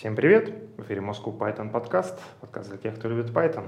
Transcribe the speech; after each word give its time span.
Всем 0.00 0.16
привет! 0.16 0.50
В 0.78 0.82
эфире 0.84 1.02
Moscow 1.02 1.36
Python 1.36 1.70
подкаст, 1.70 2.18
подкаст 2.40 2.70
для 2.70 2.78
тех, 2.78 2.98
кто 2.98 3.06
любит 3.06 3.26
Python. 3.32 3.66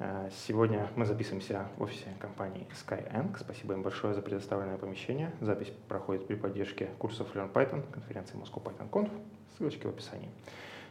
Э, 0.00 0.28
сегодня 0.48 0.88
мы 0.96 1.06
записываемся 1.06 1.68
в 1.76 1.82
офисе 1.84 2.06
компании 2.18 2.66
Skyeng. 2.72 3.38
Спасибо 3.38 3.74
им 3.74 3.84
большое 3.84 4.14
за 4.14 4.20
предоставленное 4.20 4.78
помещение. 4.78 5.30
Запись 5.40 5.72
проходит 5.86 6.26
при 6.26 6.34
поддержке 6.34 6.88
курсов 6.98 7.28
Learn 7.36 7.52
Python, 7.52 7.84
конференции 7.92 8.36
Moscow 8.36 8.60
Python 8.60 8.90
Conf. 8.90 9.08
Ссылочки 9.56 9.86
в 9.86 9.90
описании. 9.90 10.28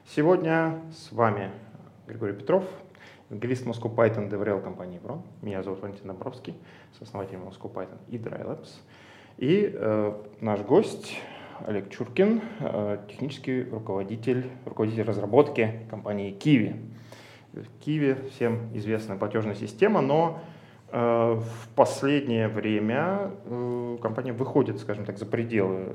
Сегодня 0.08 0.80
с 0.94 1.12
вами 1.12 1.52
Григорий 2.08 2.32
Петров, 2.32 2.64
евангелист 3.30 3.66
Moscow 3.66 3.94
Python 3.94 4.30
DevRel 4.30 4.62
компании 4.62 5.02
Evron. 5.02 5.24
Меня 5.42 5.62
зовут 5.62 5.82
Валентин 5.82 6.08
Домбровский, 6.08 6.56
сооснователь 6.98 7.36
Moscow 7.36 7.70
Python 7.70 8.00
и 8.08 8.18
Dry 8.18 8.46
Labs. 8.46 8.70
И 9.36 9.70
э, 9.76 10.24
наш 10.40 10.62
гость 10.62 11.18
Олег 11.66 11.90
Чуркин, 11.90 12.42
э, 12.60 12.98
технический 13.10 13.64
руководитель, 13.64 14.50
руководитель 14.66 15.04
разработки 15.04 15.82
компании 15.90 16.36
Kiwi. 16.38 16.76
Kiwi 17.86 18.30
всем 18.30 18.70
известная 18.74 19.18
платежная 19.18 19.56
система, 19.56 20.02
но 20.02 20.40
э, 20.92 20.98
в 20.98 21.68
последнее 21.76 22.48
время 22.48 23.32
э, 23.46 23.98
компания 24.02 24.34
выходит, 24.34 24.80
скажем 24.80 25.06
так, 25.06 25.18
за 25.18 25.26
пределы 25.26 25.94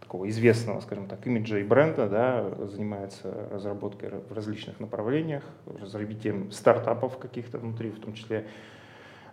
такого 0.00 0.28
известного, 0.28 0.80
скажем 0.80 1.06
так, 1.06 1.24
имиджа 1.26 1.58
и 1.58 1.62
бренда, 1.62 2.08
да, 2.08 2.66
занимается 2.66 3.32
разработкой 3.52 4.10
в 4.28 4.32
различных 4.32 4.80
направлениях, 4.80 5.44
развитием 5.80 6.50
стартапов 6.50 7.18
каких-то 7.18 7.58
внутри, 7.58 7.90
в 7.90 8.00
том 8.00 8.14
числе 8.14 8.46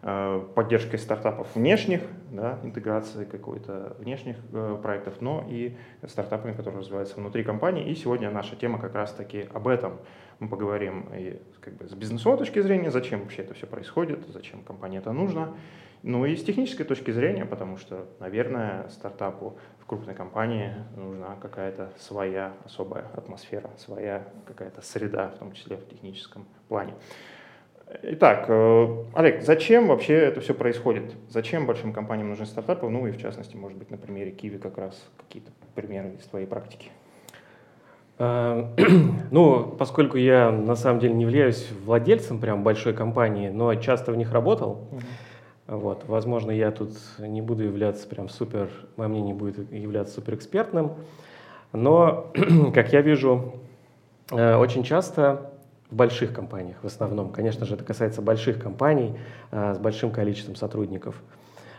поддержкой 0.01 0.97
стартапов 0.97 1.55
внешних, 1.55 2.01
да, 2.31 2.59
интеграцией 2.63 3.25
какой-то 3.25 3.95
внешних 3.99 4.37
э, 4.53 4.77
проектов, 4.81 5.21
но 5.21 5.45
и 5.49 5.75
стартапами, 6.05 6.53
которые 6.53 6.81
развиваются 6.81 7.15
внутри 7.15 7.43
компании. 7.43 7.89
И 7.89 7.95
сегодня 7.95 8.29
наша 8.29 8.55
тема 8.55 8.79
как 8.79 8.93
раз-таки 8.95 9.47
об 9.53 9.67
этом. 9.67 9.99
Мы 10.39 10.49
поговорим 10.49 11.09
и 11.15 11.41
как 11.62 11.76
бы 11.77 11.87
с 11.87 11.93
бизнесовой 11.93 12.37
точки 12.37 12.62
зрения, 12.62 12.91
зачем 12.91 13.21
вообще 13.21 13.41
это 13.41 13.54
все 13.55 13.65
происходит, 13.65 14.26
зачем 14.27 14.62
компании 14.62 14.99
это 14.99 15.12
нужно, 15.12 15.55
ну 16.04 16.26
и 16.26 16.35
с 16.35 16.43
технической 16.43 16.85
точки 16.85 17.09
зрения, 17.11 17.45
потому 17.45 17.77
что, 17.77 18.07
наверное, 18.20 18.87
стартапу 18.89 19.57
в 19.79 19.85
крупной 19.85 20.13
компании 20.13 20.73
нужна 20.95 21.35
какая-то 21.41 21.91
своя 21.98 22.54
особая 22.63 23.05
атмосфера, 23.15 23.71
своя 23.77 24.27
какая-то 24.45 24.82
среда, 24.82 25.29
в 25.29 25.39
том 25.39 25.54
числе 25.54 25.77
в 25.77 25.87
техническом 25.87 26.45
плане. 26.67 26.93
Итак, 27.90 28.46
э, 28.49 29.04
Олег, 29.13 29.43
зачем 29.43 29.88
вообще 29.88 30.13
это 30.13 30.41
все 30.41 30.54
происходит? 30.54 31.16
Зачем 31.30 31.66
большим 31.66 31.94
компаниям 31.94 32.29
нужны 32.29 32.46
стартапы? 32.46 32.90
Ну 32.90 33.07
и 33.07 33.12
в 33.12 33.18
частности, 33.18 33.55
может 33.55 33.77
быть, 33.77 33.90
на 33.90 33.98
примере 33.98 34.32
Киви 34.32 34.57
как 34.57 34.77
раз 34.77 35.02
какие-то 35.18 35.52
примеры 35.74 36.12
из 36.20 36.26
твоей 36.26 36.48
практики. 36.48 36.90
А, 38.20 38.74
ну, 39.32 39.76
поскольку 39.79 40.18
я 40.18 40.52
на 40.52 40.76
самом 40.76 40.99
деле 40.99 41.13
не 41.13 41.24
являюсь 41.24 41.70
владельцем 41.85 42.40
прям 42.40 42.62
большой 42.62 42.94
компании, 42.94 43.49
но 43.49 43.74
часто 43.76 44.12
в 44.12 44.18
них 44.18 44.34
работал, 44.34 44.90
угу. 44.91 45.01
вот, 45.68 46.04
возможно, 46.07 46.51
я 46.51 46.72
тут 46.72 46.91
не 47.20 47.41
буду 47.41 47.63
являться 47.63 48.05
прям 48.07 48.27
супер, 48.27 48.70
мое 48.98 49.07
мнение 49.07 49.34
будет 49.34 49.72
являться 49.72 50.16
суперэкспертным, 50.16 50.94
но, 51.72 52.34
как 52.74 52.91
я 52.91 52.99
вижу, 53.01 53.54
э, 54.32 54.55
очень 54.55 54.84
часто 54.84 55.51
в 55.90 55.96
больших 55.96 56.34
компаниях 56.34 56.77
в 56.82 56.88
основном. 56.88 57.32
Конечно 57.32 57.66
же, 57.66 57.76
это 57.76 57.84
касается 57.84 58.21
больших 58.21 58.62
компаний 58.62 59.18
а, 59.52 59.74
с 59.74 59.80
большим 59.80 60.12
количеством 60.12 60.55
сотрудников. 60.55 61.21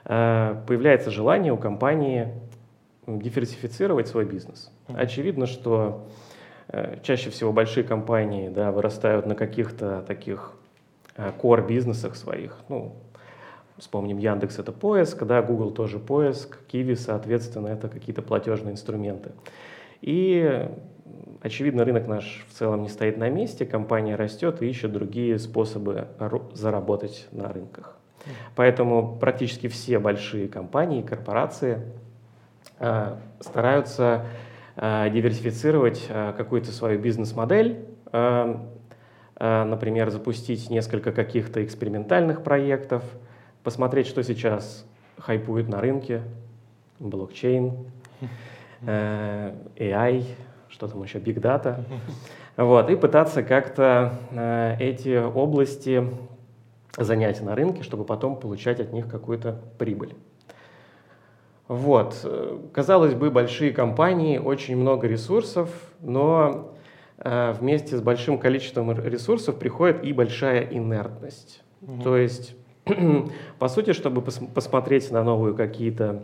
А, 0.04 0.62
появляется 0.66 1.10
желание 1.10 1.52
у 1.52 1.56
компании 1.56 2.28
диверсифицировать 3.06 4.08
свой 4.08 4.24
бизнес. 4.24 4.70
Очевидно, 4.86 5.46
что 5.46 6.06
а, 6.68 6.98
чаще 7.02 7.30
всего 7.30 7.52
большие 7.52 7.84
компании 7.84 8.48
да, 8.48 8.72
вырастают 8.72 9.26
на 9.26 9.34
каких-то 9.34 10.02
таких 10.06 10.52
core 11.16 11.66
бизнесах 11.66 12.14
своих. 12.14 12.56
Ну, 12.68 12.94
вспомним 13.76 14.18
Яндекс 14.18 14.60
это 14.60 14.70
поиск, 14.70 15.24
да, 15.24 15.42
Google 15.42 15.72
тоже 15.72 15.98
поиск, 15.98 16.58
Kiwi, 16.70 16.94
соответственно, 16.94 17.66
это 17.68 17.88
какие-то 17.88 18.22
платежные 18.22 18.72
инструменты. 18.72 19.32
И 20.00 20.68
очевидно, 21.42 21.84
рынок 21.84 22.06
наш 22.06 22.44
в 22.48 22.52
целом 22.52 22.82
не 22.82 22.88
стоит 22.88 23.16
на 23.18 23.28
месте, 23.28 23.66
компания 23.66 24.16
растет 24.16 24.62
и 24.62 24.68
ищет 24.68 24.92
другие 24.92 25.38
способы 25.38 26.08
заработать 26.52 27.28
на 27.32 27.52
рынках. 27.52 27.96
Поэтому 28.54 29.16
практически 29.18 29.68
все 29.68 29.98
большие 29.98 30.48
компании, 30.48 31.02
корпорации 31.02 31.80
э, 32.78 33.16
стараются 33.40 34.26
э, 34.76 35.08
диверсифицировать 35.10 36.06
э, 36.08 36.34
какую-то 36.36 36.72
свою 36.72 36.98
бизнес-модель, 36.98 37.86
э, 38.12 38.56
э, 39.36 39.64
например, 39.64 40.10
запустить 40.10 40.68
несколько 40.68 41.12
каких-то 41.12 41.64
экспериментальных 41.64 42.42
проектов, 42.42 43.02
посмотреть, 43.62 44.06
что 44.06 44.22
сейчас 44.22 44.84
хайпует 45.18 45.68
на 45.68 45.80
рынке, 45.80 46.22
блокчейн, 46.98 47.72
э, 48.82 49.54
AI, 49.76 50.24
что 50.68 50.88
там 50.88 51.02
еще, 51.02 51.18
Big 51.18 51.40
Data, 51.40 51.84
вот, 52.56 52.90
и 52.90 52.96
пытаться 52.96 53.42
как-то 53.42 54.14
э, 54.30 54.76
эти 54.80 55.16
области 55.22 56.04
занять 56.96 57.40
на 57.42 57.54
рынке, 57.54 57.82
чтобы 57.82 58.04
потом 58.04 58.36
получать 58.36 58.80
от 58.80 58.92
них 58.92 59.08
какую-то 59.08 59.60
прибыль. 59.78 60.14
Вот. 61.68 62.26
Казалось 62.72 63.14
бы, 63.14 63.30
большие 63.30 63.72
компании, 63.72 64.38
очень 64.38 64.76
много 64.76 65.06
ресурсов, 65.06 65.70
но 66.00 66.74
э, 67.18 67.52
вместе 67.60 67.96
с 67.96 68.00
большим 68.00 68.38
количеством 68.38 68.90
ресурсов 68.92 69.58
приходит 69.58 70.02
и 70.02 70.12
большая 70.14 70.62
инертность. 70.62 71.62
Угу. 71.82 72.02
То 72.02 72.16
есть, 72.16 72.56
по 73.58 73.68
сути, 73.68 73.92
чтобы 73.92 74.22
пос 74.22 74.40
посмотреть 74.54 75.10
на 75.10 75.22
новые 75.22 75.54
какие-то 75.54 76.22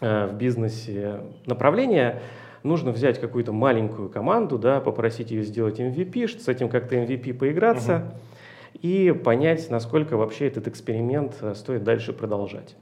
э, 0.00 0.26
в 0.28 0.34
бизнесе 0.34 1.22
направления, 1.46 2.22
нужно 2.62 2.92
взять 2.92 3.20
какую-то 3.20 3.52
маленькую 3.52 4.08
команду, 4.08 4.58
да, 4.58 4.80
попросить 4.80 5.30
ее 5.30 5.42
сделать 5.42 5.80
MVP, 5.80 6.40
с 6.40 6.48
этим 6.48 6.68
как-то 6.68 6.96
MVP 6.96 7.34
поиграться 7.34 7.96
угу. 7.96 8.78
и 8.82 9.12
понять, 9.12 9.68
насколько 9.70 10.16
вообще 10.16 10.46
этот 10.46 10.68
эксперимент 10.68 11.36
э, 11.40 11.54
стоит 11.54 11.84
дальше 11.84 12.12
продолжать. 12.12 12.76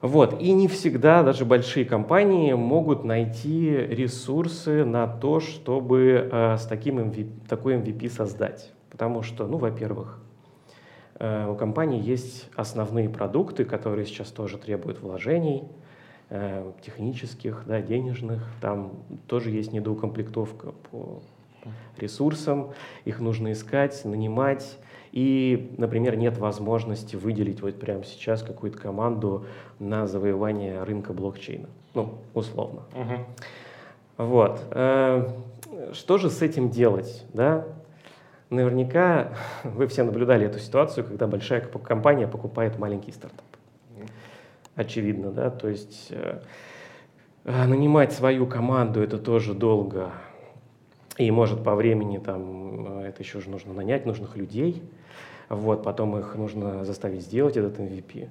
Вот. 0.00 0.40
И 0.40 0.52
не 0.52 0.68
всегда 0.68 1.22
даже 1.22 1.44
большие 1.44 1.84
компании 1.84 2.52
могут 2.52 3.04
найти 3.04 3.70
ресурсы 3.70 4.84
на 4.84 5.06
то, 5.06 5.40
чтобы 5.40 6.28
э, 6.30 6.56
с 6.58 6.66
таким 6.66 6.98
MVP, 6.98 7.30
такой 7.48 7.76
MVP 7.76 8.10
создать. 8.10 8.72
Потому 8.90 9.22
что, 9.22 9.46
ну, 9.46 9.56
во-первых, 9.56 10.20
э, 11.18 11.48
у 11.48 11.54
компании 11.54 12.02
есть 12.02 12.48
основные 12.54 13.08
продукты, 13.08 13.64
которые 13.64 14.06
сейчас 14.06 14.28
тоже 14.28 14.58
требуют 14.58 15.00
вложений– 15.00 15.64
Э, 16.28 16.72
технических, 16.82 17.62
да, 17.66 17.80
денежных. 17.80 18.42
Там 18.60 18.94
тоже 19.28 19.50
есть 19.50 19.72
недоукомплектовка 19.72 20.72
по 20.90 21.22
ресурсам, 21.98 22.72
их 23.04 23.20
нужно 23.20 23.52
искать, 23.52 24.04
нанимать. 24.04 24.76
И, 25.12 25.72
например, 25.78 26.16
нет 26.16 26.36
возможности 26.38 27.14
выделить 27.14 27.62
вот 27.62 27.78
прямо 27.78 28.02
сейчас 28.02 28.42
какую-то 28.42 28.76
команду 28.76 29.46
на 29.78 30.08
завоевание 30.08 30.82
рынка 30.82 31.12
блокчейна. 31.12 31.68
Ну, 31.94 32.14
условно. 32.34 32.82
Угу. 32.96 34.26
Вот. 34.26 34.60
Э, 34.72 35.30
что 35.92 36.18
же 36.18 36.28
с 36.28 36.42
этим 36.42 36.70
делать? 36.70 37.24
Да? 37.34 37.66
Наверняка 38.50 39.32
вы 39.62 39.86
все 39.86 40.02
наблюдали 40.02 40.44
эту 40.44 40.58
ситуацию, 40.58 41.06
когда 41.06 41.28
большая 41.28 41.60
компания 41.60 42.26
покупает 42.26 42.80
маленький 42.80 43.12
стартап 43.12 43.44
очевидно, 44.76 45.32
да, 45.32 45.50
то 45.50 45.68
есть 45.68 46.08
э, 46.10 46.40
нанимать 47.44 48.12
свою 48.12 48.46
команду 48.46 49.02
это 49.02 49.18
тоже 49.18 49.54
долго, 49.54 50.12
и 51.16 51.30
может 51.30 51.64
по 51.64 51.74
времени 51.74 52.18
там 52.18 53.00
э, 53.00 53.08
это 53.08 53.22
еще 53.22 53.40
же 53.40 53.50
нужно 53.50 53.72
нанять 53.72 54.06
нужных 54.06 54.36
людей, 54.36 54.82
вот, 55.48 55.82
потом 55.82 56.16
их 56.18 56.36
нужно 56.36 56.84
заставить 56.84 57.22
сделать 57.22 57.56
этот 57.56 57.78
MVP. 57.78 58.28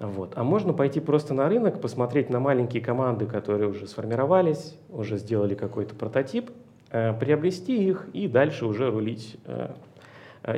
Вот. 0.00 0.32
А 0.36 0.42
можно 0.42 0.72
пойти 0.72 1.00
просто 1.00 1.34
на 1.34 1.48
рынок, 1.48 1.80
посмотреть 1.80 2.28
на 2.28 2.40
маленькие 2.40 2.82
команды, 2.82 3.26
которые 3.26 3.70
уже 3.70 3.86
сформировались, 3.86 4.76
уже 4.90 5.18
сделали 5.18 5.54
какой-то 5.54 5.94
прототип, 5.94 6.50
э, 6.90 7.12
приобрести 7.18 7.88
их 7.88 8.08
и 8.12 8.28
дальше 8.28 8.64
уже 8.66 8.90
рулить 8.90 9.36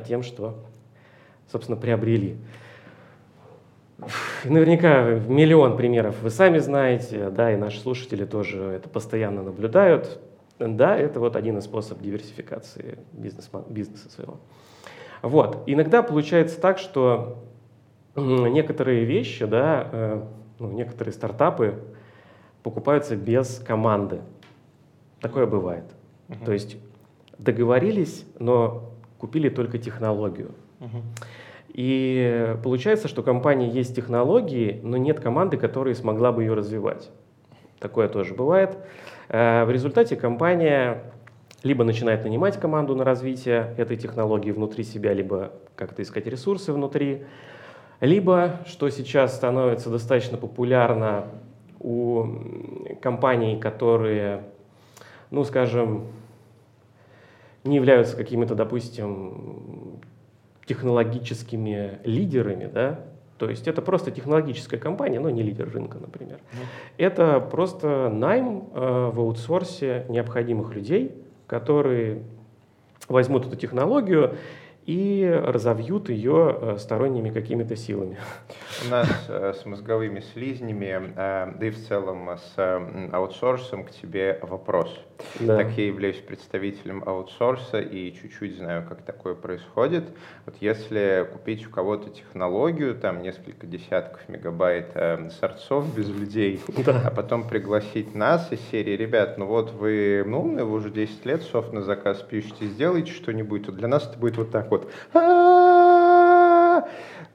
тем, 0.08 0.25
что, 0.25 0.58
собственно, 1.49 1.79
приобрели. 1.79 2.38
Наверняка 4.44 5.10
миллион 5.26 5.76
примеров 5.76 6.20
вы 6.22 6.31
сами 6.31 6.58
знаете, 6.58 7.31
да, 7.31 7.52
и 7.52 7.56
наши 7.56 7.81
слушатели 7.81 8.25
тоже 8.25 8.62
это 8.62 8.88
постоянно 8.88 9.43
наблюдают. 9.43 10.20
Да, 10.58 10.96
это 10.96 11.20
вот 11.20 11.37
один 11.37 11.58
из 11.58 11.64
способов 11.64 12.02
диверсификации 12.02 12.98
бизнес, 13.12 13.50
бизнеса 13.69 14.10
своего. 14.10 14.38
Вот. 15.22 15.62
Иногда 15.66 16.02
получается 16.02 16.60
так, 16.60 16.78
что 16.78 17.43
некоторые 18.14 19.04
вещи, 19.04 19.44
да, 19.44 19.88
э, 19.93 20.22
ну, 20.58 20.72
некоторые 20.72 21.12
стартапы 21.12 21.82
покупаются 22.62 23.16
без 23.16 23.58
команды. 23.58 24.20
Такое 25.20 25.46
бывает. 25.46 25.84
Uh-huh. 26.28 26.44
То 26.44 26.52
есть 26.52 26.76
договорились, 27.38 28.25
но 28.38 28.90
купили 29.19 29.49
только 29.49 29.78
технологию. 29.78 30.52
Uh-huh. 30.81 31.02
И 31.76 32.56
получается, 32.64 33.06
что 33.06 33.20
у 33.20 33.25
компании 33.25 33.70
есть 33.70 33.94
технологии, 33.94 34.81
но 34.82 34.96
нет 34.96 35.20
команды, 35.20 35.58
которая 35.58 35.94
смогла 35.94 36.32
бы 36.32 36.43
ее 36.43 36.55
развивать. 36.55 37.11
Такое 37.78 38.08
тоже 38.08 38.32
бывает. 38.32 38.78
Э, 39.28 39.67
в 39.67 39.70
результате 39.70 40.17
компания 40.17 41.12
либо 41.62 41.84
начинает 41.84 42.25
нанимать 42.25 42.58
команду 42.58 42.94
на 42.94 43.05
развитие 43.05 43.75
этой 43.76 43.99
технологии 43.99 44.52
внутри 44.52 44.84
себя, 44.84 45.12
либо 45.12 45.52
как-то 45.75 46.00
искать 46.00 46.26
ресурсы 46.26 46.73
внутри, 46.73 47.26
либо, 48.00 48.61
что 48.64 48.88
сейчас 48.88 49.37
становится 49.37 49.90
достаточно 49.90 50.38
популярно 50.38 51.26
у 51.78 52.26
компаний, 53.02 53.61
которые, 53.61 54.44
ну, 55.31 55.44
скажем, 55.44 56.06
не 57.64 57.76
являются 57.76 58.17
какими-то, 58.17 58.55
допустим, 58.55 60.00
технологическими 60.66 62.00
лидерами, 62.04 62.70
да, 62.72 63.00
то 63.38 63.50
есть 63.50 63.68
это 63.68 63.82
просто 63.82 64.10
технологическая 64.10 64.78
компания, 64.78 65.20
но 65.20 65.30
не 65.30 65.42
лидер 65.42 65.70
рынка, 65.70 65.98
например. 65.98 66.36
Mm. 66.36 66.56
Это 66.98 67.40
просто 67.40 68.08
найм 68.08 68.68
э, 68.72 69.10
в 69.12 69.20
аутсорсе 69.20 70.06
необходимых 70.08 70.74
людей, 70.74 71.14
которые 71.46 72.22
возьмут 73.08 73.46
эту 73.46 73.56
технологию 73.56 74.36
и 74.87 75.29
разовьют 75.29 76.09
ее 76.09 76.56
э, 76.61 76.77
сторонними 76.79 77.31
какими-то 77.31 77.75
силами. 77.75 78.19
У 78.87 78.91
нас 78.91 79.09
э, 79.29 79.53
с 79.61 79.67
мозговыми 79.67 80.21
слизнями, 80.21 81.12
э, 81.17 81.53
да 81.59 81.67
и 81.67 81.71
в 81.71 81.88
целом 81.88 82.31
с 82.38 82.81
аутсорсом 83.12 83.85
к 83.85 83.91
тебе 83.91 84.38
вопрос. 84.43 84.97
Да. 85.41 85.56
Так 85.56 85.73
я 85.73 85.87
являюсь 85.87 86.19
представителем 86.19 87.03
аутсорса 87.05 87.81
и 87.81 88.12
чуть-чуть 88.12 88.59
знаю, 88.59 88.87
как 88.88 89.03
такое 89.03 89.35
происходит. 89.35 90.05
Вот 90.44 90.55
если 90.61 91.29
купить 91.33 91.67
у 91.67 91.71
кого-то 91.71 92.11
технологию, 92.11 92.94
там 92.94 93.23
несколько 93.23 93.67
десятков 93.67 94.29
мегабайт 94.29 94.93
сорцов 95.41 95.93
без 95.97 96.09
людей, 96.09 96.61
да. 96.85 97.03
а 97.06 97.11
потом 97.11 97.49
пригласить 97.49 98.15
нас 98.15 98.53
из 98.53 98.61
серии, 98.71 98.97
ребят, 98.97 99.38
ну 99.38 99.47
вот 99.47 99.73
вы, 99.73 100.23
ну, 100.27 100.43
вы 100.43 100.73
уже 100.73 100.91
10 100.91 101.25
лет 101.27 101.43
софт 101.43 101.73
на 101.73 101.81
заказ 101.81 102.19
пишете, 102.19 102.67
сделайте 102.67 103.11
что-нибудь, 103.11 103.67
то 103.67 103.73
для 103.73 103.88
нас 103.88 104.06
это 104.06 104.19
будет 104.19 104.37
вот 104.37 104.50
так 104.50 104.71
вот 104.71 104.75
вот 104.78 104.88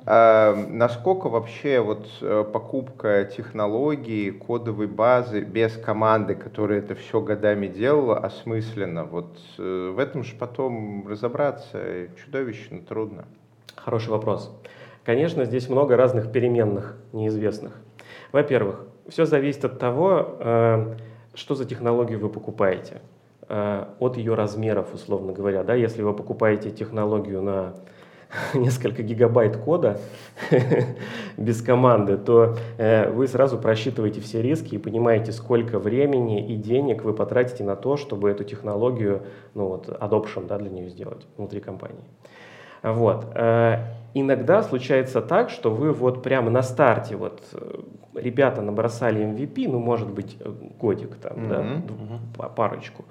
а, 0.03 0.55
насколько 0.69 1.29
вообще 1.29 1.79
вот 1.79 2.07
э, 2.21 2.43
покупка 2.51 3.23
технологий, 3.25 4.31
кодовой 4.31 4.87
базы 4.87 5.41
без 5.41 5.77
команды, 5.77 6.33
которая 6.33 6.79
это 6.79 6.95
все 6.95 7.21
годами 7.21 7.67
делала, 7.67 8.17
осмысленно? 8.17 9.03
Вот 9.05 9.37
э, 9.59 9.93
в 9.95 9.99
этом 9.99 10.23
же 10.23 10.35
потом 10.35 11.07
разобраться 11.07 12.07
чудовищно 12.17 12.81
трудно. 12.81 13.25
Хороший 13.75 14.09
вопрос. 14.09 14.51
Конечно, 15.03 15.45
здесь 15.45 15.69
много 15.69 15.95
разных 15.95 16.31
переменных 16.31 16.97
неизвестных. 17.13 17.73
Во-первых, 18.31 18.87
все 19.07 19.25
зависит 19.25 19.65
от 19.65 19.77
того, 19.77 20.37
э, 20.39 20.95
что 21.35 21.53
за 21.53 21.65
технологию 21.65 22.19
вы 22.19 22.29
покупаете. 22.29 23.01
Э, 23.53 23.83
от 23.99 24.15
ее 24.15 24.33
размеров, 24.35 24.93
условно 24.93 25.33
говоря. 25.33 25.63
Да? 25.63 25.75
Если 25.75 26.01
вы 26.03 26.13
покупаете 26.13 26.71
технологию 26.71 27.41
на 27.41 27.73
несколько 28.53 29.03
гигабайт 29.03 29.57
кода 29.57 29.99
без 31.37 31.61
команды, 31.61 32.15
то 32.15 32.55
э, 32.77 33.11
вы 33.11 33.27
сразу 33.27 33.57
просчитываете 33.57 34.21
все 34.21 34.41
риски 34.41 34.75
и 34.75 34.77
понимаете, 34.77 35.33
сколько 35.33 35.79
времени 35.79 36.47
и 36.47 36.55
денег 36.55 37.03
вы 37.03 37.13
потратите 37.13 37.65
на 37.65 37.75
то, 37.75 37.97
чтобы 37.97 38.29
эту 38.29 38.45
технологию, 38.45 39.23
ну 39.53 39.67
вот, 39.67 39.89
adoption 39.89 40.47
да, 40.47 40.57
для 40.57 40.69
нее 40.69 40.87
сделать 40.87 41.27
внутри 41.35 41.59
компании. 41.59 42.05
Вот. 42.83 43.25
Э, 43.35 43.79
иногда 44.13 44.63
случается 44.63 45.21
так, 45.21 45.49
что 45.49 45.71
вы 45.71 45.91
вот 45.91 46.23
прямо 46.23 46.49
на 46.49 46.61
старте, 46.61 47.17
вот 47.17 47.41
ребята 48.15 48.61
набросали 48.61 49.23
MVP, 49.23 49.69
ну, 49.69 49.79
может 49.79 50.09
быть, 50.09 50.37
годик 50.79 51.15
там, 51.15 51.33
mm-hmm. 51.33 51.49
да, 51.49 51.61
mm-hmm. 51.61 52.55
парочку. 52.55 53.05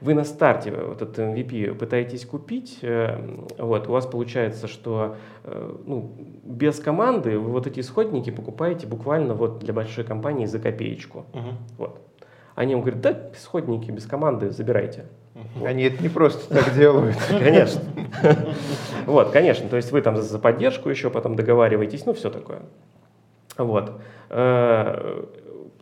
Вы 0.00 0.14
на 0.14 0.24
старте 0.24 0.72
вот 0.72 1.00
этот 1.00 1.18
MVP 1.18 1.74
пытаетесь 1.74 2.26
купить, 2.26 2.80
э, 2.82 3.16
вот, 3.56 3.86
у 3.88 3.92
вас 3.92 4.04
получается, 4.04 4.66
что 4.66 5.14
э, 5.44 5.76
ну, 5.86 6.10
без 6.42 6.80
команды 6.80 7.38
вы 7.38 7.52
вот 7.52 7.68
эти 7.68 7.78
исходники 7.80 8.30
покупаете 8.30 8.88
буквально 8.88 9.34
вот 9.34 9.60
для 9.60 9.72
большой 9.72 10.02
компании 10.02 10.46
за 10.46 10.58
копеечку. 10.58 11.24
Uh-huh. 11.32 11.52
Вот. 11.78 12.00
Они 12.56 12.74
вам 12.74 12.82
говорят, 12.82 13.00
да, 13.00 13.30
исходники 13.32 13.92
без 13.92 14.04
команды 14.06 14.50
забирайте. 14.50 15.06
Вот. 15.54 15.68
Они 15.68 15.84
это 15.84 16.02
не 16.02 16.08
просто 16.08 16.52
так 16.52 16.74
делают. 16.74 17.16
Конечно. 17.30 17.80
Вот, 19.04 19.30
конечно. 19.30 19.68
То 19.68 19.74
есть 19.74 19.90
вы 19.90 20.00
там 20.00 20.16
за 20.16 20.38
поддержку 20.38 20.88
еще 20.88 21.10
потом 21.10 21.34
договариваетесь, 21.34 22.06
ну, 22.06 22.12
все 22.12 22.30
такое. 22.30 22.60
Вот. 23.58 24.00
Э, 24.30 25.24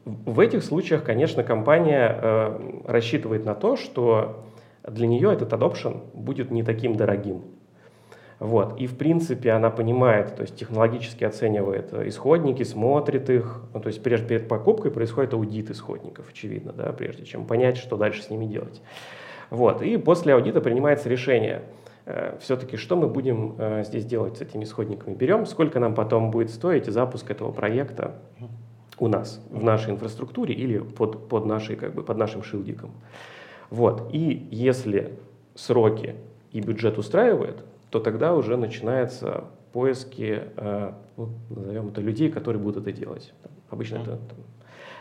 в 0.04 0.40
этих 0.40 0.64
случаях, 0.64 1.04
конечно, 1.04 1.42
компания 1.42 2.18
э, 2.20 2.80
рассчитывает 2.86 3.44
на 3.44 3.54
то, 3.54 3.76
что 3.76 4.44
для 4.86 5.06
нее 5.06 5.32
этот 5.32 5.52
adoption 5.52 6.02
будет 6.14 6.50
не 6.50 6.62
таким 6.62 6.96
дорогим. 6.96 7.42
Вот. 8.38 8.80
И 8.80 8.86
в 8.86 8.96
принципе 8.96 9.50
она 9.52 9.68
понимает, 9.68 10.34
то 10.34 10.42
есть 10.42 10.56
технологически 10.56 11.24
оценивает 11.24 11.92
исходники, 11.92 12.62
смотрит 12.62 13.28
их. 13.28 13.60
Ну, 13.74 13.80
то 13.80 13.88
есть 13.88 14.02
прежде 14.02 14.26
перед 14.26 14.48
покупкой 14.48 14.90
происходит 14.90 15.34
аудит 15.34 15.70
исходников, 15.70 16.30
очевидно, 16.30 16.72
да, 16.72 16.92
прежде 16.92 17.24
чем 17.24 17.44
понять, 17.44 17.76
что 17.76 17.96
дальше 17.96 18.22
с 18.22 18.30
ними 18.30 18.46
делать. 18.46 18.80
Вот. 19.50 19.82
И 19.82 19.98
после 19.98 20.32
аудита 20.32 20.62
принимается 20.62 21.10
решение, 21.10 21.62
все-таки 22.40 22.76
что 22.76 22.96
мы 22.96 23.08
будем 23.08 23.54
э, 23.58 23.84
здесь 23.84 24.04
делать 24.04 24.38
с 24.38 24.40
этими 24.40 24.64
исходниками. 24.64 25.14
Берем, 25.14 25.46
сколько 25.46 25.80
нам 25.80 25.94
потом 25.94 26.30
будет 26.30 26.50
стоить 26.50 26.86
запуск 26.86 27.30
этого 27.30 27.52
проекта 27.52 28.16
у 28.98 29.08
нас, 29.08 29.42
в 29.50 29.64
нашей 29.64 29.92
инфраструктуре 29.92 30.54
или 30.54 30.78
под, 30.78 31.28
под, 31.28 31.46
нашей, 31.46 31.76
как 31.76 31.94
бы, 31.94 32.02
под 32.02 32.16
нашим 32.18 32.42
шилдиком. 32.42 32.90
Вот. 33.70 34.10
И 34.12 34.46
если 34.50 35.18
сроки 35.54 36.16
и 36.52 36.60
бюджет 36.60 36.98
устраивает, 36.98 37.64
то 37.90 37.98
тогда 37.98 38.34
уже 38.34 38.56
начинаются 38.56 39.44
поиски, 39.72 40.42
э, 40.56 40.92
ну, 41.16 41.28
назовем 41.48 41.88
это, 41.88 42.00
людей, 42.00 42.30
которые 42.30 42.62
будут 42.62 42.86
это 42.86 42.92
делать. 42.96 43.32
Обычно 43.70 43.96
mm-hmm. 43.96 44.02
это, 44.02 44.18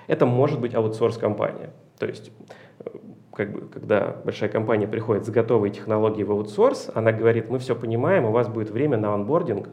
это 0.07 0.25
может 0.25 0.59
быть 0.59 0.75
аутсорс-компания. 0.75 1.71
То 1.97 2.05
есть, 2.05 2.31
э, 2.39 2.53
как 3.39 3.51
бы, 3.51 3.61
когда 3.61 4.17
большая 4.25 4.49
компания 4.49 4.87
приходит 4.87 5.25
с 5.25 5.29
готовой 5.29 5.69
технологией 5.69 6.25
в 6.25 6.31
аутсорс, 6.31 6.91
она 6.93 7.11
говорит, 7.11 7.49
мы 7.49 7.57
все 7.59 7.75
понимаем, 7.75 8.25
у 8.25 8.31
вас 8.31 8.49
будет 8.49 8.69
время 8.69 8.97
на 8.97 9.13
онбординг, 9.13 9.69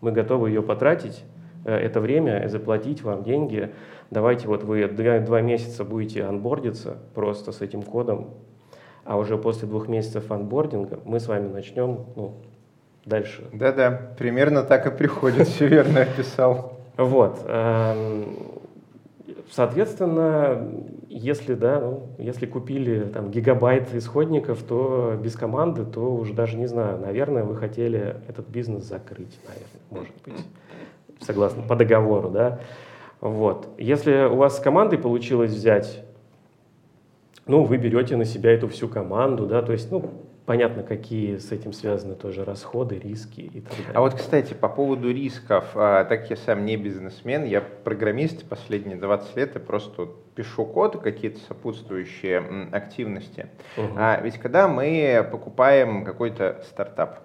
мы 0.00 0.10
готовы 0.10 0.50
ее 0.50 0.62
потратить, 0.62 1.24
Э, 1.66 1.76
это 1.76 2.00
время, 2.00 2.48
заплатить 2.48 3.02
вам 3.02 3.24
деньги. 3.24 3.72
Давайте 4.10 4.46
вот 4.46 4.62
вы 4.62 4.86
два, 4.86 5.18
два 5.18 5.40
месяца 5.40 5.84
будете 5.84 6.22
анбордиться 6.22 6.98
просто 7.14 7.50
с 7.50 7.60
этим 7.60 7.82
кодом, 7.82 8.30
а 9.04 9.18
уже 9.18 9.36
после 9.36 9.66
двух 9.66 9.88
месяцев 9.88 10.30
анбординга 10.30 11.00
мы 11.04 11.18
с 11.18 11.26
вами 11.26 11.48
начнем 11.48 12.06
ну, 12.14 12.36
дальше. 13.04 13.44
Да-да, 13.52 14.14
примерно 14.16 14.62
так 14.62 14.86
и 14.86 14.96
приходит, 14.96 15.48
все 15.48 15.66
верно 15.66 16.02
описал. 16.02 16.78
Вот. 16.96 17.44
Соответственно, 19.50 20.72
если, 21.08 21.54
да, 21.54 21.80
ну, 21.80 22.08
если 22.18 22.46
купили 22.46 23.04
там, 23.04 23.30
гигабайт 23.30 23.94
исходников, 23.94 24.62
то 24.62 25.16
без 25.22 25.36
команды, 25.36 25.84
то 25.84 26.14
уже 26.14 26.34
даже 26.34 26.56
не 26.56 26.66
знаю, 26.66 26.98
наверное, 26.98 27.44
вы 27.44 27.56
хотели 27.56 28.16
этот 28.28 28.48
бизнес 28.48 28.84
закрыть, 28.84 29.38
наверное, 29.46 29.80
может 29.90 30.14
быть 30.24 30.46
согласно 31.20 31.62
по 31.62 31.76
договору, 31.76 32.30
да. 32.30 32.60
Вот. 33.20 33.68
Если 33.78 34.24
у 34.24 34.36
вас 34.36 34.56
с 34.56 34.60
командой 34.60 34.98
получилось 34.98 35.52
взять, 35.52 36.04
ну, 37.46 37.64
вы 37.64 37.76
берете 37.76 38.16
на 38.16 38.24
себя 38.24 38.52
эту 38.52 38.68
всю 38.68 38.88
команду, 38.88 39.46
да, 39.46 39.62
то 39.62 39.72
есть, 39.72 39.90
ну, 39.90 40.10
понятно, 40.46 40.82
какие 40.82 41.36
с 41.36 41.52
этим 41.52 41.72
связаны 41.72 42.14
тоже 42.14 42.44
расходы, 42.44 42.98
риски 42.98 43.40
и 43.40 43.60
так 43.60 43.72
далее. 43.72 43.92
А 43.94 44.00
вот, 44.00 44.14
кстати, 44.14 44.54
по 44.54 44.68
поводу 44.68 45.12
рисков, 45.12 45.72
а, 45.74 46.04
так 46.04 46.30
я 46.30 46.36
сам 46.36 46.64
не 46.64 46.76
бизнесмен, 46.76 47.44
я 47.44 47.60
программист 47.60 48.48
последние 48.48 48.96
20 48.96 49.36
лет, 49.36 49.56
и 49.56 49.58
просто 49.58 50.08
пишу 50.34 50.64
код, 50.64 51.02
какие-то 51.02 51.40
сопутствующие 51.40 52.68
активности. 52.72 53.48
Угу. 53.76 53.94
А 53.96 54.20
ведь 54.22 54.38
когда 54.38 54.68
мы 54.68 55.26
покупаем 55.30 56.04
какой-то 56.04 56.62
стартап, 56.68 57.20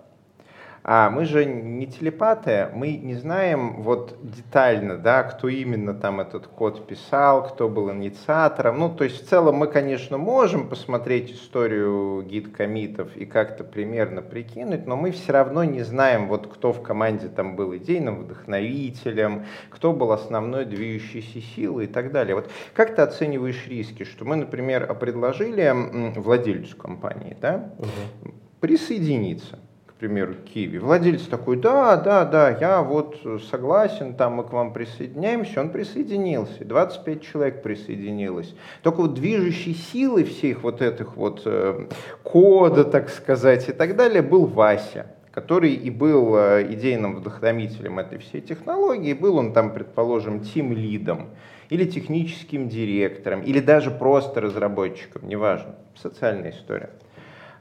А 0.84 1.12
мы 1.12 1.26
же 1.26 1.46
не 1.46 1.86
телепаты, 1.86 2.70
мы 2.74 2.94
не 2.94 3.14
знаем 3.14 3.84
вот 3.84 4.18
детально, 4.24 4.98
да, 4.98 5.22
кто 5.24 5.48
именно 5.48 5.94
там 5.94 6.20
этот 6.20 6.48
код 6.48 6.88
писал, 6.88 7.48
кто 7.48 7.70
был 7.70 7.92
инициатором. 7.92 8.80
Ну, 8.80 8.90
то 8.90 9.04
есть 9.04 9.24
в 9.24 9.30
целом 9.30 9.56
мы, 9.56 9.68
конечно, 9.68 10.18
можем 10.18 10.68
посмотреть 10.68 11.32
историю 11.34 12.24
гид-комитов 12.24 13.16
и 13.16 13.26
как-то 13.26 13.64
примерно 13.64 14.24
прикинуть, 14.24 14.88
но 14.88 14.96
мы 14.96 15.12
все 15.12 15.34
равно 15.34 15.64
не 15.64 15.84
знаем, 15.84 16.28
вот 16.28 16.48
кто 16.48 16.74
в 16.74 16.82
команде 16.82 17.28
там 17.28 17.56
был 17.56 17.76
идейным 17.78 18.24
вдохновителем, 18.24 19.46
кто 19.70 19.94
был 19.94 20.12
основной 20.12 20.66
движущейся 20.66 21.42
силой 21.42 21.86
и 21.86 21.88
так 21.88 22.12
далее. 22.12 22.34
Вот 22.34 22.50
как 22.74 22.96
ты 22.96 23.04
оцениваешь 23.04 23.68
риски, 23.68 24.04
что 24.04 24.26
мы, 24.26 24.36
например, 24.36 24.92
предложили 24.96 25.72
владельцу 26.20 26.76
компании, 26.76 27.38
да, 27.40 27.72
угу. 27.78 28.34
присоединиться 28.60 29.60
примеру, 30.02 30.34
Киви. 30.34 30.80
Владелец 30.80 31.22
такой, 31.28 31.58
да, 31.58 31.96
да, 31.96 32.26
да, 32.26 32.50
я 32.50 32.82
вот 32.82 33.18
согласен, 33.52 34.16
там 34.16 34.34
мы 34.34 34.44
к 34.44 34.52
вам 34.52 34.74
присоединяемся. 34.74 35.62
Он 35.62 35.70
присоединился, 35.70 36.66
25 36.66 37.22
человек 37.22 37.62
присоединилось. 37.62 38.56
Только 38.82 39.02
вот 39.02 39.14
движущей 39.14 39.76
силой 39.76 40.24
всех 40.24 40.64
вот 40.64 40.82
этих 40.82 41.16
вот 41.16 41.44
э, 41.46 41.88
кода, 42.24 42.84
так 42.84 43.10
сказать, 43.10 43.70
и 43.70 43.74
так 43.74 43.96
далее 43.96 44.22
был 44.22 44.46
Вася 44.46 45.06
который 45.32 45.72
и 45.72 45.90
был 45.90 46.36
э, 46.36 46.74
идейным 46.74 47.16
вдохновителем 47.16 48.00
этой 48.00 48.18
всей 48.18 48.42
технологии, 48.42 49.14
был 49.14 49.38
он 49.38 49.54
там, 49.54 49.74
предположим, 49.74 50.42
тим-лидом 50.42 51.30
или 51.70 51.86
техническим 51.86 52.68
директором, 52.68 53.42
или 53.42 53.62
даже 53.62 53.92
просто 53.92 54.42
разработчиком, 54.42 55.30
неважно, 55.30 55.76
социальная 55.96 56.52
история. 56.52 56.90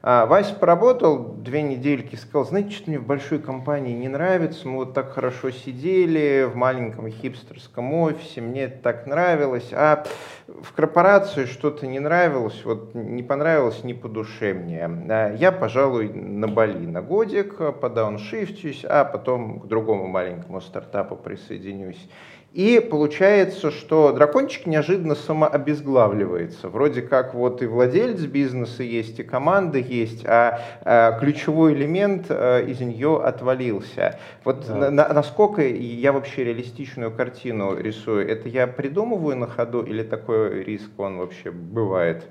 А 0.03 0.25
Вася 0.25 0.55
поработал 0.55 1.19
две 1.19 1.61
недельки, 1.61 2.15
сказал, 2.15 2.45
знаете, 2.45 2.71
что 2.71 2.89
мне 2.89 2.97
в 2.97 3.05
большой 3.05 3.37
компании 3.37 3.93
не 3.93 4.07
нравится, 4.07 4.67
мы 4.67 4.77
вот 4.77 4.95
так 4.95 5.11
хорошо 5.11 5.51
сидели 5.51 6.49
в 6.51 6.55
маленьком 6.55 7.07
хипстерском 7.09 7.93
офисе, 7.93 8.41
мне 8.41 8.63
это 8.63 8.81
так 8.81 9.05
нравилось, 9.05 9.69
а 9.71 10.03
в 10.47 10.73
корпорации 10.73 11.45
что-то 11.45 11.85
не 11.85 11.99
нравилось, 11.99 12.65
вот 12.65 12.95
не 12.95 13.21
понравилось 13.21 13.83
не 13.83 13.93
по 13.93 14.09
душе 14.09 14.55
мне. 14.55 14.83
А 14.85 15.35
я, 15.35 15.51
пожалуй, 15.51 16.11
на 16.11 16.47
Бали 16.47 16.87
на 16.87 17.03
годик 17.03 17.57
подауншифтюсь, 17.79 18.83
а 18.83 19.05
потом 19.05 19.59
к 19.59 19.67
другому 19.67 20.07
маленькому 20.07 20.61
стартапу 20.61 21.15
присоединюсь. 21.15 22.09
И 22.53 22.81
получается, 22.81 23.71
что 23.71 24.11
дракончик 24.11 24.65
неожиданно 24.65 25.15
самообезглавливается. 25.15 26.67
Вроде 26.67 27.01
как 27.01 27.33
вот 27.33 27.61
и 27.61 27.65
владелец 27.65 28.19
бизнеса 28.21 28.83
есть, 28.83 29.19
и 29.19 29.23
команда 29.23 29.77
есть, 29.77 30.25
а, 30.25 30.59
а 30.81 31.17
ключевой 31.19 31.73
элемент 31.73 32.25
а, 32.29 32.59
из 32.59 32.81
нее 32.81 33.21
отвалился. 33.23 34.19
Вот 34.43 34.65
да. 34.67 34.91
на, 34.91 35.13
насколько 35.13 35.61
я 35.61 36.11
вообще 36.11 36.43
реалистичную 36.43 37.11
картину 37.11 37.77
рисую, 37.77 38.27
это 38.27 38.49
я 38.49 38.67
придумываю 38.67 39.37
на 39.37 39.47
ходу 39.47 39.83
или 39.83 40.03
такой 40.03 40.63
риск 40.63 40.89
он 40.97 41.19
вообще 41.19 41.51
бывает? 41.51 42.25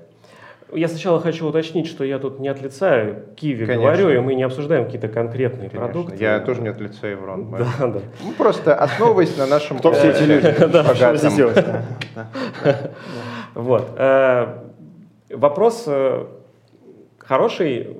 Я 0.73 0.87
сначала 0.87 1.19
хочу 1.19 1.47
уточнить, 1.47 1.87
что 1.87 2.03
я 2.03 2.17
тут 2.19 2.39
не 2.39 2.47
от 2.47 2.61
лица 2.61 3.23
Киви 3.35 3.65
Конечно. 3.65 3.91
говорю, 3.91 4.09
и 4.09 4.19
мы 4.19 4.35
не 4.35 4.43
обсуждаем 4.43 4.85
какие-то 4.85 5.09
конкретные 5.09 5.69
Конечно. 5.69 5.79
продукты. 5.79 6.15
Я 6.23 6.39
тоже 6.39 6.61
не 6.61 6.69
от 6.69 6.79
лица 6.79 7.07
Еврон. 7.07 7.51
Да, 7.51 7.87
да. 7.87 7.99
Ну, 8.23 8.31
просто 8.37 8.75
основываясь 8.75 9.35
на 9.37 9.47
нашем... 9.47 9.79
Кто 9.79 9.91
все 9.91 10.11
эти 10.11 10.23
люди? 10.23 10.55
Да, 10.71 10.95
что 10.95 11.35
делать? 11.35 11.65
Вот. 13.53 13.89
Э, 13.97 14.59
вопрос 15.29 15.83
э, 15.87 16.25
хороший, 17.17 17.97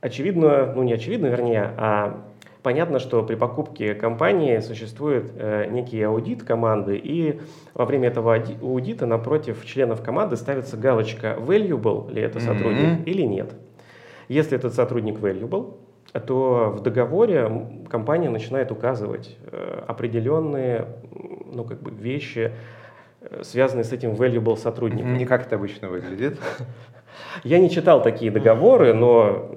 очевидно, 0.00 0.72
ну 0.74 0.82
не 0.82 0.92
очевидно, 0.92 1.28
вернее, 1.28 1.70
а 1.78 2.22
Понятно, 2.62 3.00
что 3.00 3.24
при 3.24 3.34
покупке 3.34 3.94
компании 3.94 4.60
существует 4.60 5.32
э, 5.34 5.66
некий 5.68 6.00
аудит 6.02 6.44
команды, 6.44 6.96
и 6.96 7.40
во 7.74 7.84
время 7.84 8.08
этого 8.08 8.34
аудита 8.34 9.04
напротив 9.06 9.64
членов 9.64 10.02
команды 10.02 10.36
ставится 10.36 10.76
галочка 10.76 11.36
valuable 11.40 12.12
ли 12.12 12.22
это 12.22 12.38
сотрудник 12.38 13.00
mm-hmm. 13.00 13.04
или 13.04 13.22
нет. 13.22 13.52
Если 14.28 14.56
этот 14.56 14.74
сотрудник 14.74 15.18
valuable, 15.18 15.74
то 16.26 16.74
в 16.76 16.82
договоре 16.82 17.84
компания 17.90 18.30
начинает 18.30 18.70
указывать 18.70 19.36
э, 19.50 19.82
определенные 19.88 20.86
ну, 21.52 21.64
как 21.64 21.82
бы 21.82 21.90
вещи, 21.90 22.52
э, 23.22 23.42
связанные 23.42 23.84
с 23.84 23.92
этим 23.92 24.12
valuable 24.12 24.56
сотрудником. 24.56 25.16
Не 25.16 25.26
как 25.26 25.46
это 25.46 25.56
обычно 25.56 25.88
выглядит. 25.88 26.38
Я 27.44 27.58
не 27.58 27.70
читал 27.70 28.02
такие 28.02 28.30
договоры, 28.30 28.94
но 28.94 29.50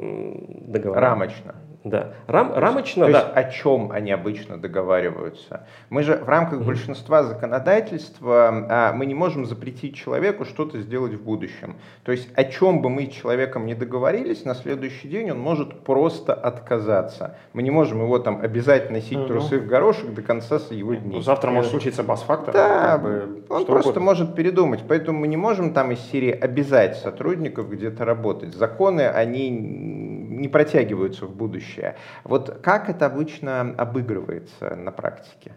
договоры. 0.68 1.02
Рамочно. 1.02 1.56
Да. 1.86 2.14
Рам, 2.26 2.52
рамочно, 2.56 3.06
то 3.06 3.12
да. 3.12 3.20
есть 3.20 3.32
о 3.36 3.44
чем 3.52 3.92
они 3.92 4.12
обычно 4.12 4.58
договариваются? 4.58 5.68
Мы 5.90 6.02
же 6.02 6.16
в 6.18 6.28
рамках 6.28 6.60
mm-hmm. 6.60 6.66
большинства 6.66 7.24
законодательства 7.24 8.66
а, 8.70 8.94
мы 8.94 9.06
не 9.06 9.14
можем 9.14 9.46
запретить 9.46 9.96
человеку 9.96 10.46
что-то 10.46 10.82
сделать 10.82 11.14
в 11.14 11.24
будущем. 11.24 11.76
То 12.04 12.12
есть 12.12 12.28
о 12.36 12.44
чем 12.44 12.82
бы 12.82 12.90
мы 12.90 13.06
с 13.06 13.10
человеком 13.10 13.68
не 13.68 13.76
договорились, 13.76 14.46
на 14.46 14.56
следующий 14.56 15.08
день 15.08 15.30
он 15.30 15.40
может 15.40 15.84
просто 15.84 16.34
отказаться. 16.34 17.38
Мы 17.54 17.62
не 17.62 17.70
можем 17.70 18.02
его 18.02 18.18
там 18.18 18.42
обязательно 18.42 18.96
носить 18.96 19.18
mm-hmm. 19.18 19.28
трусы 19.28 19.60
в 19.60 19.68
горошек 19.68 20.12
до 20.14 20.22
конца 20.24 20.56
его 20.72 20.96
дней. 20.96 21.18
Ну, 21.18 21.22
завтра 21.22 21.52
может 21.52 21.70
случиться 21.70 22.02
бас-фактор. 22.02 22.54
Да, 22.54 22.94
как 22.94 23.04
бы, 23.04 23.44
он 23.50 23.66
просто 23.66 23.92
угодно. 23.92 24.02
может 24.02 24.36
передумать. 24.36 24.82
Поэтому 24.88 25.20
мы 25.20 25.28
не 25.28 25.38
можем 25.38 25.74
там 25.74 25.92
из 25.92 26.00
серии 26.00 26.32
обязать 26.32 26.98
сотрудников 26.98 27.70
где-то 27.70 28.06
работать. 28.06 28.56
Законы, 28.56 29.02
они 29.02 30.05
не 30.36 30.48
протягиваются 30.48 31.26
в 31.26 31.36
будущее. 31.36 31.96
Вот 32.24 32.60
как 32.62 32.90
это 32.90 33.06
обычно 33.06 33.62
обыгрывается 33.78 34.76
на 34.76 34.92
практике? 34.92 35.54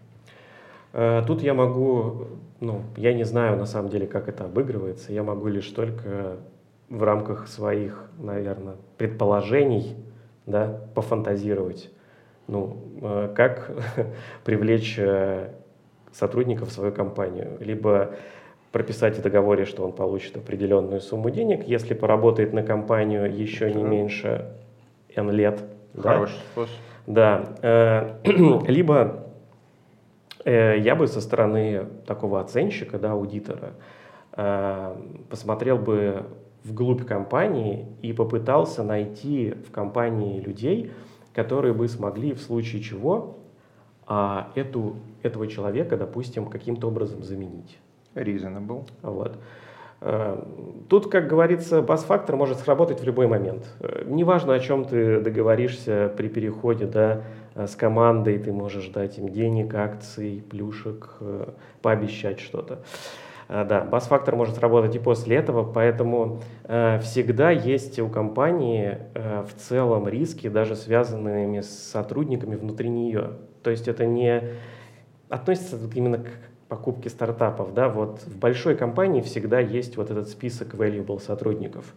Э, 0.93 1.23
тут 1.25 1.41
я 1.41 1.53
могу, 1.53 2.27
ну, 2.59 2.81
я 2.97 3.13
не 3.13 3.23
знаю 3.23 3.57
на 3.57 3.65
самом 3.65 3.89
деле, 3.89 4.07
как 4.07 4.27
это 4.27 4.45
обыгрывается. 4.45 5.13
Я 5.13 5.23
могу 5.23 5.47
лишь 5.47 5.67
только 5.67 6.37
в 6.89 7.03
рамках 7.03 7.47
своих, 7.47 8.09
наверное, 8.17 8.75
предположений, 8.97 9.95
да, 10.45 10.81
пофантазировать. 10.95 11.91
Ну, 12.47 12.77
э, 13.01 13.33
как 13.35 13.71
привлечь 14.43 14.97
э, 14.97 15.49
сотрудников 16.11 16.69
в 16.69 16.71
свою 16.71 16.91
компанию. 16.91 17.57
Либо 17.59 18.15
прописать 18.71 19.17
в 19.17 19.21
договоре, 19.21 19.65
что 19.65 19.83
он 19.83 19.93
получит 19.93 20.37
определенную 20.37 21.01
сумму 21.01 21.29
денег, 21.29 21.67
если 21.67 21.93
поработает 21.93 22.53
на 22.53 22.63
компанию 22.63 23.31
еще 23.33 23.71
не 23.71 23.83
меньше 23.83 24.55
N 25.19 25.31
лет. 25.31 25.63
Хороший 25.97 26.35
да? 26.35 26.41
способ. 26.51 26.75
Да. 27.07 27.43
Э, 27.61 28.19
либо 28.67 29.25
э, 30.45 30.79
я 30.79 30.95
бы 30.95 31.07
со 31.07 31.21
стороны 31.21 31.87
такого 32.05 32.39
оценщика, 32.39 32.97
да, 32.97 33.11
аудитора, 33.11 33.73
э, 34.33 34.95
посмотрел 35.29 35.77
бы 35.77 36.25
вглубь 36.63 37.05
компании 37.05 37.87
и 38.01 38.13
попытался 38.13 38.83
найти 38.83 39.55
в 39.67 39.71
компании 39.71 40.39
людей, 40.39 40.91
которые 41.33 41.73
бы 41.73 41.87
смогли 41.87 42.33
в 42.33 42.41
случае 42.41 42.81
чего 42.81 43.37
а, 44.05 44.51
эту, 44.55 44.97
этого 45.23 45.47
человека, 45.47 45.95
допустим, 45.95 46.47
каким-то 46.47 46.87
образом 46.87 47.23
заменить. 47.23 47.77
Reasonable. 48.15 48.87
Вот. 49.03 49.37
Э, 50.01 50.41
тут, 50.87 51.11
как 51.11 51.27
говорится, 51.27 51.81
бас-фактор 51.81 52.35
может 52.35 52.59
сработать 52.59 53.01
в 53.01 53.03
любой 53.03 53.27
момент. 53.27 53.65
Э, 53.79 54.03
неважно, 54.05 54.53
о 54.53 54.59
чем 54.59 54.85
ты 54.85 55.19
договоришься 55.19 56.11
при 56.15 56.29
переходе 56.29 56.85
да, 56.85 57.23
э, 57.55 57.67
с 57.67 57.75
командой, 57.75 58.37
ты 58.37 58.53
можешь 58.53 58.87
дать 58.89 59.17
им 59.17 59.29
денег, 59.29 59.75
акций, 59.75 60.43
плюшек, 60.49 61.17
пообещать 61.81 62.39
что-то. 62.39 62.79
Да, 63.47 63.81
бас-фактор 63.81 64.35
может 64.35 64.57
сработать 64.57 64.95
и 64.95 64.99
после 64.99 65.37
этого, 65.37 65.63
поэтому 65.63 66.39
всегда 67.01 67.49
есть 67.49 67.97
у 67.97 68.07
компании 68.07 68.99
в 69.15 69.49
целом 69.57 70.07
риски, 70.07 70.49
даже 70.49 70.75
связанные 70.75 71.63
с 71.63 71.67
сотрудниками 71.67 72.55
внутри 72.55 72.89
нее. 72.89 73.31
То 73.63 73.71
есть 73.71 73.87
это 73.87 74.05
не 74.05 74.43
относится 75.29 75.79
именно 75.95 76.19
к 76.19 76.29
покупки 76.69 77.07
стартапов, 77.07 77.73
да, 77.73 77.89
вот 77.89 78.21
в 78.21 78.37
большой 78.37 78.77
компании 78.77 79.21
всегда 79.21 79.59
есть 79.59 79.97
вот 79.97 80.11
этот 80.11 80.29
список 80.29 80.75
valuable 80.75 81.19
сотрудников. 81.19 81.93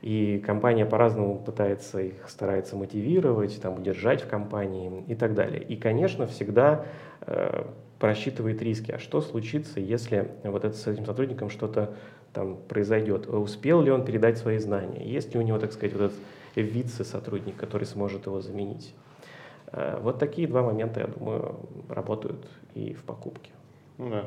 И 0.00 0.42
компания 0.46 0.86
по-разному 0.86 1.38
пытается 1.38 2.00
их, 2.00 2.14
старается 2.28 2.76
мотивировать, 2.76 3.60
там, 3.60 3.78
удержать 3.78 4.22
в 4.22 4.28
компании 4.28 5.04
и 5.08 5.14
так 5.14 5.34
далее. 5.34 5.60
И, 5.60 5.76
конечно, 5.76 6.26
всегда 6.26 6.86
э, 7.22 7.64
просчитывает 7.98 8.62
риски. 8.62 8.92
А 8.92 8.98
что 8.98 9.20
случится, 9.20 9.80
если 9.80 10.30
вот 10.44 10.64
это, 10.64 10.76
с 10.76 10.86
этим 10.86 11.04
сотрудником 11.04 11.50
что-то 11.50 11.94
там 12.32 12.56
произойдет? 12.68 13.26
Успел 13.26 13.82
ли 13.82 13.90
он 13.90 14.04
передать 14.04 14.38
свои 14.38 14.58
знания? 14.58 15.04
Есть 15.04 15.34
ли 15.34 15.40
у 15.40 15.42
него, 15.42 15.58
так 15.58 15.72
сказать, 15.72 15.94
вот 15.94 16.02
этот 16.02 16.16
вице-сотрудник, 16.54 17.56
который 17.56 17.84
сможет 17.84 18.26
его 18.26 18.40
заменить? 18.40 18.94
Э, 19.72 19.98
вот 20.00 20.20
такие 20.20 20.46
два 20.46 20.62
момента, 20.62 21.00
я 21.00 21.08
думаю, 21.08 21.56
работают 21.88 22.46
и 22.74 22.94
в 22.94 23.02
покупке. 23.02 23.50
Ну 23.98 24.10
да. 24.10 24.24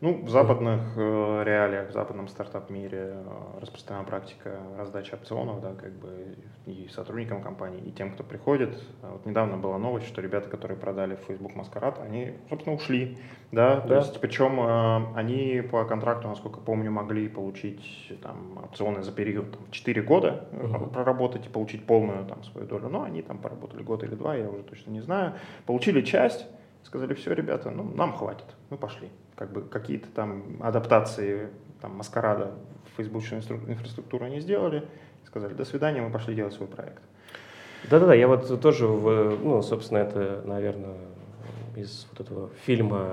Ну, 0.00 0.22
в 0.22 0.28
западных 0.28 0.80
э, 0.96 1.42
реалиях, 1.46 1.88
в 1.88 1.92
западном 1.92 2.28
стартап-мире 2.28 3.14
э, 3.14 3.58
распространена 3.62 4.04
практика 4.04 4.58
раздачи 4.76 5.14
опционов, 5.14 5.62
да, 5.62 5.72
как 5.74 5.92
бы 5.92 6.36
и 6.66 6.88
сотрудникам 6.88 7.40
компании, 7.40 7.80
и 7.80 7.90
тем, 7.90 8.12
кто 8.12 8.22
приходит. 8.22 8.76
Вот 9.00 9.24
недавно 9.24 9.56
была 9.56 9.78
новость, 9.78 10.06
что 10.08 10.20
ребята, 10.20 10.50
которые 10.50 10.76
продали 10.76 11.16
Facebook 11.26 11.54
Маскарад, 11.54 12.00
они, 12.00 12.34
собственно, 12.50 12.76
ушли, 12.76 13.16
да, 13.50 13.76
да. 13.76 13.80
то 13.88 13.94
есть, 13.94 14.20
причем 14.20 14.60
э, 14.60 15.16
они 15.16 15.62
по 15.62 15.86
контракту, 15.86 16.28
насколько 16.28 16.60
помню, 16.60 16.90
могли 16.90 17.26
получить 17.28 18.12
там 18.22 18.58
опционы 18.62 19.02
за 19.02 19.12
период 19.12 19.52
там, 19.52 19.70
4 19.70 20.02
года, 20.02 20.44
uh-huh. 20.52 20.92
проработать 20.92 21.46
и 21.46 21.48
получить 21.48 21.86
полную 21.86 22.26
там 22.26 22.44
свою 22.44 22.66
долю, 22.66 22.88
но 22.90 23.04
они 23.04 23.22
там 23.22 23.38
поработали 23.38 23.82
год 23.82 24.02
или 24.02 24.16
два, 24.16 24.36
я 24.36 24.50
уже 24.50 24.64
точно 24.64 24.90
не 24.90 25.00
знаю, 25.00 25.32
получили 25.64 26.02
часть, 26.02 26.46
сказали, 26.84 27.14
все, 27.14 27.32
ребята, 27.32 27.70
ну, 27.70 27.84
нам 27.94 28.12
хватит, 28.12 28.46
мы 28.70 28.76
пошли 28.76 29.10
как 29.36 29.52
бы 29.52 29.62
какие-то 29.62 30.08
там 30.10 30.56
адаптации 30.60 31.48
там, 31.80 31.96
маскарада 31.96 32.52
в 32.92 32.96
фейсбучную 32.96 33.42
инфраструктуру 33.66 34.26
не 34.26 34.40
сделали, 34.40 34.84
сказали, 35.26 35.54
до 35.54 35.64
свидания, 35.64 36.00
мы 36.00 36.10
пошли 36.10 36.34
делать 36.34 36.54
свой 36.54 36.68
проект. 36.68 37.02
Да-да-да, 37.90 38.14
я 38.14 38.28
вот 38.28 38.60
тоже, 38.60 38.86
в, 38.86 39.38
ну, 39.42 39.60
собственно, 39.62 39.98
это, 39.98 40.42
наверное, 40.46 40.94
из 41.76 42.06
вот 42.12 42.20
этого 42.20 42.50
фильма 42.64 43.08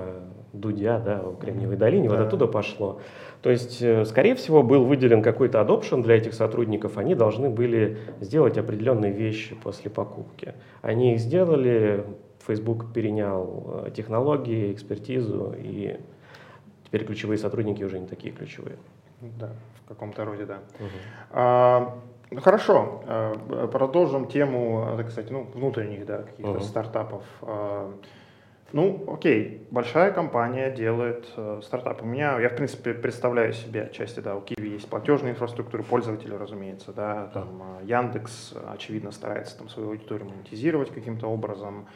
Дудя, 0.52 0.98
да, 0.98 1.20
о 1.20 1.34
Кремниевой 1.34 1.76
долине, 1.76 2.08
да. 2.08 2.16
вот 2.16 2.26
оттуда 2.26 2.46
пошло. 2.46 3.00
То 3.42 3.50
есть, 3.50 3.82
э, 3.82 4.04
скорее 4.04 4.34
всего, 4.34 4.62
был 4.62 4.84
выделен 4.84 5.20
какой-то 5.20 5.60
adoption 5.60 6.02
для 6.02 6.16
этих 6.16 6.32
сотрудников, 6.32 6.96
они 6.96 7.14
должны 7.14 7.50
были 7.50 7.98
сделать 8.20 8.56
определенные 8.56 9.12
вещи 9.12 9.56
после 9.56 9.90
покупки. 9.90 10.54
Они 10.80 11.14
их 11.14 11.20
сделали, 11.20 12.04
Facebook 12.46 12.92
перенял 12.92 13.84
э, 13.86 13.90
технологии, 13.90 14.72
экспертизу, 14.72 15.54
и 15.56 15.98
теперь 16.84 17.04
ключевые 17.04 17.38
сотрудники 17.38 17.82
уже 17.82 17.98
не 17.98 18.06
такие 18.06 18.32
ключевые. 18.32 18.76
Да, 19.20 19.52
в 19.84 19.88
каком-то 19.88 20.24
роде, 20.24 20.46
да. 20.46 20.58
Угу. 20.80 20.88
А, 21.30 21.98
хорошо, 22.38 23.02
а, 23.06 23.68
продолжим 23.68 24.26
тему, 24.26 24.94
так 24.96 25.10
сказать, 25.10 25.30
ну, 25.30 25.46
внутренних 25.54 26.04
да, 26.06 26.22
каких-то 26.22 26.50
угу. 26.52 26.60
стартапов. 26.60 27.24
А, 27.42 27.92
ну, 28.72 29.04
окей, 29.12 29.66
большая 29.70 30.12
компания 30.12 30.70
делает 30.70 31.28
э, 31.36 31.60
стартап. 31.62 32.02
У 32.02 32.06
меня, 32.06 32.40
я 32.40 32.48
в 32.48 32.56
принципе 32.56 32.94
представляю 32.94 33.52
себе 33.52 33.82
отчасти, 33.82 34.20
да, 34.20 34.34
у 34.34 34.40
Киви 34.40 34.70
есть 34.70 34.88
платежная 34.88 35.32
инфраструктура, 35.32 35.82
пользователи, 35.82 36.34
разумеется, 36.34 36.92
да, 36.92 37.26
там 37.34 37.62
э, 37.82 37.84
Яндекс, 37.84 38.54
очевидно, 38.72 39.12
старается 39.12 39.58
там 39.58 39.68
свою 39.68 39.90
аудиторию 39.90 40.30
монетизировать 40.30 40.90
каким-то 40.90 41.26
образом. 41.26 41.86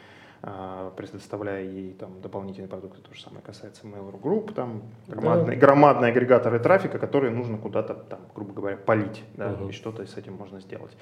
Предоставляя 0.95 1.63
ей 1.63 1.93
там 1.93 2.21
дополнительные 2.21 2.69
продукты. 2.69 3.01
То 3.01 3.13
же 3.13 3.21
самое 3.21 3.41
касается 3.41 3.85
Mail.ru 3.87 4.21
Group, 4.21 4.53
там 4.53 4.83
громадные, 5.07 5.57
да. 5.57 5.65
громадные 5.65 6.11
агрегаторы 6.11 6.59
трафика, 6.59 6.99
которые 6.99 7.31
нужно 7.31 7.57
куда-то 7.57 7.95
там, 7.95 8.19
грубо 8.35 8.53
говоря, 8.53 8.77
полить, 8.77 9.23
да, 9.35 9.53
угу. 9.53 9.69
и 9.69 9.71
что-то 9.71 10.05
с 10.05 10.15
этим 10.17 10.33
можно 10.33 10.59
сделать. 10.59 10.95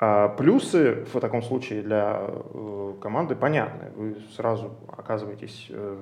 А 0.00 0.28
плюсы 0.28 1.04
в 1.12 1.20
таком 1.20 1.42
случае 1.42 1.82
для 1.82 2.20
э, 2.20 2.94
команды 3.00 3.36
понятны. 3.36 3.90
Вы 3.94 4.16
сразу 4.34 4.74
оказываетесь 4.88 5.66
э, 5.70 5.96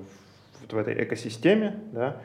в, 0.68 0.72
в 0.72 0.76
этой 0.76 1.04
экосистеме, 1.04 1.80
да, 1.92 2.16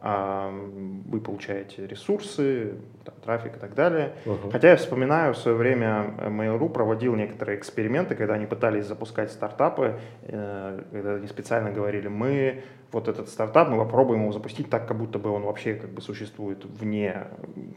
вы 0.00 1.20
получаете 1.20 1.86
ресурсы, 1.86 2.74
там, 3.04 3.14
трафик 3.24 3.56
и 3.56 3.58
так 3.58 3.74
далее. 3.74 4.12
Uh-huh. 4.24 4.50
Хотя 4.52 4.70
я 4.70 4.76
вспоминаю, 4.76 5.34
в 5.34 5.38
свое 5.38 5.56
время 5.56 6.14
Mail.ru 6.18 6.68
проводил 6.68 7.16
некоторые 7.16 7.58
эксперименты, 7.58 8.14
когда 8.14 8.34
они 8.34 8.46
пытались 8.46 8.86
запускать 8.86 9.32
стартапы, 9.32 9.98
э, 10.22 10.82
когда 10.92 11.14
они 11.14 11.26
специально 11.26 11.72
говорили, 11.72 12.06
мы 12.06 12.62
вот 12.92 13.08
этот 13.08 13.28
стартап, 13.28 13.68
мы 13.68 13.76
попробуем 13.78 14.22
его 14.22 14.32
запустить 14.32 14.70
так, 14.70 14.86
как 14.86 14.96
будто 14.96 15.18
бы 15.18 15.30
он 15.30 15.42
вообще 15.42 15.74
как 15.74 15.90
бы 15.90 16.00
существует 16.00 16.64
вне 16.64 17.26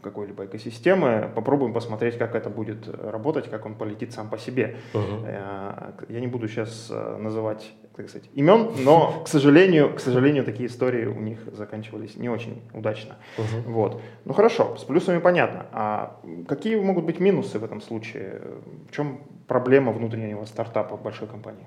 какой-либо 0.02 0.46
экосистемы, 0.46 1.30
попробуем 1.34 1.72
посмотреть, 1.72 2.18
как 2.18 2.34
это 2.34 2.50
будет 2.50 2.88
работать, 2.88 3.50
как 3.50 3.66
он 3.66 3.74
полетит 3.74 4.12
сам 4.12 4.30
по 4.30 4.38
себе. 4.38 4.76
Uh-huh. 4.94 6.04
Я 6.08 6.20
не 6.20 6.28
буду 6.28 6.46
сейчас 6.46 6.88
э, 6.90 7.16
называть 7.16 7.72
так 7.96 8.08
сказать, 8.08 8.28
имен, 8.34 8.70
но, 8.84 9.22
к 9.24 9.28
сожалению, 9.28 9.94
к 9.94 10.00
сожалению, 10.00 10.44
такие 10.44 10.68
истории 10.68 11.04
у 11.04 11.20
них 11.20 11.38
заканчивались 11.52 12.16
не 12.16 12.28
очень 12.28 12.62
удачно. 12.72 13.16
Uh-huh. 13.36 13.62
Вот. 13.66 14.00
Ну 14.24 14.32
хорошо, 14.32 14.76
с 14.76 14.84
плюсами 14.84 15.18
понятно. 15.18 15.66
А 15.72 16.20
какие 16.48 16.76
могут 16.76 17.04
быть 17.04 17.20
минусы 17.20 17.58
в 17.58 17.64
этом 17.64 17.82
случае? 17.82 18.40
В 18.88 18.94
чем 18.94 19.20
проблема 19.46 19.92
внутреннего 19.92 20.44
стартапа 20.46 20.96
в 20.96 21.02
большой 21.02 21.28
компании? 21.28 21.66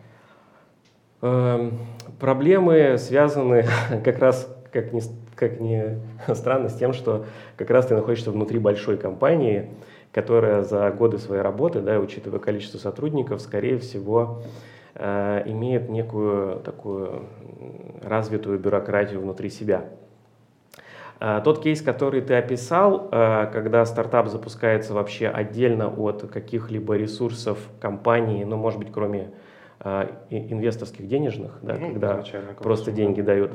Эм, 1.22 1.79
проблемы 2.20 2.98
связаны 2.98 3.65
как 4.03 4.20
раз, 4.20 4.51
как 4.72 4.94
ни, 4.94 5.01
как 5.36 5.60
ни 5.60 6.00
странно, 6.34 6.70
с 6.70 6.75
тем, 6.75 6.94
что 6.94 7.25
как 7.55 7.70
раз 7.70 7.88
ты 7.88 7.96
находишься 7.96 8.32
внутри 8.32 8.60
большой 8.60 8.98
компании, 8.98 9.70
которая 10.12 10.63
за 10.63 10.89
годы 10.91 11.17
своей 11.17 11.41
работы, 11.41 11.82
да, 11.82 12.00
учитывая 12.00 12.39
количество 12.39 12.77
сотрудников, 12.77 13.42
скорее 13.42 13.77
всего, 13.77 14.42
имеет 14.98 15.90
некую 15.90 16.62
такую 16.62 17.27
развитую 18.01 18.60
бюрократию 18.60 19.20
внутри 19.20 19.50
себя. 19.50 19.86
Э, 21.20 21.42
тот 21.44 21.62
кейс, 21.62 21.81
который 21.81 22.22
ты 22.22 22.36
описал, 22.36 23.10
э, 23.12 23.48
когда 23.51 23.86
стартап 23.86 24.27
запускается 24.27 24.94
вообще 24.94 25.27
отдельно 25.27 25.88
от 25.88 26.29
каких-либо 26.31 26.96
ресурсов 26.96 27.58
компании, 27.79 28.44
ну, 28.44 28.58
может 28.58 28.79
быть, 28.79 28.92
кроме 28.92 29.31
инвесторских 30.31 31.08
денежных, 31.08 31.60
да, 31.62 31.75
ну, 31.79 31.92
когда 31.92 32.24
просто 32.58 32.92
деньги 32.92 33.22
да. 33.22 33.34
дают. 33.34 33.51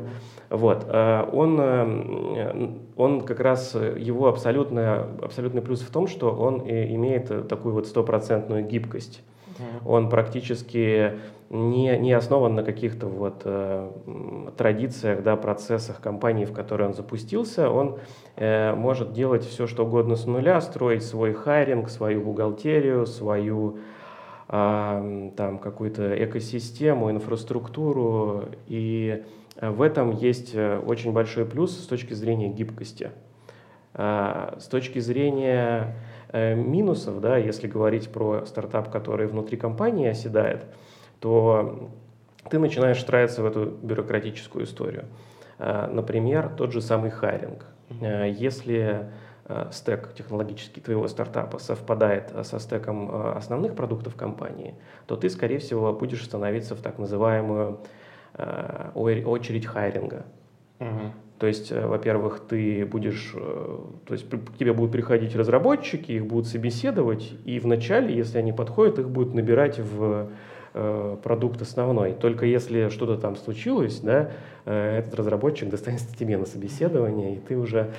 Вот, 0.49 0.87
он, 0.87 2.81
он 2.95 3.23
как 3.23 3.41
раз, 3.41 3.75
его 3.75 4.29
абсолютный, 4.29 4.99
абсолютный 5.25 5.61
плюс 5.61 5.81
в 5.81 5.91
том, 5.91 6.07
что 6.07 6.31
он 6.31 6.61
имеет 6.61 7.49
такую 7.49 7.75
вот 7.75 7.89
стопроцентную 7.89 8.65
гибкость. 8.65 9.23
Он 9.85 10.09
практически 10.09 11.19
не, 11.51 11.99
не 11.99 12.13
основан 12.13 12.55
на 12.55 12.63
каких-то 12.63 13.09
вот 13.09 13.43
э, 13.45 13.91
традициях, 14.57 15.23
да, 15.25 15.37
процессах 15.37 16.01
компании, 16.01 16.45
в 16.45 16.53
которой 16.53 16.87
он 16.87 16.95
запустился. 16.95 17.71
Он 17.71 17.99
э, 18.37 18.73
может 18.75 19.13
делать 19.13 19.45
все, 19.45 19.67
что 19.67 19.85
угодно 19.85 20.15
с 20.15 20.27
нуля, 20.27 20.61
строить 20.61 21.03
свой 21.03 21.33
хайринг, 21.33 21.91
свою 21.91 22.21
бухгалтерию, 22.21 23.05
свою 23.05 23.79
э, 24.49 25.31
там 25.37 25.59
какую-то 25.59 26.25
экосистему, 26.25 27.11
инфраструктуру. 27.11 28.45
И 28.69 29.25
в 29.61 29.83
этом 29.83 30.13
есть 30.13 30.53
э, 30.55 30.79
очень 30.79 31.13
большой 31.13 31.47
плюс 31.47 31.77
с 31.77 31.87
точки 31.89 32.15
зрения 32.15 32.49
гибкости. 32.49 33.11
Э, 33.95 34.55
с 34.61 34.67
точки 34.67 35.01
зрения 35.01 35.97
Э, 35.97 36.10
минусов, 36.33 37.21
да, 37.21 37.37
если 37.37 37.67
говорить 37.67 38.11
про 38.11 38.45
стартап, 38.47 38.91
который 38.91 39.27
внутри 39.27 39.57
компании 39.57 40.09
оседает, 40.09 40.65
то 41.19 41.91
ты 42.49 42.59
начинаешь 42.59 42.99
встраиваться 42.99 43.43
в 43.43 43.47
эту 43.47 43.67
бюрократическую 43.67 44.65
историю. 44.65 45.05
Э, 45.59 45.89
например, 45.91 46.51
тот 46.57 46.73
же 46.73 46.81
самый 46.81 47.11
хайринг. 47.11 47.67
Э, 48.01 48.31
если 48.31 49.11
стек 49.73 50.15
технологический 50.15 50.81
твоего 50.81 51.09
стартапа 51.09 51.59
совпадает 51.59 52.33
со 52.45 52.61
стеком 52.61 53.37
основных 53.37 53.75
продуктов 53.75 54.15
компании, 54.15 54.77
то 55.07 55.17
ты, 55.17 55.29
скорее 55.29 55.59
всего, 55.59 55.93
будешь 55.93 56.25
становиться 56.25 56.77
в 56.77 56.81
так 56.81 57.01
называемую 57.01 57.81
очередь 58.95 59.67
хайринга. 59.67 60.25
Угу. 60.79 61.13
То 61.41 61.47
есть, 61.47 61.73
э, 61.73 61.87
во-первых, 61.87 62.43
ты 62.47 62.85
будешь, 62.85 63.33
э, 63.35 63.79
то 64.07 64.13
есть 64.13 64.29
к 64.29 64.59
тебе 64.59 64.75
будут 64.75 64.93
приходить 64.93 65.35
разработчики, 65.35 66.13
их 66.13 66.27
будут 66.27 66.47
собеседовать, 66.47 67.33
и 67.47 67.59
вначале, 67.59 68.15
если 68.15 68.37
они 68.37 68.53
подходят, 68.53 68.99
их 68.99 69.09
будут 69.09 69.33
набирать 69.33 69.79
в 69.79 70.29
э, 70.75 71.17
продукт 71.23 71.63
основной. 71.63 72.13
Только 72.13 72.45
если 72.45 72.91
что-то 72.91 73.17
там 73.17 73.37
случилось, 73.37 74.01
да, 74.01 74.33
этот 74.67 75.15
разработчик 75.15 75.69
достанется 75.71 76.15
тебе 76.15 76.37
на 76.37 76.45
собеседование, 76.45 77.37
и 77.37 77.39
ты 77.39 77.57
уже 77.57 77.91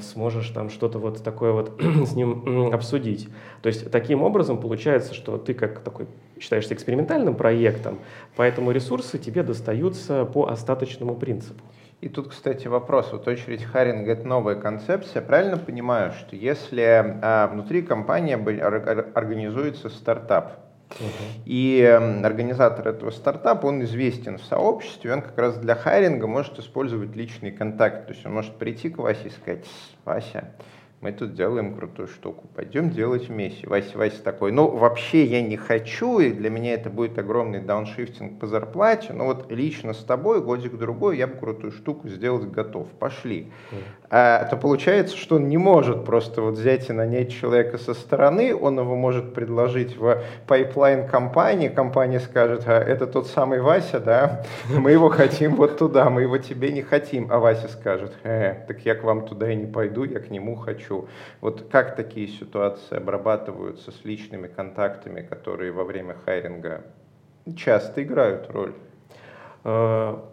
сможешь 0.00 0.48
там 0.50 0.70
что-то 0.70 0.98
вот 0.98 1.22
такое 1.22 1.52
вот 1.52 1.78
с 2.06 2.14
ним 2.14 2.72
обсудить. 2.72 3.28
То 3.60 3.66
есть 3.66 3.90
таким 3.90 4.22
образом 4.22 4.58
получается, 4.58 5.12
что 5.12 5.36
ты 5.36 5.52
как 5.52 5.80
такой 5.80 6.06
считаешься 6.40 6.72
экспериментальным 6.72 7.34
проектом, 7.34 7.98
поэтому 8.36 8.70
ресурсы 8.70 9.18
тебе 9.18 9.42
достаются 9.42 10.24
по 10.24 10.46
остаточному 10.46 11.14
принципу. 11.14 11.62
И 12.04 12.10
тут, 12.10 12.28
кстати, 12.28 12.68
вопрос. 12.68 13.12
Вот 13.12 13.26
очередь 13.26 13.64
Харинга— 13.64 14.12
это 14.12 14.28
новая 14.28 14.56
концепция. 14.56 15.22
Правильно 15.22 15.56
понимаю, 15.56 16.12
что 16.12 16.36
если 16.36 17.18
а, 17.22 17.46
внутри 17.46 17.80
компании 17.80 18.34
организуется 18.34 19.88
стартап, 19.88 20.60
Uh-huh. 20.90 21.42
И 21.46 21.82
организатор 21.82 22.86
этого 22.86 23.10
стартапа, 23.10 23.66
он 23.66 23.82
известен 23.82 24.36
в 24.36 24.44
сообществе, 24.44 25.14
он 25.14 25.22
как 25.22 25.36
раз 25.36 25.56
для 25.56 25.74
хайринга 25.74 26.26
может 26.26 26.58
использовать 26.58 27.16
личный 27.16 27.50
контакт. 27.50 28.06
То 28.06 28.12
есть 28.12 28.24
он 28.24 28.34
может 28.34 28.58
прийти 28.58 28.90
к 28.90 28.98
Васе 28.98 29.28
и 29.28 29.30
сказать, 29.30 29.64
Вася, 30.04 30.52
мы 31.04 31.12
тут 31.12 31.34
делаем 31.34 31.74
крутую 31.74 32.08
штуку, 32.08 32.48
пойдем 32.56 32.88
делать 32.88 33.28
вместе. 33.28 33.68
Вася, 33.68 33.98
Вася 33.98 34.22
такой, 34.22 34.52
ну 34.52 34.68
вообще 34.68 35.26
я 35.26 35.42
не 35.42 35.58
хочу, 35.58 36.18
и 36.18 36.32
для 36.32 36.48
меня 36.48 36.72
это 36.72 36.88
будет 36.88 37.18
огромный 37.18 37.60
дауншифтинг 37.60 38.40
по 38.40 38.46
зарплате, 38.46 39.12
но 39.12 39.26
вот 39.26 39.52
лично 39.52 39.92
с 39.92 39.98
тобой 39.98 40.40
годик-другой 40.40 41.18
я 41.18 41.26
бы 41.26 41.36
крутую 41.36 41.72
штуку 41.72 42.08
сделать 42.08 42.50
готов, 42.50 42.88
пошли. 42.88 43.52
А, 44.08 44.44
то 44.44 44.56
получается, 44.56 45.14
что 45.14 45.36
он 45.36 45.50
не 45.50 45.58
может 45.58 46.06
просто 46.06 46.40
вот 46.40 46.54
взять 46.54 46.88
и 46.88 46.94
нанять 46.94 47.30
человека 47.30 47.76
со 47.76 47.92
стороны, 47.92 48.56
он 48.56 48.78
его 48.78 48.96
может 48.96 49.34
предложить 49.34 49.98
в 49.98 50.22
pipeline 50.46 51.06
компании, 51.06 51.68
компания 51.68 52.20
скажет, 52.20 52.62
а, 52.64 52.80
это 52.80 53.06
тот 53.06 53.26
самый 53.26 53.60
Вася, 53.60 54.00
да, 54.00 54.42
мы 54.70 54.92
его 54.92 55.10
хотим 55.10 55.56
вот 55.56 55.76
туда, 55.76 56.08
мы 56.08 56.22
его 56.22 56.38
тебе 56.38 56.72
не 56.72 56.80
хотим, 56.80 57.28
а 57.30 57.40
Вася 57.40 57.68
скажет, 57.68 58.14
э, 58.22 58.54
так 58.66 58.80
я 58.86 58.94
к 58.94 59.04
вам 59.04 59.26
туда 59.26 59.52
и 59.52 59.54
не 59.54 59.66
пойду, 59.66 60.04
я 60.04 60.18
к 60.18 60.30
нему 60.30 60.56
хочу 60.56 60.93
хочу. 60.94 61.08
Вот 61.40 61.66
как 61.70 61.96
такие 61.96 62.28
ситуации 62.28 62.96
обрабатываются 62.96 63.90
с 63.90 64.04
личными 64.04 64.48
контактами, 64.48 65.22
которые 65.22 65.72
во 65.72 65.84
время 65.84 66.16
хайринга 66.24 66.82
часто 67.56 68.02
играют 68.02 68.50
роль? 68.50 68.74
А, 69.64 70.24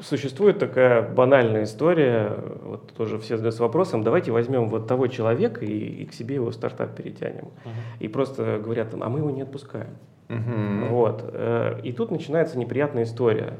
существует 0.00 0.58
такая 0.58 1.02
банальная 1.02 1.64
история, 1.64 2.36
вот 2.62 2.92
тоже 2.94 3.18
все 3.18 3.36
задаются 3.36 3.62
вопросом, 3.62 4.02
давайте 4.02 4.32
возьмем 4.32 4.68
вот 4.68 4.86
того 4.86 5.06
человека 5.06 5.64
и, 5.64 6.02
и 6.02 6.06
к 6.06 6.12
себе 6.12 6.36
его 6.36 6.50
в 6.50 6.54
стартап 6.54 6.94
перетянем. 6.94 7.46
Uh-huh. 7.64 7.70
И 8.00 8.08
просто 8.08 8.58
говорят, 8.62 8.94
а 8.94 9.08
мы 9.08 9.20
его 9.20 9.30
не 9.30 9.42
отпускаем. 9.42 9.96
Uh-huh. 10.28 10.88
Вот. 10.88 11.24
Э, 11.32 11.80
и 11.82 11.92
тут 11.92 12.10
начинается 12.10 12.58
неприятная 12.58 13.04
история, 13.04 13.58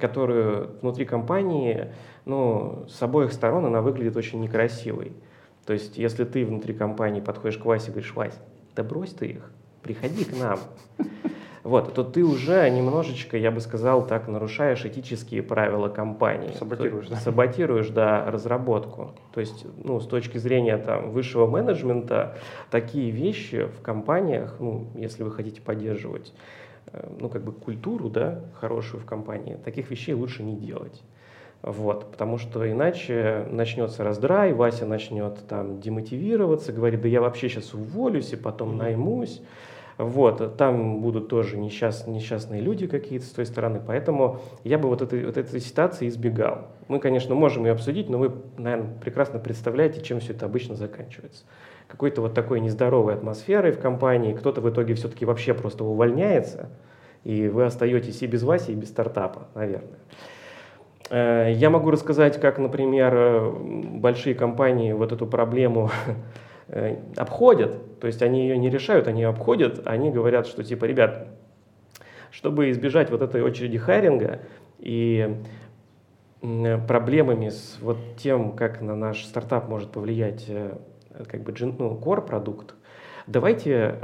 которую 0.00 0.70
внутри 0.82 1.04
компании, 1.04 1.92
ну, 2.24 2.86
с 2.88 3.00
обоих 3.02 3.32
сторон 3.32 3.66
она 3.66 3.82
выглядит 3.82 4.16
очень 4.16 4.40
некрасивой. 4.40 5.12
То 5.66 5.72
есть, 5.72 5.96
если 5.98 6.24
ты 6.24 6.44
внутри 6.44 6.74
компании 6.74 7.20
подходишь 7.20 7.58
к 7.58 7.64
Васе 7.64 7.88
и 7.88 7.90
говоришь, 7.90 8.14
Вась, 8.14 8.38
да 8.74 8.82
брось 8.82 9.10
ты 9.10 9.26
их, 9.26 9.50
приходи 9.82 10.24
к 10.24 10.36
нам. 10.38 10.58
Вот, 11.62 11.92
то 11.92 12.04
ты 12.04 12.24
уже 12.24 12.68
немножечко, 12.70 13.36
я 13.36 13.50
бы 13.50 13.60
сказал 13.60 14.06
так, 14.06 14.28
нарушаешь 14.28 14.86
этические 14.86 15.42
правила 15.42 15.88
компании. 15.88 16.54
Саботируешь, 16.58 17.08
да? 17.08 17.16
Саботируешь, 17.16 17.88
да, 17.90 18.30
разработку. 18.30 19.12
То 19.34 19.40
есть, 19.40 19.66
ну, 19.84 20.00
с 20.00 20.06
точки 20.06 20.38
зрения 20.38 20.78
там, 20.78 21.10
высшего 21.10 21.46
менеджмента, 21.46 22.38
такие 22.70 23.10
вещи 23.10 23.66
в 23.66 23.82
компаниях, 23.82 24.56
ну, 24.58 24.86
если 24.94 25.22
вы 25.22 25.30
хотите 25.32 25.60
поддерживать, 25.60 26.32
э, 26.86 27.08
ну, 27.20 27.28
как 27.28 27.44
бы 27.44 27.52
культуру, 27.52 28.08
да, 28.08 28.40
хорошую 28.54 29.02
в 29.02 29.04
компании, 29.04 29.58
таких 29.62 29.90
вещей 29.90 30.14
лучше 30.14 30.42
не 30.42 30.56
делать. 30.56 31.02
Вот, 31.62 32.10
потому 32.10 32.38
что 32.38 32.70
иначе 32.70 33.46
начнется 33.50 34.02
раздрай, 34.02 34.54
Вася 34.54 34.86
начнет 34.86 35.46
там 35.46 35.78
демотивироваться, 35.80 36.72
говорит, 36.72 37.02
да 37.02 37.08
я 37.08 37.20
вообще 37.20 37.50
сейчас 37.50 37.74
уволюсь 37.74 38.32
и 38.32 38.36
потом 38.36 38.78
наймусь. 38.78 39.42
Вот, 39.98 40.56
там 40.56 41.02
будут 41.02 41.28
тоже 41.28 41.58
несчаст, 41.58 42.06
несчастные 42.06 42.62
люди 42.62 42.86
какие-то 42.86 43.26
с 43.26 43.30
той 43.30 43.44
стороны, 43.44 43.82
поэтому 43.86 44.40
я 44.64 44.78
бы 44.78 44.88
вот 44.88 45.02
этой, 45.02 45.26
вот 45.26 45.36
этой 45.36 45.60
ситуации 45.60 46.08
избегал. 46.08 46.68
Мы, 46.88 47.00
конечно, 47.00 47.34
можем 47.34 47.66
ее 47.66 47.72
обсудить, 47.72 48.08
но 48.08 48.16
вы, 48.16 48.32
наверное, 48.56 48.98
прекрасно 48.98 49.38
представляете, 49.38 50.00
чем 50.00 50.20
все 50.20 50.32
это 50.32 50.46
обычно 50.46 50.74
заканчивается. 50.74 51.44
Какой-то 51.86 52.22
вот 52.22 52.32
такой 52.32 52.60
нездоровой 52.60 53.12
атмосферой 53.12 53.72
в 53.72 53.78
компании, 53.78 54.32
кто-то 54.32 54.62
в 54.62 54.70
итоге 54.70 54.94
все-таки 54.94 55.26
вообще 55.26 55.52
просто 55.52 55.84
увольняется, 55.84 56.70
и 57.24 57.48
вы 57.48 57.66
остаетесь 57.66 58.22
и 58.22 58.26
без 58.26 58.42
Васи, 58.42 58.72
и 58.72 58.76
без 58.76 58.88
стартапа, 58.88 59.48
наверное. 59.54 59.98
Э, 61.10 61.52
я 61.52 61.70
могу 61.70 61.90
рассказать, 61.90 62.40
как, 62.40 62.58
например, 62.58 63.12
э, 63.14 63.50
большие 63.96 64.34
компании 64.34 64.92
вот 64.92 65.12
эту 65.12 65.26
проблему 65.26 65.90
э, 66.68 66.96
обходят, 67.16 67.98
то 68.00 68.06
есть 68.06 68.22
они 68.22 68.42
ее 68.42 68.56
не 68.56 68.70
решают, 68.70 69.08
они 69.08 69.22
ее 69.22 69.28
обходят, 69.28 69.82
они 69.86 70.10
говорят, 70.10 70.46
что 70.46 70.62
типа, 70.62 70.84
ребят, 70.84 71.26
чтобы 72.30 72.70
избежать 72.70 73.10
вот 73.10 73.22
этой 73.22 73.42
очереди 73.42 73.76
хайринга 73.76 74.40
и 74.78 75.36
проблемами 76.40 77.50
с 77.50 77.76
вот 77.82 77.98
тем, 78.16 78.52
как 78.52 78.80
на 78.80 78.94
наш 78.96 79.24
стартап 79.24 79.68
может 79.68 79.90
повлиять 79.90 80.46
как 81.28 81.42
бы 81.42 81.52
ну, 81.58 82.00
core 82.02 82.24
продукт, 82.24 82.74
давайте 83.26 83.94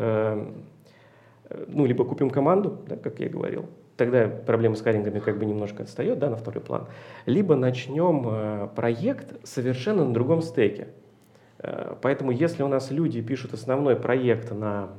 ну, 1.69 1.87
либо 1.87 2.05
купим 2.05 2.29
команду, 2.29 2.83
да, 2.87 2.97
как 2.97 3.21
я 3.21 3.31
говорил, 3.31 3.71
тогда 3.96 4.28
проблема 4.28 4.76
с 4.76 4.82
харингами 4.82 5.18
как 5.18 5.38
бы 5.38 5.44
немножко 5.44 5.82
отстает 5.82 6.18
да, 6.18 6.30
на 6.30 6.37
второй 6.37 6.62
план. 6.62 6.87
Либо 7.24 7.56
начнем 7.56 8.26
э, 8.28 8.68
проект 8.74 9.46
совершенно 9.46 10.04
на 10.04 10.12
другом 10.12 10.42
стеке. 10.42 10.88
Э, 11.59 11.94
поэтому 12.00 12.30
если 12.30 12.62
у 12.62 12.68
нас 12.68 12.90
люди 12.90 13.20
пишут 13.22 13.54
основной 13.54 13.96
проект 13.96 14.52
на, 14.52 14.90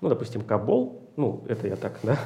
ну, 0.00 0.08
допустим, 0.08 0.42
Кабол, 0.42 0.99
ну, 1.16 1.44
это 1.48 1.68
я 1.68 1.76
так, 1.76 1.98
да? 2.02 2.16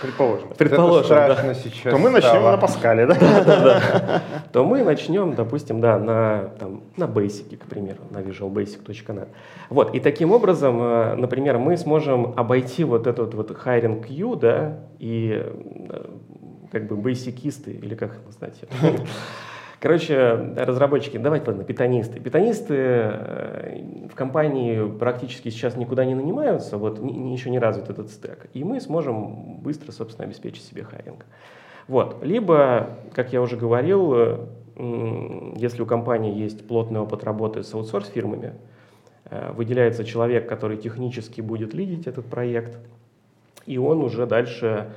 Предположим. 0.00 0.48
Предположим, 0.56 1.16
это 1.16 1.42
да. 1.42 1.54
сейчас 1.54 1.92
То 1.92 1.98
мы 1.98 2.10
начнем 2.10 2.30
стало. 2.30 2.50
на 2.52 2.56
Паскале, 2.56 3.06
да? 3.06 3.14
Да, 3.20 3.44
да, 3.44 3.60
да. 3.60 4.22
То 4.52 4.64
мы 4.64 4.82
начнем, 4.82 5.34
допустим, 5.34 5.80
да, 5.80 5.98
на, 5.98 6.50
там, 6.58 6.82
на 6.96 7.04
Basic, 7.04 7.56
к 7.56 7.66
примеру, 7.66 8.00
на 8.10 8.18
visualbasic.net. 8.18 9.28
Вот, 9.70 9.94
и 9.94 10.00
таким 10.00 10.32
образом, 10.32 10.82
э, 10.82 11.14
например, 11.16 11.58
мы 11.58 11.76
сможем 11.76 12.34
обойти 12.36 12.84
вот 12.84 13.06
этот 13.06 13.34
вот 13.34 13.50
hiring 13.50 14.06
queue, 14.06 14.38
да, 14.38 14.78
и 14.98 15.42
э, 15.88 16.04
как 16.72 16.86
бы 16.86 16.96
бейсикисты, 16.96 17.72
или 17.72 17.94
как 17.94 18.14
их 18.14 18.20
назвать, 18.26 18.60
Короче, 19.82 20.54
разработчики, 20.56 21.16
давайте, 21.16 21.48
ладно, 21.48 21.64
питанисты. 21.64 22.20
Питанисты 22.20 22.74
э, 22.76 24.06
в 24.08 24.14
компании 24.14 24.88
практически 24.96 25.48
сейчас 25.48 25.76
никуда 25.76 26.04
не 26.04 26.14
нанимаются, 26.14 26.78
вот 26.78 27.02
еще 27.02 27.50
не 27.50 27.58
развит 27.58 27.90
этот 27.90 28.08
стек. 28.10 28.46
И 28.54 28.62
мы 28.62 28.80
сможем 28.80 29.56
быстро, 29.56 29.90
собственно, 29.90 30.28
обеспечить 30.28 30.62
себе 30.62 30.84
хайринг. 30.84 31.26
Вот. 31.88 32.22
Либо, 32.22 32.90
как 33.12 33.32
я 33.32 33.42
уже 33.42 33.56
говорил, 33.56 34.14
э, 34.14 34.38
если 35.56 35.82
у 35.82 35.86
компании 35.86 36.38
есть 36.38 36.64
плотный 36.68 37.00
опыт 37.00 37.24
работы 37.24 37.64
с 37.64 37.74
аутсорс-фирмами, 37.74 38.52
э, 39.30 39.50
выделяется 39.52 40.04
человек, 40.04 40.48
который 40.48 40.76
технически 40.76 41.40
будет 41.40 41.74
лидить 41.74 42.06
этот 42.06 42.26
проект, 42.26 42.78
и 43.66 43.78
он 43.78 44.00
уже 44.00 44.26
дальше 44.26 44.92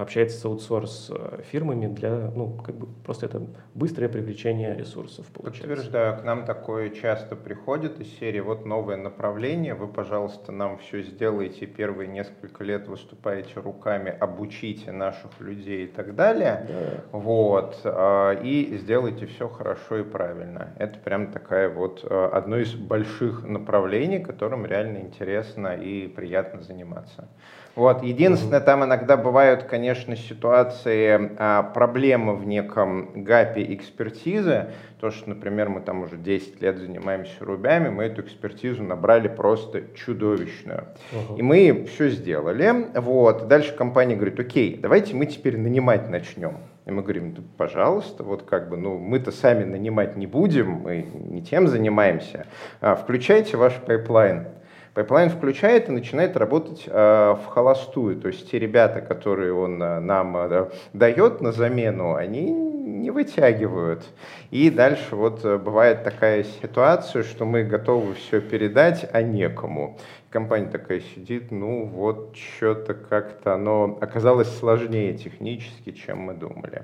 общается 0.00 0.38
с 0.38 0.44
аутсорс 0.44 1.10
э, 1.10 1.42
фирмами 1.50 1.86
для, 1.86 2.30
ну, 2.34 2.56
как 2.64 2.76
бы 2.76 2.86
просто 3.04 3.26
это 3.26 3.42
быстрое 3.74 4.08
привлечение 4.08 4.74
ресурсов 4.74 5.26
получается. 5.26 5.68
Подтверждаю, 5.68 6.20
к 6.20 6.24
нам 6.24 6.44
такое 6.44 6.90
часто 6.90 7.34
приходит 7.36 8.00
из 8.00 8.08
серии, 8.18 8.40
вот 8.40 8.64
новое 8.64 8.96
направление, 8.96 9.74
вы, 9.74 9.88
пожалуйста, 9.88 10.52
нам 10.52 10.78
все 10.78 11.02
сделаете, 11.02 11.66
первые 11.66 12.08
несколько 12.08 12.64
лет 12.64 12.86
выступаете 12.86 13.60
руками, 13.60 14.10
обучите 14.10 14.92
наших 14.92 15.40
людей 15.40 15.84
и 15.84 15.88
так 15.88 16.14
далее, 16.14 16.66
да. 16.68 17.18
вот, 17.18 17.80
а, 17.84 18.32
и 18.40 18.76
сделайте 18.78 19.26
все 19.26 19.48
хорошо 19.48 19.98
и 19.98 20.04
правильно. 20.04 20.74
Это 20.78 20.98
прям 20.98 21.32
такая 21.32 21.68
вот 21.68 22.04
э, 22.08 22.30
одно 22.32 22.58
из 22.58 22.74
больших 22.74 23.44
направлений, 23.44 24.20
которым 24.20 24.64
реально 24.64 24.98
интересно 24.98 25.74
и 25.74 26.06
приятно 26.06 26.62
заниматься. 26.62 27.28
Вот. 27.78 28.02
Единственное, 28.02 28.58
там 28.58 28.84
иногда 28.84 29.16
бывают, 29.16 29.62
конечно, 29.62 30.16
ситуации 30.16 31.30
а, 31.38 31.62
проблемы 31.62 32.34
в 32.34 32.44
неком 32.44 33.22
гапе 33.22 33.72
экспертизы. 33.72 34.70
То, 35.00 35.12
что, 35.12 35.28
например, 35.28 35.68
мы 35.68 35.80
там 35.80 36.02
уже 36.02 36.16
10 36.16 36.60
лет 36.60 36.78
занимаемся 36.78 37.44
рубями, 37.44 37.88
мы 37.88 38.02
эту 38.02 38.22
экспертизу 38.22 38.82
набрали 38.82 39.28
просто 39.28 39.82
чудовищную. 39.94 40.88
Uh-huh. 41.12 41.38
И 41.38 41.42
мы 41.42 41.86
все 41.88 42.08
сделали. 42.08 42.88
Вот. 42.96 43.46
Дальше 43.46 43.72
компания 43.76 44.16
говорит, 44.16 44.40
окей, 44.40 44.76
давайте 44.76 45.14
мы 45.14 45.26
теперь 45.26 45.56
нанимать 45.56 46.10
начнем. 46.10 46.56
И 46.84 46.90
мы 46.90 47.02
говорим, 47.02 47.32
да, 47.32 47.42
пожалуйста, 47.56 48.24
вот 48.24 48.42
как 48.42 48.70
бы, 48.70 48.76
ну, 48.76 48.98
мы-то 48.98 49.30
сами 49.30 49.62
нанимать 49.62 50.16
не 50.16 50.26
будем, 50.26 50.70
мы 50.82 51.06
не 51.14 51.42
тем 51.42 51.68
занимаемся. 51.68 52.46
А, 52.80 52.96
включайте 52.96 53.56
ваш 53.56 53.74
pipeline. 53.74 54.48
Pipeline 54.98 55.30
включает 55.30 55.88
и 55.88 55.92
начинает 55.92 56.36
работать 56.36 56.82
э, 56.84 56.90
в 56.90 57.46
холостую. 57.46 58.16
То 58.16 58.26
есть 58.26 58.50
те 58.50 58.58
ребята, 58.58 59.00
которые 59.00 59.54
он 59.54 59.80
э, 59.80 60.00
нам 60.00 60.36
э, 60.36 60.70
дает 60.92 61.40
на 61.40 61.52
замену, 61.52 62.16
они 62.16 62.50
не 62.50 63.12
вытягивают. 63.12 64.02
И 64.50 64.70
дальше 64.70 65.14
вот 65.14 65.44
бывает 65.44 66.02
такая 66.02 66.42
ситуация, 66.42 67.22
что 67.22 67.44
мы 67.44 67.62
готовы 67.62 68.14
все 68.14 68.40
передать, 68.40 69.08
а 69.12 69.22
некому. 69.22 69.98
Компания 70.30 70.68
такая 70.68 71.00
сидит, 71.14 71.52
ну 71.52 71.84
вот 71.84 72.36
что-то 72.36 72.94
как-то 72.94 73.54
оно 73.54 73.98
оказалось 74.00 74.52
сложнее 74.58 75.16
технически, 75.16 75.92
чем 75.92 76.22
мы 76.22 76.34
думали. 76.34 76.82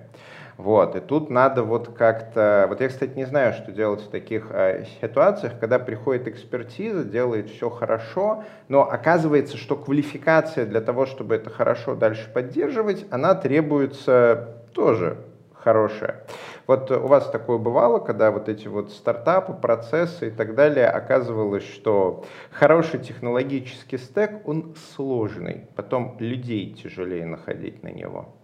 Вот, 0.57 0.95
и 0.95 1.01
тут 1.01 1.31
надо 1.31 1.65
вот 1.65 1.95
как-то... 1.97 2.67
Вот 2.69 2.81
я, 2.81 2.89
кстати, 2.89 3.17
не 3.17 3.25
знаю, 3.25 3.55
что 3.55 3.73
делать 3.73 4.03
в 4.03 4.09
таких 4.09 4.47
э, 4.51 4.85
ситуациях, 5.01 5.55
когда 5.59 5.81
приходит 5.81 6.29
экспертиза, 6.29 7.05
делает 7.05 7.51
все 7.51 7.71
хорошо, 7.71 8.45
но 8.69 8.89
оказывается, 8.89 9.57
что 9.57 9.75
квалификация 9.75 10.65
для 10.65 10.81
того, 10.81 11.07
чтобы 11.07 11.35
это 11.35 11.51
хорошо 11.51 11.97
дальше 11.97 12.31
поддерживать, 12.33 13.05
она 13.11 13.35
требуется 13.35 14.61
тоже 14.73 15.19
хорошая. 15.65 16.25
Вот 16.67 16.91
у 16.91 17.07
вас 17.07 17.29
такое 17.31 17.59
бывало, 17.59 17.99
когда 17.99 18.31
вот 18.31 18.49
эти 18.49 18.69
вот 18.69 18.93
стартапы, 18.93 19.55
процессы 19.55 20.29
и 20.29 20.31
так 20.31 20.55
далее, 20.55 20.87
оказывалось, 20.87 21.65
что 21.65 22.25
хороший 22.51 23.01
технологический 23.01 23.99
стек, 23.99 24.47
он 24.47 24.75
сложный, 24.95 25.67
потом 25.75 26.17
людей 26.21 26.75
тяжелее 26.75 27.27
находить 27.27 27.83
на 27.83 27.89
него. 27.89 28.35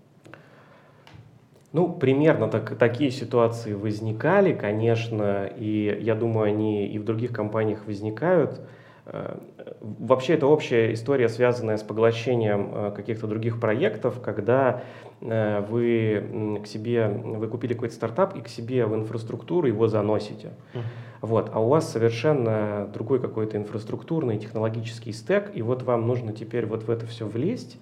Ну, 1.73 1.93
примерно 1.93 2.49
так, 2.49 2.77
такие 2.77 3.11
ситуации 3.13 3.75
возникали, 3.75 4.53
конечно, 4.53 5.47
и 5.47 5.99
я 6.01 6.17
думаю, 6.17 6.49
они 6.49 6.89
и 6.89 6.99
в 6.99 7.05
других 7.05 7.33
компаниях 7.33 7.87
возникают. 7.87 8.61
Э, 9.07 9.39
вообще 9.81 10.35
это 10.35 10.49
общая 10.49 10.93
история, 10.93 11.29
связанная 11.29 11.77
с 11.77 11.83
поглощением 11.83 12.71
э, 12.73 12.93
каких-то 12.95 13.29
других 13.29 13.61
проектов, 13.61 14.21
когда 14.21 14.83
э, 15.21 15.65
вы 15.69 16.61
к 16.65 16.67
себе, 16.67 17.07
вы 17.07 17.47
купили 17.47 17.75
какой-то 17.75 17.95
стартап 17.95 18.37
и 18.37 18.41
к 18.41 18.49
себе 18.49 18.87
в 18.87 18.95
инфраструктуру 18.97 19.69
его 19.69 19.87
заносите. 19.87 20.51
Uh-huh. 20.75 20.81
Вот, 21.21 21.51
а 21.53 21.61
у 21.61 21.69
вас 21.69 21.93
совершенно 21.93 22.91
другой 22.93 23.21
какой-то 23.21 23.57
инфраструктурный 23.57 24.39
технологический 24.39 25.13
стек, 25.13 25.53
и 25.55 25.63
вот 25.63 25.83
вам 25.83 26.07
нужно 26.07 26.33
теперь 26.33 26.67
вот 26.67 26.85
в 26.85 26.91
это 26.91 27.07
все 27.07 27.27
влезть 27.27 27.79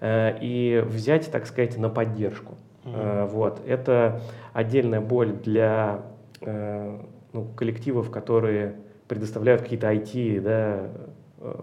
и 0.00 0.84
взять, 0.86 1.28
так 1.32 1.46
сказать, 1.46 1.76
на 1.76 1.88
поддержку. 1.88 2.54
Uh-huh. 2.94 3.26
Вот, 3.28 3.62
это 3.66 4.20
отдельная 4.52 5.00
боль 5.00 5.32
для 5.32 6.02
ну, 7.32 7.44
коллективов, 7.56 8.10
которые 8.10 8.76
предоставляют 9.06 9.62
какие-то 9.62 9.92
IT, 9.92 10.40
да, 10.40 10.88
э, 11.38 11.54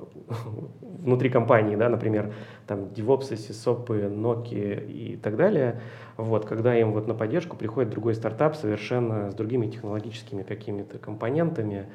внутри 0.82 1.30
компании, 1.30 1.76
да, 1.76 1.90
например, 1.90 2.34
там 2.68 2.86
DevOps, 2.86 3.32
SysOp, 3.32 3.88
Nokia 3.88 4.86
и 4.86 5.18
так 5.18 5.36
далее, 5.36 5.82
вот, 6.18 6.46
когда 6.46 6.76
им 6.76 6.92
вот 6.92 7.08
на 7.08 7.14
поддержку 7.14 7.56
приходит 7.56 7.92
другой 7.92 8.16
стартап 8.16 8.56
совершенно 8.56 9.32
с 9.32 9.36
другими 9.36 9.68
технологическими 9.68 10.44
какими-то 10.44 10.98
компонентами, 10.98 11.86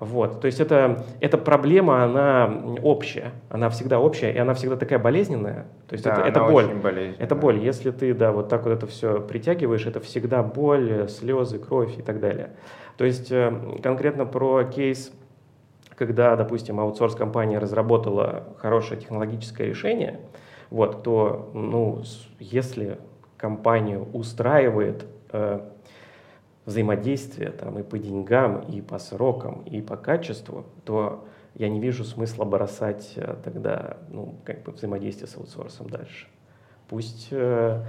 вот, 0.00 0.40
то 0.40 0.46
есть 0.46 0.60
это, 0.60 1.04
эта 1.20 1.36
проблема, 1.38 2.04
она 2.04 2.48
общая, 2.82 3.32
она 3.50 3.68
всегда 3.68 3.98
общая, 3.98 4.32
и 4.32 4.38
она 4.38 4.54
всегда 4.54 4.76
такая 4.76 5.00
болезненная. 5.00 5.66
То 5.88 5.94
есть 5.94 6.04
да, 6.04 6.12
это, 6.12 6.22
это 6.22 6.44
боль. 6.44 6.70
Это 7.18 7.34
боль. 7.34 7.58
Если 7.58 7.90
ты, 7.90 8.14
да, 8.14 8.30
вот 8.30 8.48
так 8.48 8.64
вот 8.64 8.70
это 8.70 8.86
все 8.86 9.20
притягиваешь, 9.20 9.86
это 9.86 9.98
всегда 9.98 10.44
боль, 10.44 11.08
слезы, 11.08 11.58
кровь 11.58 11.98
и 11.98 12.02
так 12.02 12.20
далее. 12.20 12.50
То 12.96 13.04
есть 13.04 13.32
э, 13.32 13.52
конкретно 13.82 14.24
про 14.24 14.62
кейс, 14.62 15.12
когда, 15.96 16.36
допустим, 16.36 16.78
аутсорс-компания 16.78 17.58
разработала 17.58 18.44
хорошее 18.58 19.00
технологическое 19.00 19.66
решение, 19.66 20.20
вот, 20.70 21.02
то, 21.02 21.50
ну, 21.54 22.02
если 22.38 22.98
компанию 23.36 24.06
устраивает 24.12 25.06
э, 25.32 25.60
взаимодействие 26.68 27.50
там, 27.50 27.78
и 27.78 27.82
по 27.82 27.98
деньгам, 27.98 28.60
и 28.60 28.82
по 28.82 28.98
срокам, 28.98 29.62
и 29.62 29.80
по 29.80 29.96
качеству, 29.96 30.66
то 30.84 31.24
я 31.54 31.68
не 31.68 31.80
вижу 31.80 32.04
смысла 32.04 32.44
бросать 32.44 33.14
э, 33.16 33.36
тогда 33.42 33.96
ну, 34.10 34.34
как 34.44 34.62
бы 34.62 34.72
взаимодействие 34.72 35.28
с 35.28 35.36
аутсорсом 35.36 35.88
дальше. 35.88 36.28
Пусть 36.88 37.28
Э, 37.30 37.84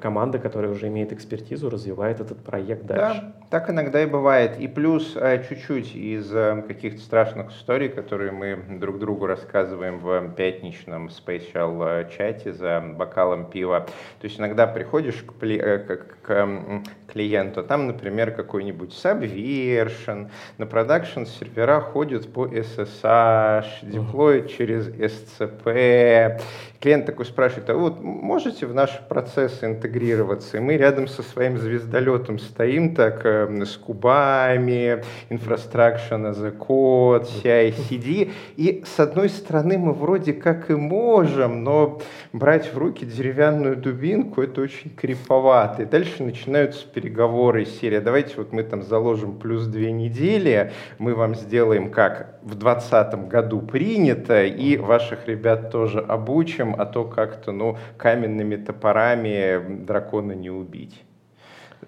команда, 0.00 0.38
которая 0.38 0.70
уже 0.70 0.88
имеет 0.88 1.12
экспертизу, 1.12 1.68
развивает 1.68 2.20
этот 2.20 2.42
проект 2.42 2.86
дальше. 2.86 3.20
Да, 3.20 3.32
так 3.50 3.70
иногда 3.70 4.02
и 4.02 4.06
бывает. 4.06 4.58
И 4.58 4.66
плюс 4.66 5.16
э, 5.16 5.44
чуть-чуть 5.48 5.94
из 5.94 6.34
э, 6.34 6.62
каких-то 6.66 7.00
страшных 7.00 7.50
историй, 7.50 7.88
которые 7.88 8.32
мы 8.32 8.78
друг 8.78 8.98
другу 8.98 9.26
рассказываем 9.26 9.98
в 9.98 10.30
пятничном 10.34 11.10
специал 11.10 12.08
чате 12.16 12.52
за 12.52 12.80
бокалом 12.80 13.50
пива. 13.50 13.86
То 14.20 14.26
есть 14.26 14.40
иногда 14.40 14.66
приходишь 14.66 15.22
к, 15.22 15.32
к, 15.38 15.98
к 16.22 16.82
клиенту, 17.12 17.62
там, 17.62 17.86
например, 17.86 18.30
какой-нибудь 18.30 18.92
Subversion, 18.92 20.30
на 20.58 20.66
продакшн 20.66 21.24
сервера 21.24 21.80
ходят 21.80 22.32
по 22.32 22.46
SSH, 22.46 23.64
деплоят 23.82 24.50
через 24.50 24.88
SCP. 24.88 26.40
Клиент 26.80 27.06
такой 27.06 27.24
спрашивает, 27.24 27.70
а 27.70 27.74
вот 27.74 28.00
можете 28.00 28.66
в 28.66 28.74
наш 28.74 29.00
процесс 29.08 29.57
процессы 29.58 29.66
интегрироваться. 29.66 30.56
И 30.56 30.60
мы 30.60 30.76
рядом 30.76 31.08
со 31.08 31.22
своим 31.22 31.58
звездолетом 31.58 32.38
стоим 32.38 32.94
так 32.94 33.24
э, 33.24 33.64
с 33.64 33.76
кубами, 33.76 35.02
infrastructure 35.30 36.10
as 36.10 36.44
a 36.44 36.50
code, 36.50 37.26
CI-CD. 37.42 38.30
И 38.56 38.84
с 38.86 39.00
одной 39.00 39.28
стороны 39.28 39.78
мы 39.78 39.92
вроде 39.92 40.32
как 40.32 40.70
и 40.70 40.74
можем, 40.74 41.64
но 41.64 42.00
брать 42.32 42.72
в 42.72 42.78
руки 42.78 43.04
деревянную 43.04 43.76
дубинку 43.76 44.42
это 44.42 44.60
очень 44.60 44.90
криповато. 44.90 45.82
И 45.82 45.86
дальше 45.86 46.22
начинаются 46.22 46.86
переговоры 46.86 47.64
серия. 47.64 48.00
Давайте 48.00 48.34
вот 48.36 48.52
мы 48.52 48.62
там 48.62 48.82
заложим 48.82 49.38
плюс 49.38 49.66
две 49.66 49.92
недели, 49.92 50.72
мы 50.98 51.14
вам 51.14 51.34
сделаем 51.34 51.90
как 51.90 52.38
в 52.42 52.54
2020 52.54 53.28
году 53.28 53.60
принято, 53.60 54.44
и 54.44 54.76
ваших 54.76 55.28
ребят 55.28 55.70
тоже 55.70 56.00
обучим, 56.00 56.74
а 56.78 56.86
то 56.86 57.04
как-то, 57.04 57.52
ну, 57.52 57.76
каменными 57.96 58.56
топорами 58.56 59.47
дракона 59.56 60.32
не 60.32 60.50
убить. 60.50 61.04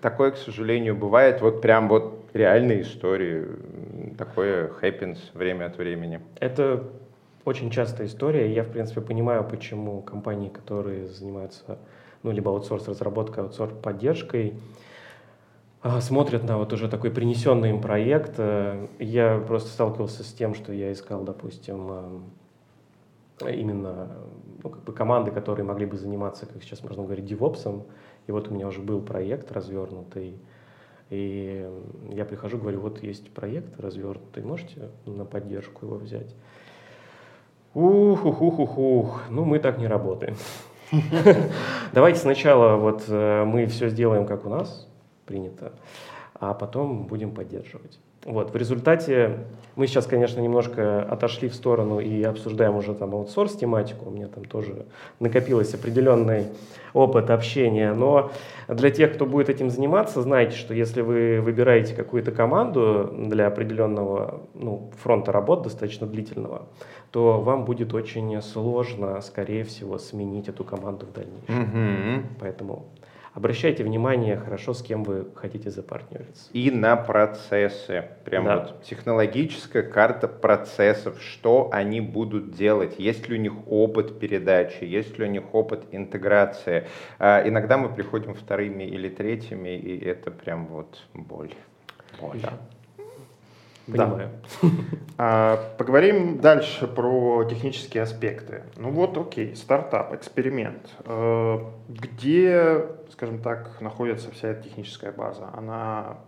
Такое, 0.01 0.31
к 0.31 0.37
сожалению, 0.37 0.97
бывает. 0.97 1.41
Вот 1.41 1.61
прям 1.61 1.89
вот 1.89 2.31
реальные 2.33 2.83
истории. 2.83 3.47
Такое 4.17 4.71
happens 4.81 5.19
время 5.35 5.67
от 5.67 5.79
времени. 5.79 6.21
Это 6.39 6.85
очень 7.45 7.71
частая 7.71 8.07
история. 8.07 8.53
Я, 8.53 8.63
в 8.63 8.71
принципе, 8.71 9.01
понимаю, 9.01 9.45
почему 9.45 10.03
компании, 10.03 10.49
которые 10.49 11.09
занимаются 11.09 11.79
ну, 12.23 12.31
либо 12.31 12.51
аутсорс-разработкой, 12.51 13.45
аутсорс-поддержкой, 13.45 14.55
а, 15.83 16.01
смотрят 16.01 16.45
на 16.45 16.59
вот 16.59 16.73
уже 16.73 16.89
такой 16.89 17.11
принесенный 17.11 17.71
им 17.71 17.81
проект. 17.81 18.39
Я 18.99 19.43
просто 19.47 19.71
сталкивался 19.71 20.23
с 20.23 20.33
тем, 20.33 20.55
что 20.55 20.73
я 20.73 20.93
искал, 20.93 21.25
допустим, 21.25 22.25
именно 23.41 24.09
ну, 24.63 24.71
как 24.71 24.85
бы 24.85 24.93
команды, 24.93 25.31
которые 25.31 25.65
могли 25.65 25.87
бы 25.87 25.97
заниматься, 25.97 26.47
как 26.47 26.63
сейчас 26.63 26.83
можно 26.83 27.03
говорить, 27.03 27.25
девопсом. 27.25 27.85
И 28.27 28.33
вот 28.33 28.49
у 28.49 28.55
меня 28.55 28.67
уже 28.67 28.81
был 28.81 29.01
проект 29.01 29.51
развернутый. 29.53 30.39
И 31.11 31.69
я 32.11 32.25
прихожу, 32.25 32.59
говорю, 32.59 32.81
вот 32.81 33.03
есть 33.03 33.33
проект 33.33 33.79
развернутый, 33.81 34.45
можете 34.45 34.91
на 35.07 35.25
поддержку 35.25 35.87
его 35.87 35.97
взять? 35.97 36.35
Ух, 37.75 38.25
ух, 38.25 38.43
ух, 38.43 38.59
ух, 38.59 38.79
ух. 38.79 39.23
Ну, 39.31 39.45
мы 39.45 39.59
так 39.59 39.79
не 39.79 39.87
работаем. 39.87 40.37
Давайте 41.93 42.19
сначала 42.19 42.77
вот 42.77 43.05
э, 43.09 43.45
мы 43.45 43.67
все 43.67 43.89
сделаем, 43.89 44.27
как 44.27 44.45
у 44.45 44.49
нас 44.49 44.89
принято, 45.25 45.73
а 46.35 46.53
потом 46.53 47.07
будем 47.07 47.33
поддерживать. 47.33 48.01
Вот, 48.25 48.53
в 48.53 48.57
результате 48.57 49.39
мы 49.77 49.87
сейчас, 49.87 50.07
конечно, 50.07 50.41
немножко 50.41 51.03
отошли 51.03 51.49
в 51.49 51.55
сторону 51.55 52.01
и 52.01 52.23
обсуждаем 52.23 52.77
уже 52.77 52.95
там 52.95 53.15
аутсорс 53.15 53.55
тематику. 53.55 54.11
У 54.11 54.11
меня 54.11 54.27
там 54.29 54.45
тоже 54.45 54.85
накопилось 55.21 55.73
определенный 55.73 56.49
опыт 56.93 57.31
общения. 57.31 57.95
Но 57.95 58.31
для 58.69 58.91
тех, 58.91 59.15
кто 59.15 59.25
будет 59.25 59.49
этим 59.49 59.71
заниматься, 59.71 60.21
знайте, 60.21 60.57
что 60.57 60.75
если 60.75 61.01
вы 61.01 61.41
выбираете 61.41 61.95
какую-то 61.95 62.31
команду 62.31 63.11
для 63.17 63.47
определенного 63.47 64.43
ну, 64.53 64.91
фронта 65.03 65.33
работ 65.33 65.63
достаточно 65.63 66.07
длительного, 66.07 66.67
то 67.13 67.41
вам 67.41 67.65
будет 67.65 67.95
очень 67.95 68.41
сложно, 68.43 69.21
скорее 69.23 69.65
всего, 69.65 69.97
сменить 69.99 70.49
эту 70.49 70.63
команду 70.63 71.07
в 71.07 71.13
дальнейшем. 71.13 71.47
Mm-hmm. 71.49 72.23
Поэтому 72.39 72.87
Обращайте 73.33 73.85
внимание 73.85 74.37
хорошо, 74.37 74.75
с 74.75 74.83
кем 74.83 75.05
вы 75.05 75.27
хотите 75.37 75.71
запартнериться. 75.71 76.51
И 76.53 76.71
на 76.73 76.97
процессы. 76.97 78.09
Прям 78.25 78.45
да. 78.45 78.57
вот 78.57 78.83
технологическая 78.83 79.83
карта 79.85 80.27
процессов, 80.27 81.23
что 81.23 81.71
они 81.73 82.01
будут 82.01 82.53
делать, 82.57 82.99
есть 82.99 83.29
ли 83.29 83.39
у 83.39 83.41
них 83.41 83.53
опыт 83.69 84.19
передачи, 84.19 84.83
есть 84.83 85.17
ли 85.19 85.27
у 85.27 85.29
них 85.29 85.55
опыт 85.55 85.85
интеграции. 85.93 86.89
А, 87.21 87.47
иногда 87.47 87.79
мы 87.79 87.89
приходим 87.89 88.35
вторыми 88.35 88.83
или 88.83 89.09
третьими, 89.09 89.79
и 89.79 90.05
это 90.05 90.33
прям 90.33 90.67
вот 90.67 90.99
боль. 91.15 91.55
боль. 92.21 92.41
Да. 92.43 92.59
Понимаю. 93.91 94.31
Да. 94.63 94.69
А, 95.23 95.75
поговорим 95.77 96.39
дальше 96.39 96.87
про 96.87 97.45
технические 97.45 98.05
аспекты. 98.05 98.63
Ну 98.79 98.89
вот, 98.91 99.19
окей, 99.19 99.55
стартап, 99.55 100.15
эксперимент. 100.15 100.95
А, 101.05 101.71
где, 101.91 102.87
скажем 103.11 103.43
так, 103.43 103.83
находится 103.83 104.31
вся 104.31 104.49
эта 104.49 104.63
техническая 104.63 105.13
база? 105.13 105.51
Она 105.53 106.21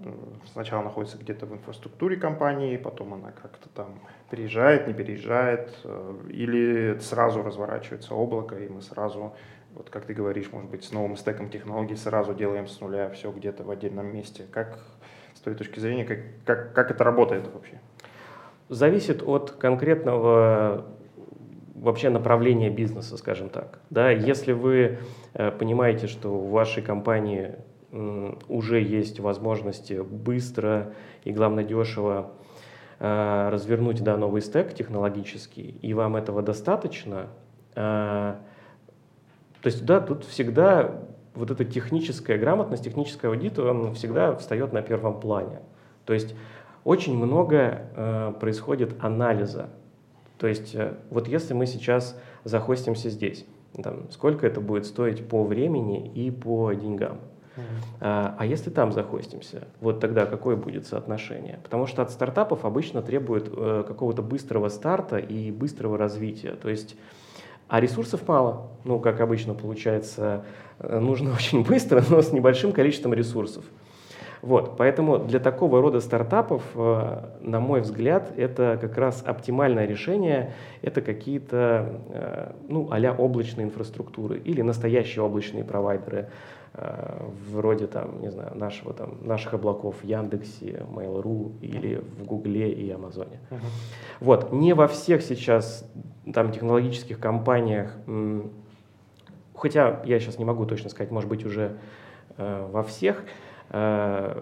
сначала 0.52 0.82
находится 0.82 1.16
где-то 1.16 1.46
в 1.46 1.54
инфраструктуре 1.54 2.18
компании, 2.18 2.76
потом 2.76 3.14
она 3.14 3.30
как-то 3.30 3.70
там 3.70 3.98
переезжает, 4.30 4.86
не 4.86 4.92
переезжает, 4.92 5.74
э, 5.84 6.14
или 6.28 6.98
сразу 6.98 7.42
разворачивается 7.42 8.14
облако, 8.14 8.56
и 8.56 8.68
мы 8.68 8.82
сразу 8.82 9.32
вот 9.74 9.88
как 9.88 10.04
ты 10.04 10.12
говоришь, 10.12 10.52
может 10.52 10.70
быть, 10.70 10.84
с 10.84 10.92
новым 10.92 11.16
стеком 11.16 11.48
технологий 11.48 11.96
сразу 11.96 12.34
делаем 12.34 12.68
с 12.68 12.80
нуля 12.80 13.08
все 13.10 13.30
где-то 13.30 13.64
в 13.64 13.70
отдельном 13.70 14.14
месте. 14.14 14.44
Как, 14.50 14.78
той 15.44 15.54
точки 15.54 15.80
зрения, 15.80 16.04
как, 16.04 16.18
как, 16.44 16.72
как 16.72 16.90
это 16.90 17.04
работает 17.04 17.44
вообще? 17.52 17.80
Зависит 18.68 19.22
от 19.22 19.50
конкретного 19.52 20.86
вообще 21.74 22.10
направления 22.10 22.70
бизнеса, 22.70 23.16
скажем 23.16 23.48
так. 23.48 23.80
Да, 23.90 24.10
если 24.10 24.52
вы 24.52 24.98
э, 25.34 25.50
понимаете, 25.50 26.06
что 26.06 26.30
в 26.30 26.50
вашей 26.50 26.82
компании 26.82 27.56
уже 28.48 28.80
есть 28.80 29.20
возможности 29.20 30.00
быстро 30.02 30.94
и, 31.24 31.32
главное, 31.32 31.62
дешево 31.62 32.32
э, 32.98 33.48
развернуть 33.50 34.02
да, 34.02 34.16
новый 34.16 34.40
стек 34.40 34.72
технологический, 34.72 35.78
и 35.82 35.92
вам 35.92 36.16
этого 36.16 36.40
достаточно, 36.40 37.26
э, 37.74 38.34
то 39.60 39.66
есть, 39.66 39.84
да, 39.84 40.00
тут 40.00 40.24
всегда 40.24 41.02
вот 41.34 41.50
эта 41.50 41.64
техническая 41.64 42.38
грамотность, 42.38 42.84
техническая 42.84 43.30
аудит, 43.30 43.58
он 43.58 43.94
всегда 43.94 44.36
встает 44.36 44.72
на 44.72 44.82
первом 44.82 45.20
плане. 45.20 45.60
То 46.04 46.12
есть 46.12 46.34
очень 46.84 47.16
много 47.16 47.82
э, 47.94 48.34
происходит 48.40 48.96
анализа. 49.02 49.70
То 50.38 50.46
есть 50.46 50.74
э, 50.74 50.94
вот 51.10 51.28
если 51.28 51.54
мы 51.54 51.66
сейчас 51.66 52.18
захостимся 52.44 53.08
здесь, 53.08 53.46
там, 53.82 54.10
сколько 54.10 54.46
это 54.46 54.60
будет 54.60 54.84
стоить 54.84 55.26
по 55.26 55.44
времени 55.44 56.10
и 56.14 56.30
по 56.30 56.72
деньгам. 56.72 57.18
А, 58.00 58.34
а 58.38 58.46
если 58.46 58.70
там 58.70 58.92
захостимся, 58.92 59.68
вот 59.80 60.00
тогда 60.00 60.26
какое 60.26 60.56
будет 60.56 60.86
соотношение? 60.86 61.60
Потому 61.62 61.86
что 61.86 62.02
от 62.02 62.10
стартапов 62.10 62.64
обычно 62.64 63.02
требуют 63.02 63.52
э, 63.54 63.84
какого-то 63.86 64.22
быстрого 64.22 64.68
старта 64.68 65.18
и 65.18 65.50
быстрого 65.50 65.98
развития. 65.98 66.52
То 66.52 66.70
есть, 66.70 66.96
а 67.72 67.80
ресурсов 67.80 68.28
мало. 68.28 68.68
Ну, 68.84 69.00
как 69.00 69.22
обычно 69.22 69.54
получается, 69.54 70.44
э, 70.78 70.98
нужно 70.98 71.32
очень 71.34 71.64
быстро, 71.64 72.04
но 72.10 72.20
с 72.20 72.30
небольшим 72.30 72.70
количеством 72.72 73.14
ресурсов. 73.14 73.64
Вот, 74.42 74.76
поэтому 74.76 75.18
для 75.18 75.38
такого 75.40 75.80
рода 75.80 76.00
стартапов, 76.00 76.62
э, 76.74 77.22
на 77.40 77.60
мой 77.60 77.80
взгляд, 77.80 78.30
это 78.36 78.76
как 78.78 78.98
раз 78.98 79.22
оптимальное 79.24 79.86
решение. 79.86 80.52
Это 80.82 81.00
какие-то, 81.00 82.02
э, 82.10 82.52
ну, 82.68 82.90
а 82.90 83.14
облачные 83.16 83.64
инфраструктуры 83.64 84.38
или 84.38 84.60
настоящие 84.60 85.24
облачные 85.24 85.64
провайдеры, 85.64 86.28
вроде 86.74 87.86
там, 87.86 88.20
не 88.22 88.30
знаю, 88.30 88.56
нашего, 88.56 88.94
там, 88.94 89.18
наших 89.22 89.54
облаков 89.54 89.96
в 90.02 90.04
Яндексе, 90.04 90.86
Mail.ru 90.90 91.58
или 91.60 91.96
в 91.96 92.24
Гугле 92.24 92.72
и 92.72 92.90
Амазоне. 92.90 93.40
Uh-huh. 93.50 93.60
Вот, 94.20 94.52
не 94.52 94.72
во 94.72 94.88
всех 94.88 95.22
сейчас 95.22 95.86
там 96.32 96.50
технологических 96.50 97.18
компаниях, 97.20 97.94
хотя 99.54 100.00
я 100.06 100.18
сейчас 100.18 100.38
не 100.38 100.46
могу 100.46 100.64
точно 100.64 100.88
сказать, 100.88 101.10
может 101.10 101.28
быть, 101.28 101.44
уже 101.44 101.76
во 102.38 102.82
всех, 102.82 103.22
Э, 103.72 104.34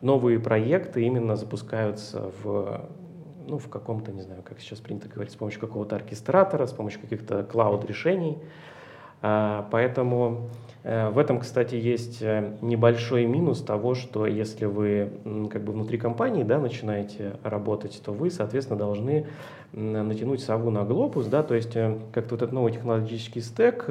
новые 0.00 0.40
проекты 0.40 1.04
именно 1.04 1.36
запускаются 1.36 2.32
в, 2.42 2.88
ну, 3.46 3.58
в 3.58 3.68
каком-то, 3.68 4.10
не 4.10 4.22
знаю, 4.22 4.42
как 4.42 4.58
сейчас 4.58 4.80
принято 4.80 5.08
говорить, 5.08 5.32
с 5.32 5.36
помощью 5.36 5.60
какого-то 5.60 5.94
оркестратора, 5.94 6.66
с 6.66 6.72
помощью 6.72 7.00
каких-то 7.00 7.44
клауд-решений. 7.44 8.38
Э, 8.42 8.46
поэтому 9.70 10.50
э, 10.82 11.08
в 11.08 11.18
этом, 11.18 11.40
кстати, 11.40 11.76
есть 11.76 12.20
небольшой 12.20 13.24
минус 13.26 13.62
того, 13.62 13.94
что 13.94 14.26
если 14.26 14.66
вы 14.66 15.10
как 15.50 15.62
бы 15.62 15.72
внутри 15.72 15.98
компании 15.98 16.42
да, 16.42 16.58
начинаете 16.58 17.36
работать, 17.42 18.00
то 18.04 18.12
вы, 18.12 18.30
соответственно, 18.30 18.78
должны 18.78 19.26
натянуть 19.74 20.42
сову 20.42 20.70
на 20.70 20.84
глобус, 20.84 21.26
да, 21.26 21.42
то 21.42 21.54
есть 21.54 21.72
как-то 21.72 22.34
вот 22.34 22.42
этот 22.42 22.52
новый 22.52 22.72
технологический 22.72 23.40
стек, 23.40 23.88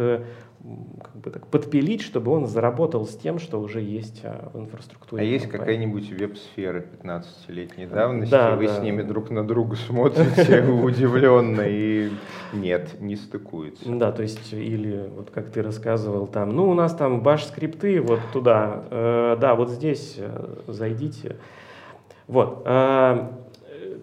как 1.02 1.16
бы 1.16 1.30
так 1.30 1.48
подпилить, 1.48 2.02
чтобы 2.02 2.32
он 2.32 2.48
заработал 2.48 3.06
с 3.06 3.18
тем, 3.18 3.38
что 3.38 3.60
уже 3.60 3.82
есть 3.82 4.22
а, 4.24 4.50
в 4.54 4.60
инфраструктуре. 4.60 5.22
А 5.22 5.26
есть 5.26 5.50
какая-нибудь 5.50 6.10
веб-сфера 6.12 6.86
15-летней 7.04 7.86
давности, 7.86 8.32
да, 8.32 8.56
вы 8.56 8.68
да. 8.68 8.76
с 8.78 8.82
ними 8.82 9.02
друг 9.02 9.30
на 9.30 9.46
друга 9.46 9.76
смотрите 9.76 10.62
удивленно 10.84 11.64
и 11.68 12.12
нет, 12.54 13.02
не 13.02 13.18
стыкуется. 13.18 13.84
Да, 13.90 14.14
то 14.14 14.22
есть 14.22 14.54
или 14.54 15.10
вот 15.14 15.32
как 15.32 15.50
ты 15.50 15.62
рассказывал 15.62 16.28
там, 16.28 16.56
ну 16.56 16.70
у 16.70 16.74
нас 16.74 16.96
там 16.96 17.22
баш 17.22 17.44
скрипты 17.44 18.00
вот 18.00 18.22
туда, 18.32 18.86
э, 18.90 19.38
да, 19.42 19.56
вот 19.56 19.70
здесь 19.70 20.16
э, 20.18 20.56
зайдите. 20.68 21.36
Вот. 22.28 22.64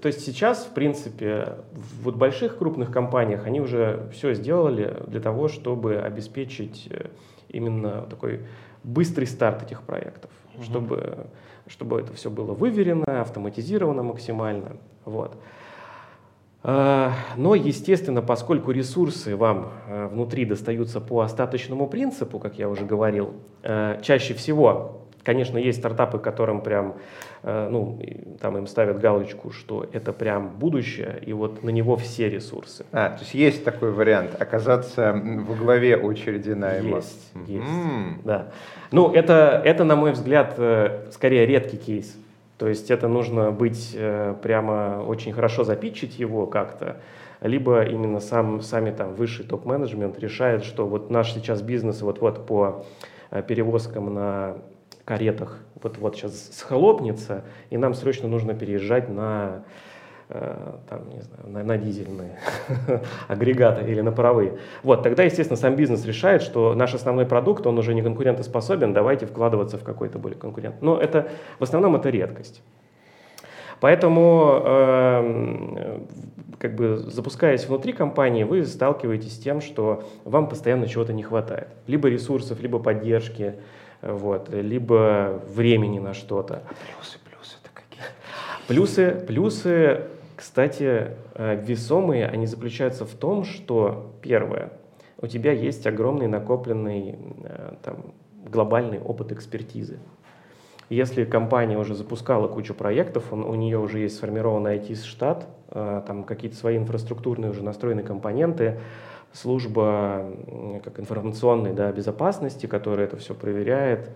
То 0.00 0.06
есть 0.08 0.24
сейчас, 0.24 0.64
в 0.64 0.70
принципе, 0.70 1.56
в 1.72 2.04
вот 2.04 2.16
больших 2.16 2.58
крупных 2.58 2.90
компаниях 2.90 3.46
они 3.46 3.60
уже 3.60 4.08
все 4.12 4.32
сделали 4.34 4.96
для 5.06 5.20
того, 5.20 5.48
чтобы 5.48 5.96
обеспечить 5.96 6.88
э, 6.90 7.08
именно 7.48 8.02
такой 8.02 8.46
быстрый 8.82 9.26
старт 9.26 9.62
этих 9.62 9.82
проектов, 9.82 10.30
угу. 10.54 10.62
чтобы, 10.62 11.26
чтобы 11.66 12.00
это 12.00 12.14
все 12.14 12.30
было 12.30 12.54
выверено, 12.54 13.20
автоматизировано 13.20 14.02
максимально. 14.02 14.76
Вот. 15.04 15.36
А, 16.62 17.12
но, 17.36 17.54
естественно, 17.54 18.22
поскольку 18.22 18.70
ресурсы 18.70 19.36
вам 19.36 19.72
э, 19.86 20.06
внутри 20.08 20.44
достаются 20.44 21.00
по 21.00 21.20
остаточному 21.20 21.88
принципу, 21.88 22.38
как 22.38 22.58
я 22.58 22.68
уже 22.68 22.84
говорил, 22.84 23.34
э, 23.62 23.98
чаще 24.02 24.34
всего 24.34 24.99
Конечно, 25.22 25.58
есть 25.58 25.78
стартапы, 25.80 26.18
которым 26.18 26.62
прям, 26.62 26.96
э, 27.42 27.68
ну, 27.70 28.00
там 28.40 28.56
им 28.56 28.66
ставят 28.66 29.00
галочку, 29.00 29.50
что 29.50 29.86
это 29.92 30.12
прям 30.12 30.48
будущее, 30.58 31.20
и 31.24 31.32
вот 31.32 31.62
на 31.62 31.70
него 31.70 31.96
все 31.96 32.30
ресурсы. 32.30 32.86
А, 32.92 33.10
то 33.10 33.20
есть 33.20 33.34
есть 33.34 33.64
такой 33.64 33.92
вариант, 33.92 34.40
оказаться 34.40 35.12
во 35.12 35.54
главе 35.54 35.96
очереди 35.96 36.52
найма. 36.52 36.96
Есть, 36.96 37.32
mm-hmm. 37.34 37.46
есть, 37.48 38.24
да. 38.24 38.48
Ну, 38.92 39.12
это, 39.12 39.60
это, 39.64 39.84
на 39.84 39.94
мой 39.94 40.12
взгляд, 40.12 40.54
э, 40.56 41.06
скорее 41.12 41.44
редкий 41.44 41.76
кейс. 41.76 42.16
То 42.56 42.68
есть 42.68 42.90
это 42.90 43.08
нужно 43.08 43.50
быть 43.50 43.94
э, 43.94 44.34
прямо 44.42 45.04
очень 45.06 45.32
хорошо 45.32 45.64
запитчить 45.64 46.18
его 46.18 46.46
как-то, 46.46 46.96
либо 47.42 47.84
именно 47.84 48.20
сам, 48.20 48.62
сами 48.62 48.90
там 48.90 49.14
высший 49.14 49.44
топ-менеджмент 49.44 50.18
решает, 50.18 50.64
что 50.64 50.86
вот 50.86 51.10
наш 51.10 51.32
сейчас 51.32 51.62
бизнес 51.62 52.02
вот-вот 52.02 52.46
по 52.46 52.84
перевозкам 53.46 54.12
на 54.12 54.56
каретах 55.10 55.58
вот-вот 55.82 56.14
сейчас 56.14 56.50
схлопнется, 56.52 57.42
и 57.70 57.76
нам 57.76 57.94
срочно 57.94 58.28
нужно 58.28 58.54
переезжать 58.54 59.08
на, 59.08 59.64
э, 60.28 60.74
там, 60.88 61.10
не 61.10 61.20
знаю, 61.20 61.48
на, 61.48 61.64
на 61.64 61.76
дизельные 61.76 62.38
агрегаты 63.26 63.90
или 63.90 64.02
на 64.02 64.12
паровые. 64.12 64.58
Вот, 64.84 65.02
тогда, 65.02 65.24
естественно, 65.24 65.56
сам 65.56 65.74
бизнес 65.74 66.04
решает, 66.04 66.42
что 66.42 66.76
наш 66.76 66.94
основной 66.94 67.26
продукт, 67.26 67.66
он 67.66 67.76
уже 67.76 67.92
не 67.92 68.02
конкурентоспособен, 68.02 68.92
давайте 68.92 69.26
вкладываться 69.26 69.78
в 69.78 69.82
какой-то 69.82 70.20
более 70.20 70.38
конкурент. 70.38 70.80
Но 70.80 70.96
это, 70.96 71.28
в 71.58 71.64
основном 71.64 71.96
это 71.96 72.08
редкость. 72.08 72.62
Поэтому, 73.80 74.62
э, 74.64 76.00
как 76.60 76.76
бы 76.76 76.98
запускаясь 76.98 77.66
внутри 77.66 77.94
компании, 77.94 78.44
вы 78.44 78.64
сталкиваетесь 78.64 79.34
с 79.34 79.38
тем, 79.40 79.60
что 79.60 80.04
вам 80.24 80.48
постоянно 80.48 80.86
чего-то 80.86 81.12
не 81.12 81.24
хватает. 81.24 81.66
Либо 81.88 82.08
ресурсов, 82.08 82.60
либо 82.60 82.78
поддержки, 82.78 83.56
вот, 84.02 84.48
либо 84.50 85.42
времени 85.48 85.98
на 85.98 86.14
что-то. 86.14 86.62
Плюсы, 86.96 87.18
плюсы-то 87.24 87.70
какие? 87.74 88.04
Плюсы, 88.66 89.24
плюсы, 89.26 90.00
кстати, 90.36 91.16
э, 91.34 91.62
весомые, 91.62 92.26
они 92.26 92.46
заключаются 92.46 93.04
в 93.04 93.14
том, 93.14 93.44
что, 93.44 94.14
первое, 94.22 94.72
у 95.20 95.26
тебя 95.26 95.52
есть 95.52 95.86
огромный 95.86 96.28
накопленный 96.28 97.18
э, 97.44 97.74
там, 97.82 98.14
глобальный 98.46 98.98
опыт 99.00 99.32
экспертизы. 99.32 99.98
Если 100.88 101.24
компания 101.24 101.78
уже 101.78 101.94
запускала 101.94 102.48
кучу 102.48 102.74
проектов, 102.74 103.32
он, 103.32 103.44
у 103.44 103.54
нее 103.54 103.78
уже 103.78 104.00
есть 104.00 104.16
сформированный 104.16 104.78
IT-штат, 104.78 105.46
э, 105.68 106.02
там 106.06 106.24
какие-то 106.24 106.56
свои 106.56 106.78
инфраструктурные 106.78 107.50
уже 107.50 107.62
настроенные 107.62 108.04
компоненты, 108.04 108.80
служба 109.32 110.32
как 110.84 110.98
информационной 110.98 111.72
да, 111.72 111.92
безопасности, 111.92 112.66
которая 112.66 113.06
это 113.06 113.16
все 113.16 113.34
проверяет, 113.34 114.10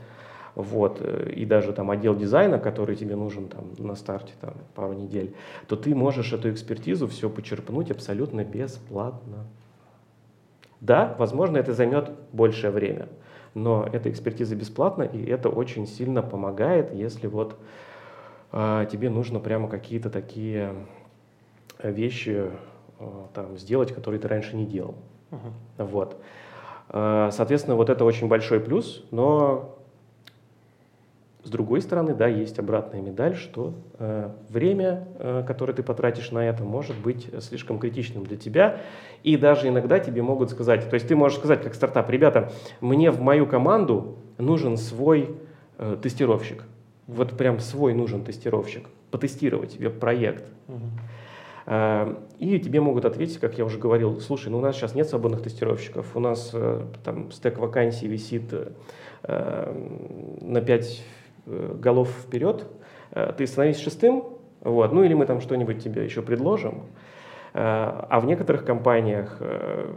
вот, 0.55 0.99
э, 1.01 1.33
и 1.35 1.45
даже 1.45 1.73
там 1.73 1.91
отдел 1.91 2.17
дизайна, 2.17 2.59
который 2.59 2.97
тебе 2.97 3.17
нужен 3.17 3.49
там 3.49 3.73
на 3.79 3.95
старте 3.97 4.35
там, 4.41 4.55
пару 4.75 4.93
недель, 4.93 5.35
то 5.67 5.77
ты 5.77 5.95
можешь 5.95 6.33
эту 6.33 6.51
экспертизу 6.51 7.09
все 7.09 7.29
почерпнуть 7.29 7.91
абсолютно 7.91 8.45
бесплатно. 8.45 9.47
Да, 10.81 11.15
возможно, 11.19 11.57
это 11.57 11.73
займет 11.73 12.11
большее 12.33 12.71
время, 12.71 13.09
но 13.55 13.89
эта 13.91 14.11
экспертиза 14.11 14.55
бесплатна, 14.55 15.03
и 15.03 15.25
это 15.25 15.49
очень 15.49 15.87
сильно 15.87 16.23
помогает, 16.23 16.93
если 16.93 17.27
вот 17.27 17.59
э, 18.53 18.87
тебе 18.91 19.11
нужно 19.11 19.41
прямо 19.41 19.69
какие-то 19.69 20.11
такие 20.11 20.75
вещи 21.83 22.49
Э, 22.49 22.51
там, 23.35 23.57
сделать, 23.57 23.93
которые 23.93 24.21
ты 24.21 24.29
раньше 24.29 24.57
не 24.57 24.67
делал. 24.67 24.95
Uh-huh. 25.31 25.87
Вот. 25.87 26.21
Э, 26.89 27.31
соответственно, 27.33 27.77
вот 27.77 27.91
это 27.91 28.05
очень 28.05 28.29
большой 28.29 28.61
плюс, 28.61 29.05
но 29.11 29.75
с 31.45 31.51
другой 31.51 31.83
стороны, 31.83 32.15
да, 32.15 32.27
есть 32.27 32.59
обратная 32.59 33.03
медаль, 33.03 33.37
что 33.37 33.75
э, 33.99 34.31
время, 34.49 35.07
э, 35.19 35.45
которое 35.47 35.75
ты 35.75 35.83
потратишь 35.83 36.31
на 36.31 36.39
это, 36.39 36.65
может 36.65 36.97
быть 36.97 37.29
слишком 37.43 37.79
критичным 37.79 38.25
для 38.25 38.39
тебя. 38.39 38.81
И 39.23 39.37
даже 39.37 39.69
иногда 39.69 39.99
тебе 39.99 40.23
могут 40.23 40.51
сказать, 40.51 40.89
то 40.89 40.95
есть 40.95 41.07
ты 41.07 41.15
можешь 41.15 41.39
сказать 41.39 41.63
как 41.63 41.75
стартап, 41.75 42.09
ребята, 42.09 42.51
мне 42.81 43.11
в 43.11 43.21
мою 43.21 43.47
команду 43.47 44.17
нужен 44.39 44.79
свой 44.79 45.37
э, 45.77 45.99
тестировщик. 46.03 46.65
Вот 47.07 47.37
прям 47.37 47.61
свой 47.61 47.93
нужен 47.93 48.25
тестировщик. 48.25 48.89
Потестировать 49.11 49.77
веб-проект. 49.77 50.45
Uh-huh. 50.67 50.81
И 51.67 52.59
тебе 52.59 52.81
могут 52.83 53.07
ответить, 53.07 53.39
как 53.39 53.57
я 53.57 53.65
уже 53.65 53.79
говорил, 53.79 54.21
слушай, 54.21 54.49
ну 54.49 54.59
у 54.59 54.61
нас 54.61 54.77
сейчас 54.77 54.95
нет 54.95 55.09
свободных 55.09 55.43
тестировщиков, 55.43 56.15
у 56.15 56.21
нас 56.21 56.55
там 57.03 57.33
стек 57.33 57.59
вакансий 57.59 58.07
висит 58.07 58.53
на 59.23 60.61
5 60.61 61.05
голов 61.47 62.11
вперед, 62.11 62.67
ты 63.39 63.47
становись 63.47 63.79
шестым, 63.79 64.25
вот, 64.61 64.93
ну 64.93 65.05
или 65.05 65.15
мы 65.15 65.25
там 65.25 65.41
что-нибудь 65.41 65.83
тебе 65.83 66.05
еще 66.05 66.21
предложим, 66.21 66.85
Э, 67.55 68.07
а 68.11 68.21
в 68.21 68.27
некоторых 68.27 68.65
компаниях, 68.65 69.37
э, 69.39 69.93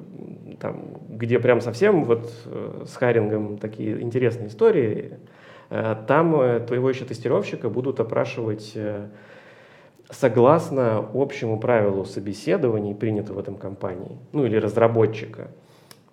там, 0.60 0.84
где 1.10 1.40
прям 1.40 1.60
совсем 1.60 2.04
вот 2.04 2.32
э, 2.46 2.84
с 2.86 2.96
харингом 2.96 3.58
такие 3.58 4.00
интересные 4.02 4.48
истории, 4.48 5.18
там 5.70 6.66
твоего 6.66 6.88
еще 6.90 7.04
тестировщика 7.04 7.70
будут 7.70 8.00
опрашивать 8.00 8.74
согласно 10.10 11.06
общему 11.14 11.60
правилу 11.60 12.06
собеседований, 12.06 12.96
принятого 12.96 13.38
в 13.38 13.40
этом 13.40 13.56
компании, 13.56 14.18
ну 14.32 14.46
или 14.46 14.58
разработчика. 14.58 15.50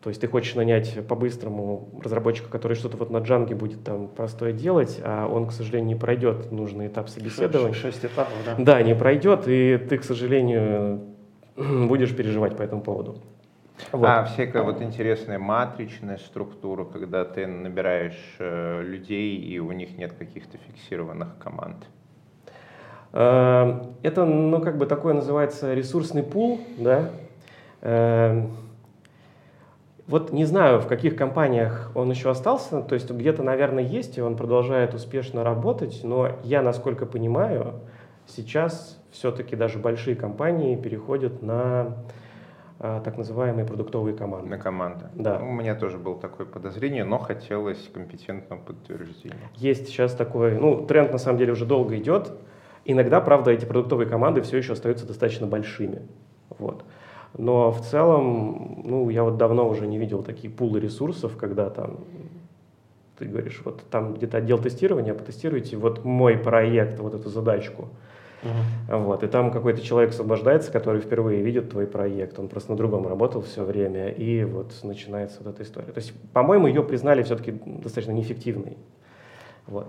То 0.03 0.11
есть 0.11 0.21
ты 0.21 0.29
хочешь 0.29 0.55
нанять 0.55 1.07
по-быстрому 1.07 1.89
разработчика, 2.03 2.51
который 2.51 2.75
что-то 2.75 2.99
вот 2.99 3.11
на 3.11 3.19
джанге 3.19 3.55
будет 3.55 3.85
там 3.85 4.09
простое 4.09 4.53
делать, 4.53 5.01
а 5.03 5.27
он, 5.27 5.47
к 5.47 5.53
сожалению, 5.53 5.89
не 5.89 5.95
пройдет 5.95 6.53
нужный 6.53 6.89
этап 6.89 7.09
собеседования. 7.09 7.73
Шесть 7.73 8.05
этапов, 8.05 8.35
да? 8.45 8.57
Да, 8.59 8.83
не 8.83 8.95
пройдет, 8.95 9.45
и 9.47 9.79
ты, 9.79 9.97
к 9.97 10.05
сожалению, 10.05 11.01
будешь 11.57 12.15
переживать 12.15 12.55
по 12.55 12.63
этому 12.63 12.83
поводу. 12.83 13.17
Вот. 13.93 14.07
А 14.07 14.25
всякая 14.25 14.63
вот 14.63 14.83
интересная 14.83 15.39
матричная 15.39 16.19
структура, 16.19 16.85
когда 16.85 17.25
ты 17.25 17.47
набираешь 17.47 18.37
э, 18.39 18.83
людей 18.83 19.37
и 19.37 19.59
у 19.59 19.73
них 19.73 19.97
нет 19.97 20.13
каких-то 20.13 20.59
фиксированных 20.59 21.39
команд. 21.39 21.87
Э, 23.15 23.81
это, 24.03 24.25
ну, 24.25 24.61
как 24.61 24.77
бы 24.77 24.87
такое 24.87 25.15
называется 25.15 25.73
ресурсный 25.73 26.25
пул, 26.25 26.61
да. 26.79 27.11
Э, 27.81 28.43
вот 30.09 30.33
не 30.33 30.45
знаю, 30.45 30.81
в 30.81 30.87
каких 30.87 31.17
компаниях 31.17 31.91
он 31.95 32.11
еще 32.11 32.29
остался, 32.29 32.83
то 32.83 32.95
есть 32.95 33.11
где-то, 33.11 33.43
наверное, 33.43 33.85
есть, 33.85 34.19
и 34.19 34.21
он 34.21 34.37
продолжает 34.37 34.93
успешно 34.93 35.45
работать, 35.45 36.01
но 36.03 36.33
я, 36.43 36.61
насколько 36.61 37.07
понимаю, 37.07 37.75
сейчас 38.27 39.01
все-таки 39.13 39.57
даже 39.57 39.79
большие 39.79 40.17
компании 40.17 40.77
переходят 40.77 41.41
на 41.41 41.97
а, 42.81 43.01
так 43.01 43.17
называемые 43.17 43.65
продуктовые 43.65 44.15
команды. 44.15 44.51
На 44.51 44.59
команды. 44.59 45.07
Да. 45.15 45.39
У 45.39 45.53
меня 45.53 45.75
тоже 45.75 45.97
было 45.97 46.19
такое 46.19 46.47
подозрение, 46.47 47.05
но 47.05 47.19
хотелось 47.19 47.89
компетентного 47.95 48.61
подтверждения. 48.61 49.39
Есть 49.55 49.87
сейчас 49.87 50.13
такой, 50.15 50.59
ну, 50.59 50.85
тренд 50.85 51.13
на 51.13 51.19
самом 51.19 51.39
деле 51.39 51.53
уже 51.53 51.65
долго 51.65 51.97
идет. 51.97 52.33
Иногда, 52.85 53.21
правда, 53.21 53.51
эти 53.51 53.65
продуктовые 53.65 54.09
команды 54.09 54.43
все 54.43 54.59
еще 54.59 54.75
остаются 54.75 55.07
достаточно 55.07 55.47
большими. 55.47 56.03
Вот. 56.59 56.85
Но 57.37 57.73
в 57.73 57.81
целом, 57.81 58.83
ну, 58.85 59.11
я 59.11 59.25
вот 59.25 59.37
давно 59.37 59.69
уже 59.69 59.87
не 59.87 59.99
видел 59.99 60.23
такие 60.23 60.53
пулы 60.53 60.81
ресурсов, 60.81 61.37
когда 61.37 61.71
там 61.71 61.99
ты 63.19 63.27
говоришь, 63.27 63.61
вот 63.65 63.83
там 63.91 64.15
где-то 64.15 64.39
отдел 64.39 64.59
тестирования, 64.59 65.15
потестируйте 65.15 65.77
вот 65.77 66.05
мой 66.05 66.37
проект, 66.37 66.99
вот 66.99 67.15
эту 67.15 67.29
задачку. 67.29 67.89
Uh-huh. 68.43 69.05
Вот, 69.05 69.23
и 69.23 69.27
там 69.27 69.51
какой-то 69.51 69.81
человек 69.81 70.11
освобождается, 70.11 70.71
который 70.71 71.01
впервые 71.01 71.41
видит 71.41 71.71
твой 71.71 71.87
проект. 71.87 72.39
Он 72.39 72.49
просто 72.49 72.73
на 72.73 72.77
другом 72.77 73.07
работал 73.07 73.41
все 73.41 73.65
время, 73.65 74.09
и 74.09 74.45
вот 74.45 74.75
начинается 74.83 75.43
вот 75.43 75.55
эта 75.55 75.63
история. 75.63 75.93
То 75.93 75.99
есть, 75.99 76.13
по-моему, 76.33 76.67
ее 76.67 76.83
признали 76.83 77.23
все-таки 77.23 77.53
достаточно 77.53 78.13
неэффективной. 78.13 78.77
Вот. 79.67 79.89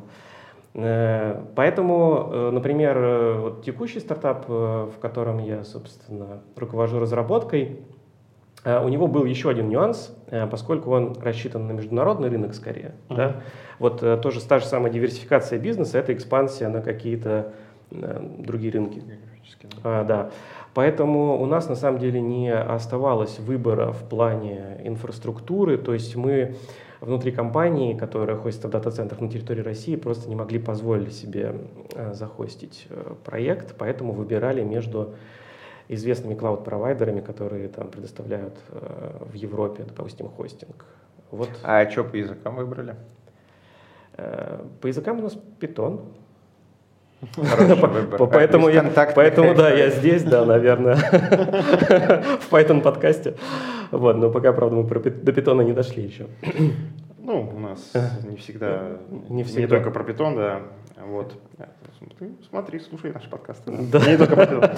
Э, 0.76 1.41
поэтому, 1.55 2.30
э, 2.32 2.49
например, 2.51 2.97
э, 2.97 3.39
вот 3.39 3.63
текущий 3.63 3.99
стартап, 3.99 4.47
в 4.49 4.93
котором 4.99 5.39
я, 5.39 5.63
собственно, 5.63 6.41
руковожу 6.55 6.99
разработкой, 6.99 7.80
у 8.65 8.88
него 8.88 9.05
был 9.05 9.26
еще 9.26 9.51
один 9.51 9.69
нюанс, 9.69 10.11
поскольку 10.49 10.89
он 10.89 11.15
рассчитан 11.21 11.67
на 11.67 11.73
международный 11.73 12.30
рынок 12.30 12.55
скорее. 12.55 12.95
Uh-huh. 13.09 13.15
Да? 13.15 13.36
Вот 13.78 14.21
тоже 14.21 14.41
та 14.41 14.57
же 14.57 14.65
самая 14.65 14.91
диверсификация 14.91 15.59
бизнеса– 15.59 15.97
это 15.99 16.13
экспансия 16.13 16.67
на 16.67 16.82
какие-то 16.82 17.53
другие 17.91 18.73
рынки. 18.73 19.03
А, 19.84 20.03
да. 20.03 20.32
Поэтому 20.73 21.39
у 21.39 21.45
нас 21.45 21.69
на 21.69 21.76
самом 21.76 21.99
деле 21.99 22.19
не 22.19 22.51
оставалось 22.51 23.38
выбора 23.38 23.91
в 23.91 24.09
плане 24.09 24.80
инфраструктуры, 24.84 25.78
то 25.78 25.93
есть 25.93 26.15
мы 26.15 26.55
внутри 27.05 27.31
компании, 27.31 27.93
которая 27.93 28.35
хостит 28.35 28.65
в 28.65 28.69
дата-центрах 28.69 29.21
на 29.21 29.29
территории 29.29 29.61
России, 29.61 29.95
просто 29.95 30.27
не 30.27 30.35
могли 30.35 30.59
позволить 30.59 31.13
себе 31.13 31.55
э, 31.93 32.13
захостить 32.13 32.87
э, 32.89 33.13
проект, 33.23 33.75
поэтому 33.77 34.11
выбирали 34.11 34.63
между 34.63 35.13
известными 35.87 36.33
клауд-провайдерами, 36.33 37.21
которые 37.21 37.67
там 37.67 37.89
предоставляют 37.89 38.55
э, 38.69 39.25
в 39.31 39.33
Европе, 39.35 39.85
допустим, 39.95 40.29
хостинг. 40.29 40.85
Вот. 41.31 41.49
А 41.63 41.89
что 41.89 42.03
по 42.03 42.15
языкам 42.15 42.55
выбрали? 42.55 42.95
По 44.81 44.87
языкам 44.87 45.19
у 45.19 45.23
нас 45.23 45.37
Python, 45.59 46.01
Поэтому, 48.31 48.69
я, 48.69 48.83
поэтому 49.15 49.55
да, 49.55 49.69
я 49.69 49.89
здесь, 49.99 50.23
да, 50.23 50.45
наверное, 50.45 50.95
в 52.41 52.51
Python 52.51 52.81
подкасте. 52.81 53.35
Вот, 53.91 54.17
но 54.17 54.29
пока, 54.29 54.53
правда, 54.53 54.75
мы 54.75 54.83
до 54.83 55.33
питона 55.33 55.61
не 55.61 55.73
дошли 55.73 56.03
еще. 56.03 56.27
Ну, 57.17 57.49
у 57.55 57.59
нас 57.59 57.91
не 58.23 58.36
всегда, 58.36 58.99
не, 59.29 59.43
всегда. 59.43 59.61
не 59.61 59.67
только 59.67 59.89
про 59.89 60.03
питон, 60.03 60.36
да. 60.36 60.61
Вот. 61.07 61.33
Ты 62.19 62.31
смотри, 62.49 62.79
слушай 62.79 63.11
наши 63.11 63.29
подкасты. 63.29 63.71
Да. 63.71 63.99
Не 63.99 64.17
только 64.17 64.36
про 64.36 64.45
питон. 64.45 64.69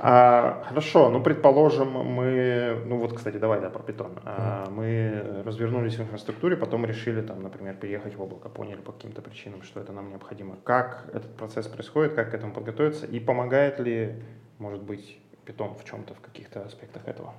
А, 0.00 0.64
хорошо, 0.66 1.10
ну, 1.10 1.22
предположим, 1.22 1.90
мы, 1.90 2.82
ну 2.86 2.96
вот, 2.96 3.12
кстати, 3.12 3.36
давай, 3.36 3.60
да, 3.60 3.68
про 3.68 3.82
питон. 3.82 4.12
А, 4.24 4.68
мы 4.70 5.42
развернулись 5.44 5.96
в 5.96 6.00
инфраструктуре, 6.00 6.56
потом 6.56 6.86
решили, 6.86 7.20
там, 7.20 7.42
например, 7.42 7.74
переехать 7.74 8.16
в 8.16 8.22
облако, 8.22 8.48
поняли 8.48 8.80
по 8.80 8.92
каким-то 8.92 9.20
причинам, 9.20 9.62
что 9.62 9.78
это 9.78 9.92
нам 9.92 10.08
необходимо. 10.08 10.56
Как 10.64 11.04
этот 11.12 11.36
процесс 11.36 11.66
происходит, 11.66 12.14
как 12.14 12.30
к 12.30 12.34
этому 12.34 12.54
подготовиться, 12.54 13.04
и 13.04 13.20
помогает 13.20 13.78
ли, 13.78 14.14
может 14.58 14.82
быть, 14.82 15.20
питон 15.44 15.74
в 15.74 15.84
чем-то, 15.84 16.14
в 16.14 16.20
каких-то 16.20 16.62
аспектах 16.62 17.06
этого? 17.06 17.34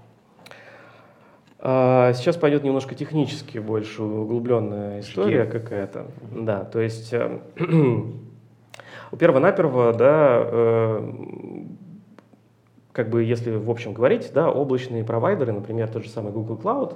А, 1.64 2.14
сейчас 2.14 2.38
пойдет 2.38 2.64
немножко 2.64 2.96
технически 2.96 3.60
больше 3.60 4.02
углубленная 4.02 5.02
история 5.02 5.46
какая-то. 5.46 6.08
Да, 6.32 6.64
то 6.66 6.80
есть 6.80 7.14
э, 7.14 7.40
у 9.12 9.16
перво-наперво, 9.16 9.94
да, 9.94 10.42
э, 10.44 11.12
как 12.92 13.12
бы 13.12 13.24
если 13.24 13.52
в 13.52 13.70
общем 13.70 13.94
говорить, 13.94 14.32
да, 14.34 14.50
облачные 14.50 15.04
провайдеры, 15.04 15.52
например, 15.54 15.88
тот 15.88 16.04
же 16.04 16.10
самый 16.10 16.32
Google 16.32 16.58
Cloud, 16.58 16.96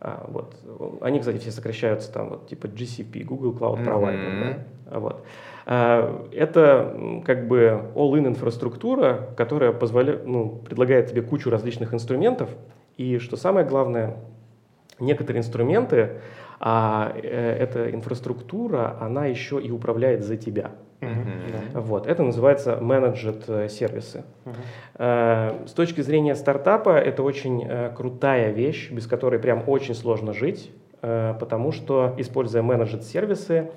а, 0.00 0.26
вот, 0.28 0.54
они, 1.02 1.20
кстати, 1.20 1.36
все 1.36 1.50
сокращаются 1.50 2.10
там, 2.10 2.30
вот, 2.30 2.48
типа 2.48 2.66
GCP, 2.66 3.22
Google 3.24 3.52
Cloud 3.52 3.84
Provider, 3.84 4.16
mm-hmm. 4.16 4.60
да, 4.90 4.98
вот. 4.98 5.24
А, 5.66 6.26
это 6.32 7.22
как 7.26 7.48
бы 7.48 7.90
all-in 7.94 8.28
инфраструктура, 8.28 9.28
которая 9.36 9.72
позволяет, 9.72 10.26
ну, 10.26 10.48
предлагает 10.64 11.10
тебе 11.10 11.20
кучу 11.20 11.50
различных 11.50 11.92
инструментов, 11.92 12.48
и 12.96 13.18
что 13.18 13.36
самое 13.36 13.66
главное, 13.66 14.16
некоторые 15.00 15.40
инструменты, 15.40 16.20
а 16.60 17.12
э, 17.14 17.56
эта 17.58 17.90
инфраструктура, 17.90 18.96
она 19.00 19.26
еще 19.26 19.60
и 19.60 19.70
управляет 19.70 20.22
за 20.22 20.36
тебя. 20.36 20.70
Uh-huh. 21.00 21.80
Вот. 21.80 22.06
Это 22.06 22.22
называется 22.22 22.78
менеджет 22.80 23.44
э, 23.48 23.68
сервисы. 23.68 24.24
Uh-huh. 24.44 25.66
С 25.66 25.72
точки 25.72 26.00
зрения 26.00 26.34
стартапа 26.34 26.96
это 26.96 27.22
очень 27.22 27.68
крутая 27.94 28.52
вещь, 28.52 28.90
без 28.90 29.06
которой 29.06 29.38
прям 29.38 29.64
очень 29.66 29.94
сложно 29.94 30.32
жить, 30.32 30.72
потому 31.00 31.72
что, 31.72 32.14
используя 32.16 32.62
менеджет 32.62 33.02
сервисы, 33.02 33.70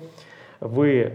вы 0.60 1.12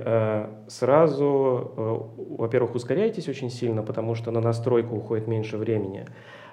сразу, 0.68 2.12
во-первых, 2.38 2.76
ускоряетесь 2.76 3.28
очень 3.28 3.49
сильно, 3.49 3.82
потому 3.82 4.14
что 4.14 4.30
на 4.32 4.41
настройку 4.41 4.95
уходит 4.95 5.28
меньше 5.28 5.58
времени. 5.58 6.06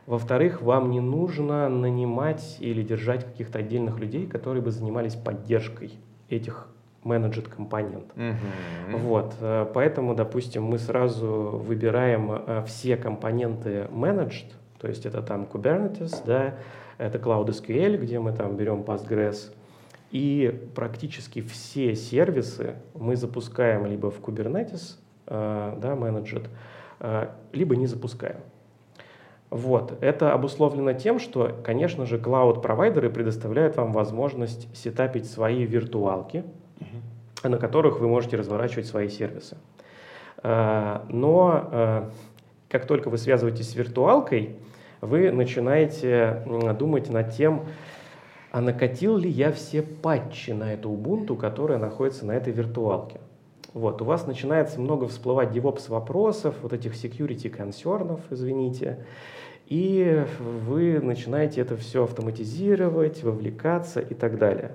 Во-вторых, 0.07 0.63
вам 0.63 0.91
не 0.91 1.01
нужно 1.01 1.69
нанимать 1.69 2.57
или 2.61 2.83
держать 2.83 3.25
каких-то 3.25 3.59
отдельных 3.59 3.99
людей, 3.99 4.27
которые 4.27 4.63
бы 4.63 4.71
занимались 4.71 5.15
поддержкой 5.15 5.93
этих 6.29 6.69
менеджет 7.05 7.49
компонент. 7.49 8.13
Uh-huh. 8.15 8.97
Вот, 8.99 9.35
э, 9.41 9.67
поэтому, 9.73 10.15
допустим, 10.15 10.65
мы 10.65 10.79
сразу 10.79 11.63
выбираем 11.65 12.31
э, 12.33 12.65
все 12.67 12.97
компоненты 12.97 13.89
managed, 13.91 14.53
то 14.79 14.89
есть 14.89 15.07
это 15.07 15.23
там 15.23 15.47
Kubernetes, 15.51 16.23
да, 16.27 16.57
это 16.99 17.19
Cloud 17.19 17.47
SQL, 17.47 17.97
где 17.97 18.19
мы 18.19 18.33
там 18.33 18.57
берем 18.57 18.83
Postgres, 18.83 19.53
и 20.11 20.69
практически 20.75 21.41
все 21.41 21.95
сервисы 21.95 22.75
мы 22.95 23.17
запускаем 23.17 23.87
либо 23.87 24.11
в 24.11 24.21
Kubernetes, 24.21 24.99
э, 25.27 25.79
да, 25.81 25.95
managed, 25.95 26.49
либо 27.53 27.77
не 27.77 27.87
запускаем. 27.87 28.41
Вот. 29.51 29.99
Это 30.01 30.33
обусловлено 30.33 30.93
тем, 30.93 31.19
что, 31.19 31.57
конечно 31.65 32.07
же, 32.07 32.19
клауд-провайдеры 32.19 33.11
предоставляют 33.11 33.77
вам 33.77 33.93
возможность 33.93 34.69
сетапить 34.77 35.29
свои 35.29 35.65
виртуалки, 35.65 36.45
на 37.43 37.59
которых 37.59 37.99
вы 37.99 38.07
можете 38.07 38.37
разворачивать 38.37 38.87
свои 38.87 39.09
сервисы. 39.09 39.57
А, 40.43 41.05
но 41.09 41.69
а, 41.73 42.11
как 42.69 42.87
только 42.87 43.11
вы 43.11 43.19
связываетесь 43.19 43.71
с 43.71 43.75
виртуалкой, 43.75 44.57
вы 45.01 45.33
начинаете 45.33 46.45
думать 46.79 47.11
над 47.11 47.35
тем, 47.35 47.65
а 48.53 48.61
накатил 48.61 49.17
ли 49.17 49.29
я 49.29 49.51
все 49.51 49.83
патчи 49.83 50.51
на 50.51 50.73
эту 50.75 50.91
Ubuntu, 50.91 51.37
которая 51.37 51.79
находится 51.79 52.27
на 52.27 52.33
этой 52.33 52.53
виртуалке. 52.53 53.21
Вот, 53.73 54.03
у 54.03 54.05
вас 54.05 54.27
начинается 54.27 54.81
много 54.81 55.07
всплывать 55.07 55.51
DevOps 55.51 55.89
вопросов, 55.91 56.57
вот 56.63 56.73
этих 56.73 56.95
security 56.95 57.49
консернов, 57.49 58.21
извините, 58.31 59.07
и 59.67 60.25
вы 60.41 60.99
начинаете 61.01 61.61
это 61.61 61.77
все 61.77 62.03
автоматизировать, 62.03 63.23
вовлекаться 63.23 64.01
и 64.01 64.15
так 64.15 64.39
далее. 64.39 64.73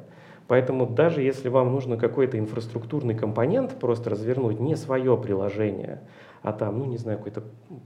Поэтому 0.47 0.85
даже 0.85 1.21
если 1.21 1.49
вам 1.49 1.71
нужно 1.73 1.97
какой-то 1.97 2.39
инфраструктурный 2.39 3.15
компонент 3.15 3.77
просто 3.79 4.11
развернуть, 4.11 4.61
не 4.61 4.77
свое 4.77 5.17
приложение, 5.17 6.01
а 6.41 6.53
там, 6.53 6.79
ну 6.79 6.85
не 6.85 6.97
знаю, 6.97 7.17
какой-то 7.17 7.43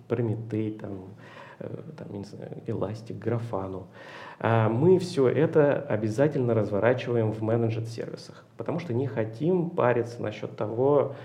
Прометей, 0.08 0.74
там, 0.74 1.06
там, 1.98 2.12
не 2.12 2.24
знаю, 2.24 2.64
Эластик, 2.68 3.18
Графану, 3.18 3.88
а 4.40 4.70
мы 4.70 5.00
все 5.00 5.28
это 5.28 5.82
обязательно 5.82 6.54
разворачиваем 6.54 7.32
в 7.32 7.42
менеджер-сервисах, 7.42 8.46
потому 8.58 8.80
что 8.80 8.94
не 8.94 9.08
хотим 9.08 9.70
париться 9.70 10.22
насчет 10.22 10.56
того, 10.56 11.16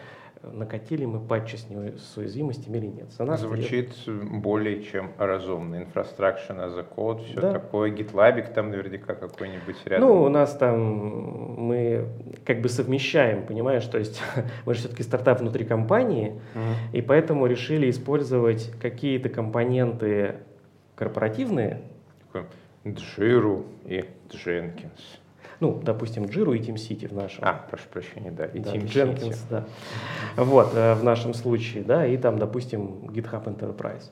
накатили 0.52 1.04
мы 1.04 1.20
патчи 1.20 1.56
с, 1.56 1.66
с 1.66 2.16
уязвимостями 2.16 2.78
или 2.78 2.86
нет. 2.86 3.12
За 3.12 3.24
нас 3.24 3.40
Звучит 3.40 3.90
это... 4.06 4.12
более 4.12 4.82
чем 4.82 5.12
разумно. 5.18 5.76
Infrastructure 5.76 6.56
as 6.58 6.78
a 6.78 6.86
code, 6.96 7.24
все 7.24 7.40
да. 7.40 7.52
такое. 7.52 7.92
GitLab 7.92 8.52
там 8.52 8.70
наверняка 8.70 9.14
какой-нибудь 9.14 9.76
рядом. 9.86 10.08
Ну, 10.08 10.22
у 10.22 10.28
нас 10.28 10.56
там 10.56 10.80
мы 11.58 12.08
как 12.44 12.60
бы 12.60 12.68
совмещаем, 12.68 13.46
понимаешь, 13.46 13.84
то 13.86 13.98
есть 13.98 14.20
мы 14.66 14.74
же 14.74 14.80
все-таки 14.80 15.02
стартап 15.02 15.40
внутри 15.40 15.64
компании, 15.64 16.40
угу. 16.54 16.62
и 16.92 17.02
поэтому 17.02 17.46
решили 17.46 17.90
использовать 17.90 18.72
какие-то 18.80 19.28
компоненты 19.28 20.36
корпоративные, 20.94 21.82
Джиру 22.86 23.64
и 23.86 24.04
Дженкинс. 24.30 25.20
Ну, 25.64 25.80
допустим, 25.82 26.26
Джиру 26.26 26.52
и 26.52 26.60
TeamCity 26.60 27.08
в 27.08 27.14
нашем. 27.14 27.42
А, 27.42 27.64
прошу 27.70 27.84
прощения, 27.90 28.30
да, 28.30 28.44
и 28.44 28.58
да, 28.58 28.74
Jenkins, 28.74 29.38
да. 29.48 29.64
Вот, 30.36 30.72
э, 30.74 30.92
в 30.92 31.02
нашем 31.02 31.32
случае, 31.32 31.84
да, 31.84 32.06
и 32.06 32.18
там, 32.18 32.38
допустим, 32.38 33.08
GitHub 33.08 33.44
Enterprise. 33.44 34.10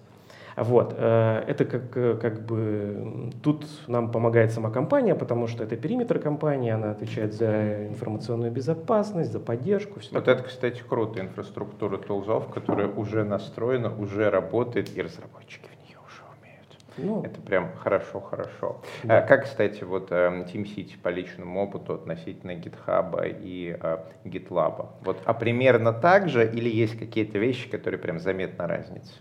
Вот, 0.56 0.94
э, 0.96 1.44
это 1.46 1.66
как, 1.66 1.94
э, 1.94 2.16
как 2.16 2.46
бы, 2.46 3.30
тут 3.42 3.66
нам 3.86 4.10
помогает 4.10 4.52
сама 4.52 4.70
компания, 4.70 5.14
потому 5.14 5.46
что 5.46 5.62
это 5.64 5.76
периметр 5.76 6.18
компании, 6.18 6.70
она 6.70 6.92
отвечает 6.92 7.34
за 7.34 7.86
информационную 7.88 8.50
безопасность, 8.50 9.30
за 9.30 9.38
поддержку. 9.38 10.00
Все 10.00 10.14
вот 10.14 10.24
такое. 10.24 10.40
это, 10.40 10.48
кстати, 10.48 10.82
круто, 10.88 11.20
инфраструктура 11.20 11.98
тулзов, 11.98 12.48
которая 12.48 12.88
уже 12.88 13.24
настроена, 13.24 13.94
уже 13.94 14.30
работает, 14.30 14.96
и 14.96 15.02
разработчики 15.02 15.68
ну, 16.96 17.22
это 17.22 17.40
прям 17.40 17.72
хорошо-хорошо. 17.76 18.80
Да. 19.02 19.18
А, 19.18 19.22
как, 19.22 19.44
кстати, 19.44 19.84
вот 19.84 20.08
э, 20.10 20.44
TeamCity 20.52 20.94
по 21.02 21.08
личному 21.08 21.62
опыту 21.62 21.94
относительно 21.94 22.52
GitHub 22.52 23.38
и 23.40 23.76
э, 23.80 23.98
GitLab? 24.24 24.88
Вот, 25.02 25.18
а 25.24 25.34
примерно 25.34 25.92
так 25.92 26.28
же 26.28 26.50
или 26.50 26.68
есть 26.68 26.98
какие-то 26.98 27.38
вещи, 27.38 27.68
которые 27.68 27.98
прям 27.98 28.18
заметна 28.18 28.66
разница? 28.66 29.12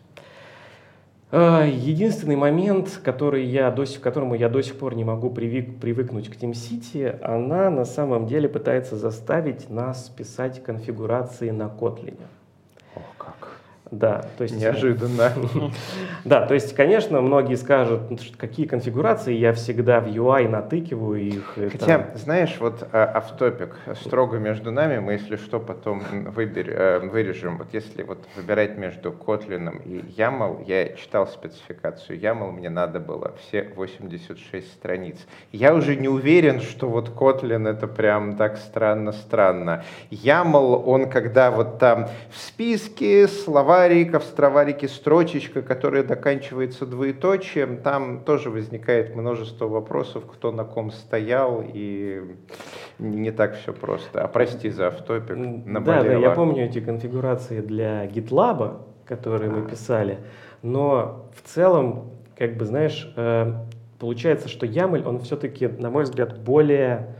А, 1.33 1.63
единственный 1.65 2.35
момент, 2.35 2.99
который 3.03 3.45
я 3.45 3.71
до, 3.71 3.85
к 3.85 4.01
которому 4.01 4.35
я 4.35 4.49
до 4.49 4.61
сих 4.61 4.77
пор 4.77 4.95
не 4.95 5.05
могу 5.05 5.29
привык, 5.29 5.79
привыкнуть 5.79 6.29
к 6.29 6.35
TeamCity, 6.35 7.21
она 7.21 7.69
на 7.69 7.85
самом 7.85 8.27
деле 8.27 8.49
пытается 8.49 8.97
заставить 8.97 9.69
нас 9.69 10.09
писать 10.09 10.61
конфигурации 10.61 11.51
на 11.51 11.67
Kotlin. 11.67 12.17
Да, 13.91 14.25
то 14.37 14.43
есть... 14.43 14.55
Неожиданно. 14.55 15.33
Да, 16.23 16.45
то 16.45 16.53
есть, 16.53 16.75
конечно, 16.75 17.19
многие 17.19 17.55
скажут, 17.55 18.11
«Ну, 18.11 18.17
какие 18.37 18.67
конфигурации, 18.67 19.33
я 19.33 19.53
всегда 19.53 19.99
в 19.99 20.07
UI 20.07 20.47
натыкиваю 20.47 21.19
их. 21.19 21.57
Хотя, 21.71 22.09
знаешь, 22.15 22.57
вот 22.59 22.87
а, 22.91 23.11
автопик, 23.15 23.75
строго 23.95 24.37
между 24.37 24.71
нами, 24.71 24.99
мы, 24.99 25.13
если 25.13 25.35
что, 25.35 25.59
потом 25.59 26.03
э, 26.11 26.99
вырежем. 26.99 27.57
Вот 27.57 27.67
если 27.73 28.03
вот 28.03 28.19
выбирать 28.35 28.77
между 28.77 29.09
Kotlin 29.09 29.81
и 29.83 29.99
YAML, 30.15 30.63
я 30.67 30.89
читал 30.89 31.27
спецификацию 31.27 32.19
YAML, 32.19 32.51
мне 32.51 32.69
надо 32.69 32.99
было 32.99 33.33
все 33.39 33.63
86 33.75 34.73
страниц. 34.73 35.17
Я 35.51 35.73
уже 35.73 35.95
не 35.95 36.07
уверен, 36.07 36.61
что 36.61 36.87
вот 36.87 37.09
Kotlin 37.09 37.67
это 37.67 37.87
прям 37.87 38.37
так 38.37 38.57
странно-странно. 38.57 39.83
YAML, 40.11 40.83
он 40.85 41.09
когда 41.09 41.49
вот 41.49 41.79
там 41.79 42.07
в 42.29 42.37
списке 42.37 43.27
слова 43.27 43.80
словарик, 43.81 44.15
а 44.15 44.19
в 44.19 44.23
словарике 44.23 44.87
строчечка, 44.87 45.61
которая 45.61 46.03
заканчивается 46.03 46.85
двоеточием, 46.85 47.77
там 47.77 48.23
тоже 48.23 48.49
возникает 48.49 49.15
множество 49.15 49.67
вопросов, 49.67 50.25
кто 50.31 50.51
на 50.51 50.63
ком 50.63 50.91
стоял, 50.91 51.63
и 51.65 52.35
не 52.99 53.31
так 53.31 53.55
все 53.55 53.73
просто. 53.73 54.23
А 54.23 54.27
прости 54.27 54.69
за 54.69 54.87
автопик, 54.87 55.35
Да, 55.65 56.03
да, 56.03 56.13
я 56.13 56.31
помню 56.31 56.65
эти 56.65 56.79
конфигурации 56.79 57.61
для 57.61 58.05
GitLab, 58.05 58.81
которые 59.05 59.49
мы 59.49 59.67
писали, 59.67 60.19
но 60.61 61.29
в 61.35 61.47
целом, 61.47 62.11
как 62.37 62.57
бы, 62.57 62.65
знаешь, 62.65 63.11
э, 63.15 63.53
получается, 63.99 64.47
что 64.47 64.65
YAML, 64.65 65.07
он 65.07 65.19
все-таки, 65.19 65.67
на 65.67 65.89
мой 65.89 66.03
взгляд, 66.03 66.39
более 66.39 67.15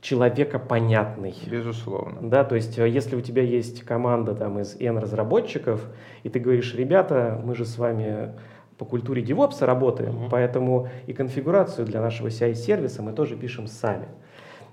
человека 0.00 0.58
понятный. 0.58 1.34
Безусловно. 1.46 2.28
Да, 2.28 2.44
то 2.44 2.54
есть 2.54 2.78
э, 2.78 2.88
если 2.88 3.16
у 3.16 3.20
тебя 3.20 3.42
есть 3.42 3.82
команда 3.82 4.34
там 4.34 4.58
из 4.60 4.76
N 4.80 4.98
разработчиков, 4.98 5.84
и 6.22 6.28
ты 6.28 6.38
говоришь, 6.38 6.74
ребята, 6.74 7.40
мы 7.44 7.54
же 7.54 7.64
с 7.64 7.78
вами 7.78 8.32
по 8.78 8.84
культуре 8.84 9.22
DevOps 9.22 9.64
работаем, 9.64 10.12
uh-huh. 10.12 10.28
поэтому 10.30 10.88
и 11.06 11.12
конфигурацию 11.12 11.86
для 11.86 12.00
нашего 12.00 12.28
CI-сервиса 12.28 13.02
мы 13.02 13.12
тоже 13.12 13.36
пишем 13.36 13.66
сами. 13.66 14.06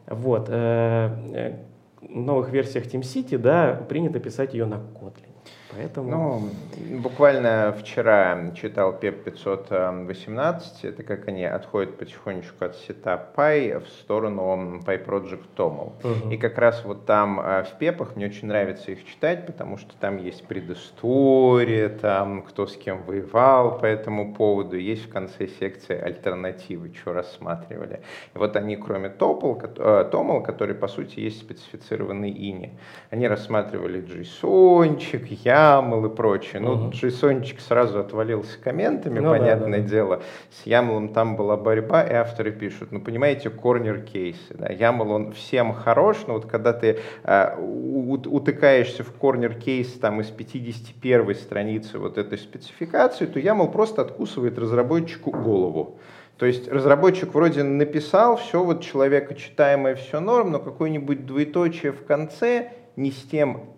Вот. 0.07 0.49
Э, 0.49 1.09
э, 1.33 1.59
в 2.01 2.17
новых 2.17 2.51
версиях 2.51 2.85
TeamCity, 2.85 3.37
да, 3.37 3.73
принято 3.87 4.19
писать 4.19 4.53
ее 4.53 4.65
на 4.65 4.75
Kotlin. 4.75 5.32
Поэтому... 5.75 6.09
Ну, 6.09 6.99
буквально 6.99 7.75
вчера 7.79 8.51
читал 8.55 8.93
PEP 8.93 9.23
518, 9.23 10.85
это 10.85 11.03
как 11.03 11.27
они 11.27 11.45
отходят 11.45 11.97
потихонечку 11.97 12.65
от 12.65 12.75
сета 12.75 13.29
Py 13.35 13.79
в 13.83 13.89
сторону 13.89 14.81
PyProject 14.85 15.45
Toml. 15.55 15.93
Угу. 16.03 16.31
И 16.31 16.37
как 16.37 16.57
раз 16.57 16.83
вот 16.85 17.05
там 17.05 17.39
э, 17.39 17.63
в 17.63 17.77
пепах 17.77 18.15
мне 18.15 18.25
очень 18.27 18.47
нравится 18.47 18.91
их 18.91 19.05
читать, 19.05 19.45
потому 19.45 19.77
что 19.77 19.93
там 19.99 20.17
есть 20.17 20.45
предыстория, 20.45 21.89
там 21.89 22.43
кто 22.43 22.67
с 22.67 22.75
кем 22.75 23.03
воевал 23.03 23.79
по 23.79 23.85
этому 23.85 24.33
поводу, 24.33 24.77
есть 24.77 25.05
в 25.05 25.09
конце 25.09 25.47
секции 25.47 25.99
альтернативы, 25.99 26.93
что 26.93 27.13
рассматривали. 27.13 28.01
И 28.35 28.37
вот 28.37 28.55
они, 28.55 28.75
кроме 28.75 29.09
Toml, 29.09 30.09
Toml 30.11 30.43
который 30.43 30.75
по 30.75 30.87
сути 30.87 31.19
есть 31.19 31.39
специфицированный 31.39 32.31
ини, 32.31 32.77
они 33.09 33.27
рассматривали 33.27 34.01
JSON, 34.03 34.99
я 35.43 35.62
YAML 35.63 36.11
и 36.11 36.15
прочее. 36.15 36.61
Ну, 36.61 36.73
угу. 36.73 36.89
JSON 36.91 37.43
сразу 37.59 37.99
отвалился 37.99 38.59
комментами, 38.59 39.19
ну, 39.19 39.31
понятное 39.31 39.79
да, 39.79 39.83
да. 39.83 39.89
дело. 39.89 40.23
С 40.51 40.65
YAML 40.65 41.13
там 41.13 41.35
была 41.35 41.57
борьба, 41.57 42.03
и 42.03 42.13
авторы 42.13 42.51
пишут, 42.51 42.91
ну, 42.91 43.01
понимаете, 43.01 43.49
корнер-кейсы. 43.49 44.53
Да? 44.53 44.67
YAML, 44.67 45.09
он 45.09 45.31
всем 45.33 45.73
хорош, 45.73 46.25
но 46.27 46.35
вот 46.35 46.45
когда 46.45 46.73
ты 46.73 46.99
э, 47.23 47.57
утыкаешься 47.59 49.03
в 49.03 49.11
корнер-кейс 49.13 49.93
там 49.93 50.21
из 50.21 50.27
51 50.27 51.35
страницы 51.35 51.97
вот 51.99 52.17
этой 52.17 52.37
спецификации, 52.37 53.25
то 53.25 53.39
YAML 53.39 53.71
просто 53.71 54.01
откусывает 54.01 54.57
разработчику 54.57 55.31
голову. 55.31 55.99
То 56.37 56.47
есть 56.47 56.67
разработчик 56.67 57.33
вроде 57.33 57.63
написал, 57.63 58.37
все 58.37 58.63
вот 58.63 58.81
человека 58.81 59.35
читаемое, 59.35 59.95
все 59.95 60.19
норм, 60.19 60.51
но 60.51 60.59
какое-нибудь 60.59 61.25
двоеточие 61.25 61.91
в 61.91 62.03
конце 62.05 62.71
не 62.95 63.11
с 63.11 63.21
тем 63.23 63.69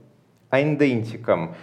айндентиком, 0.49 1.55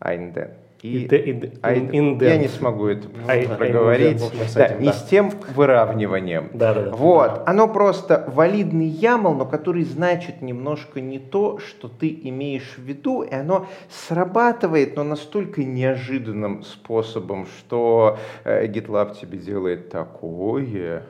Айнден. 0.00 0.50
И, 0.82 1.06
и, 1.06 1.30
и, 1.32 2.24
я 2.24 2.36
не 2.36 2.46
смогу 2.46 2.86
это 2.86 3.08
I, 3.26 3.48
проговорить. 3.48 4.22
I, 4.22 4.54
да, 4.54 4.66
этим, 4.66 4.80
не 4.80 4.86
да. 4.86 4.92
с 4.92 5.02
тем 5.08 5.32
выравниванием. 5.56 6.50
Да, 6.54 6.72
да, 6.72 6.82
да. 6.84 6.90
Вот. 6.92 7.42
Оно 7.46 7.66
просто 7.66 8.24
валидный 8.32 8.86
ямл, 8.86 9.34
но 9.34 9.44
который 9.44 9.82
значит 9.82 10.40
немножко 10.40 11.00
не 11.00 11.18
то, 11.18 11.58
что 11.58 11.88
ты 11.88 12.16
имеешь 12.22 12.76
в 12.76 12.82
виду, 12.82 13.22
и 13.22 13.34
оно 13.34 13.66
срабатывает, 13.90 14.94
но 14.94 15.02
настолько 15.02 15.64
неожиданным 15.64 16.62
способом, 16.62 17.46
что 17.58 18.18
э, 18.44 18.66
GitLab 18.68 19.18
тебе 19.20 19.38
делает 19.38 19.90
такое 19.90 21.02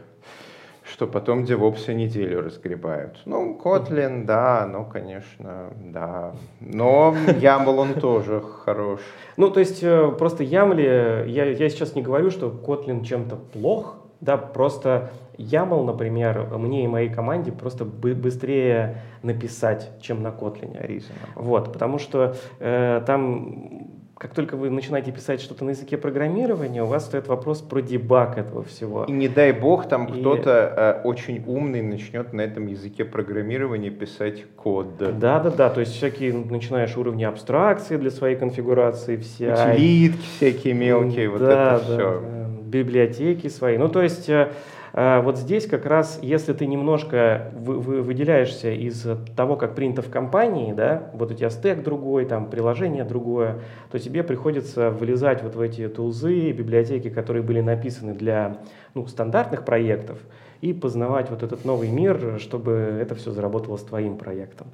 что 0.90 1.06
потом 1.06 1.44
девопсы 1.44 1.94
неделю 1.94 2.42
разгребают. 2.42 3.20
Ну, 3.26 3.58
Kotlin, 3.62 4.24
да, 4.24 4.68
ну, 4.70 4.84
конечно, 4.84 5.72
да. 5.76 6.32
Но 6.60 7.14
YAML 7.26 7.76
он 7.76 7.94
тоже 7.94 8.40
хорош. 8.40 9.00
Ну, 9.36 9.50
то 9.50 9.60
есть 9.60 9.82
э, 9.82 10.10
просто 10.18 10.44
YAML, 10.44 11.28
я, 11.28 11.44
я 11.44 11.68
сейчас 11.68 11.94
не 11.94 12.02
говорю, 12.02 12.30
что 12.30 12.48
Kotlin 12.48 13.04
чем-то 13.04 13.36
плох, 13.36 13.96
да, 14.20 14.36
просто 14.36 15.10
YAML, 15.36 15.84
например, 15.84 16.48
мне 16.56 16.84
и 16.84 16.88
моей 16.88 17.08
команде 17.08 17.52
просто 17.52 17.84
быстрее 17.84 19.02
написать, 19.22 19.90
чем 20.00 20.22
на 20.22 20.28
Kotlin. 20.28 20.74
Reasonable. 20.84 21.32
Вот, 21.36 21.72
потому 21.72 21.98
что 21.98 22.34
э, 22.58 23.02
там 23.06 23.97
как 24.18 24.34
только 24.34 24.56
вы 24.56 24.68
начинаете 24.68 25.12
писать 25.12 25.40
что-то 25.40 25.64
на 25.64 25.70
языке 25.70 25.96
программирования, 25.96 26.82
у 26.82 26.86
вас 26.86 27.04
стоит 27.04 27.28
вопрос 27.28 27.62
про 27.62 27.80
дебаг 27.80 28.36
этого 28.36 28.64
всего. 28.64 29.04
И 29.04 29.12
не 29.12 29.28
дай 29.28 29.52
бог 29.52 29.88
там 29.88 30.06
и... 30.06 30.20
кто-то 30.20 31.00
э, 31.04 31.06
очень 31.06 31.44
умный 31.46 31.82
начнет 31.82 32.32
на 32.32 32.40
этом 32.40 32.66
языке 32.66 33.04
программирования 33.04 33.90
писать 33.90 34.44
код. 34.56 34.98
Да, 34.98 35.38
да, 35.38 35.50
да. 35.50 35.70
То 35.70 35.80
есть 35.80 35.92
всякие 35.92 36.32
начинаешь 36.32 36.96
уровни 36.96 37.22
абстракции 37.22 37.96
для 37.96 38.10
своей 38.10 38.34
конфигурации, 38.34 39.18
все. 39.18 39.52
Утилитки 39.52 40.26
всякие 40.36 40.74
мелкие, 40.74 41.28
вот 41.28 41.38
да, 41.38 41.76
это 41.76 41.84
да, 41.86 41.94
все. 41.94 42.20
Да. 42.20 42.48
Библиотеки 42.62 43.46
свои. 43.46 43.78
Ну, 43.78 43.88
то 43.88 44.02
есть 44.02 44.28
э, 44.28 44.50
вот 44.92 45.36
здесь 45.36 45.66
как 45.66 45.86
раз, 45.86 46.18
если 46.22 46.52
ты 46.52 46.66
немножко 46.66 47.52
выделяешься 47.54 48.70
из 48.70 49.06
того, 49.36 49.56
как 49.56 49.74
принято 49.74 50.02
в 50.02 50.10
компании, 50.10 50.72
да, 50.72 51.10
вот 51.14 51.30
у 51.30 51.34
тебя 51.34 51.50
стек 51.50 51.82
другой, 51.82 52.24
там 52.24 52.48
приложение 52.48 53.04
другое, 53.04 53.60
то 53.90 53.98
тебе 53.98 54.22
приходится 54.22 54.90
вылезать 54.90 55.42
вот 55.42 55.56
в 55.56 55.60
эти 55.60 55.88
тулзы, 55.88 56.52
библиотеки, 56.52 57.10
которые 57.10 57.42
были 57.42 57.60
написаны 57.60 58.14
для 58.14 58.58
ну, 58.94 59.06
стандартных 59.06 59.64
проектов, 59.64 60.18
и 60.60 60.72
познавать 60.72 61.30
вот 61.30 61.42
этот 61.42 61.64
новый 61.64 61.88
мир, 61.90 62.38
чтобы 62.40 62.72
это 62.72 63.14
все 63.14 63.30
заработало 63.30 63.76
с 63.76 63.82
твоим 63.82 64.16
проектом. 64.16 64.68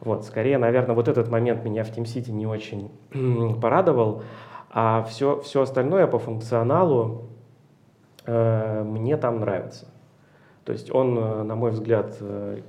Вот, 0.00 0.24
скорее, 0.24 0.58
наверное, 0.58 0.96
вот 0.96 1.06
этот 1.06 1.30
момент 1.30 1.64
меня 1.64 1.84
в 1.84 1.96
TeamCity 1.96 2.32
не 2.32 2.46
очень 2.46 2.90
порадовал, 3.60 4.24
а 4.70 5.04
все, 5.04 5.40
все 5.42 5.62
остальное 5.62 6.06
по 6.08 6.18
функционалу, 6.18 7.28
мне 8.26 9.16
там 9.16 9.40
нравится. 9.40 9.86
То 10.64 10.72
есть 10.72 10.94
он, 10.94 11.18
э, 11.18 11.42
на 11.42 11.54
мой 11.56 11.70
взгляд, 11.70 12.16
э, 12.20 12.60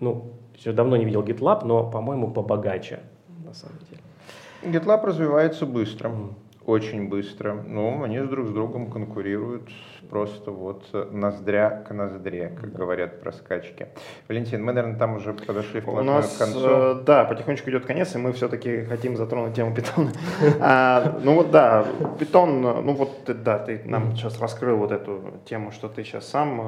ну, 0.00 0.32
еще 0.54 0.72
давно 0.72 0.96
не 0.96 1.04
видел 1.04 1.22
GitLab, 1.22 1.64
но, 1.64 1.88
по-моему, 1.90 2.30
побогаче, 2.30 3.00
на 3.44 3.54
самом 3.54 3.78
деле. 3.90 4.78
GitLab 4.78 5.04
развивается 5.04 5.64
быстро, 5.64 6.10
mm. 6.10 6.32
очень 6.66 7.08
быстро. 7.08 7.54
Ну, 7.54 8.02
они 8.02 8.18
друг 8.20 8.48
с 8.48 8.50
другом 8.50 8.90
конкурируют 8.90 9.68
просто 10.10 10.50
вот 10.50 10.84
ноздря 11.12 11.84
к 11.86 11.92
ноздре, 11.92 12.52
как 12.60 12.72
да. 12.72 12.78
говорят 12.78 13.20
про 13.20 13.32
скачки. 13.32 13.88
Валентин, 14.28 14.64
мы, 14.64 14.72
наверное, 14.72 14.98
там 14.98 15.16
уже 15.16 15.32
подошли 15.32 15.80
У 15.86 16.02
нас, 16.02 16.36
к 16.36 16.38
концу. 16.38 16.66
Э, 16.66 17.02
да, 17.04 17.24
потихонечку 17.24 17.70
идет 17.70 17.86
конец, 17.86 18.14
и 18.14 18.18
мы 18.18 18.32
все-таки 18.32 18.84
хотим 18.84 19.16
затронуть 19.16 19.54
тему 19.54 19.74
питона. 19.74 20.10
а, 20.60 21.18
ну 21.22 21.34
вот 21.34 21.50
да, 21.50 21.86
питон, 22.18 22.60
ну 22.60 22.92
вот 22.94 23.24
да, 23.26 23.58
ты 23.58 23.82
нам 23.84 24.16
сейчас 24.16 24.40
раскрыл 24.40 24.78
вот 24.78 24.92
эту 24.92 25.40
тему, 25.44 25.70
что 25.72 25.88
ты 25.88 26.04
сейчас 26.04 26.26
сам 26.26 26.60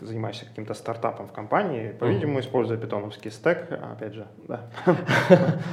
э, 0.00 0.04
занимаешься 0.04 0.46
каким-то 0.46 0.74
стартапом 0.74 1.28
в 1.28 1.32
компании, 1.32 1.92
по-видимому, 1.98 2.40
используя 2.40 2.78
питоновский 2.78 3.30
стек, 3.30 3.68
опять 3.70 4.14
же, 4.14 4.26
да. 4.48 4.68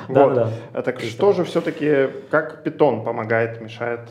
Вот. 0.08 0.52
Так 0.86 1.00
что 1.02 1.34
же 1.34 1.44
все-таки, 1.44 2.10
как 2.30 2.64
питон 2.64 3.04
помогает, 3.04 3.62
мешает, 3.62 4.02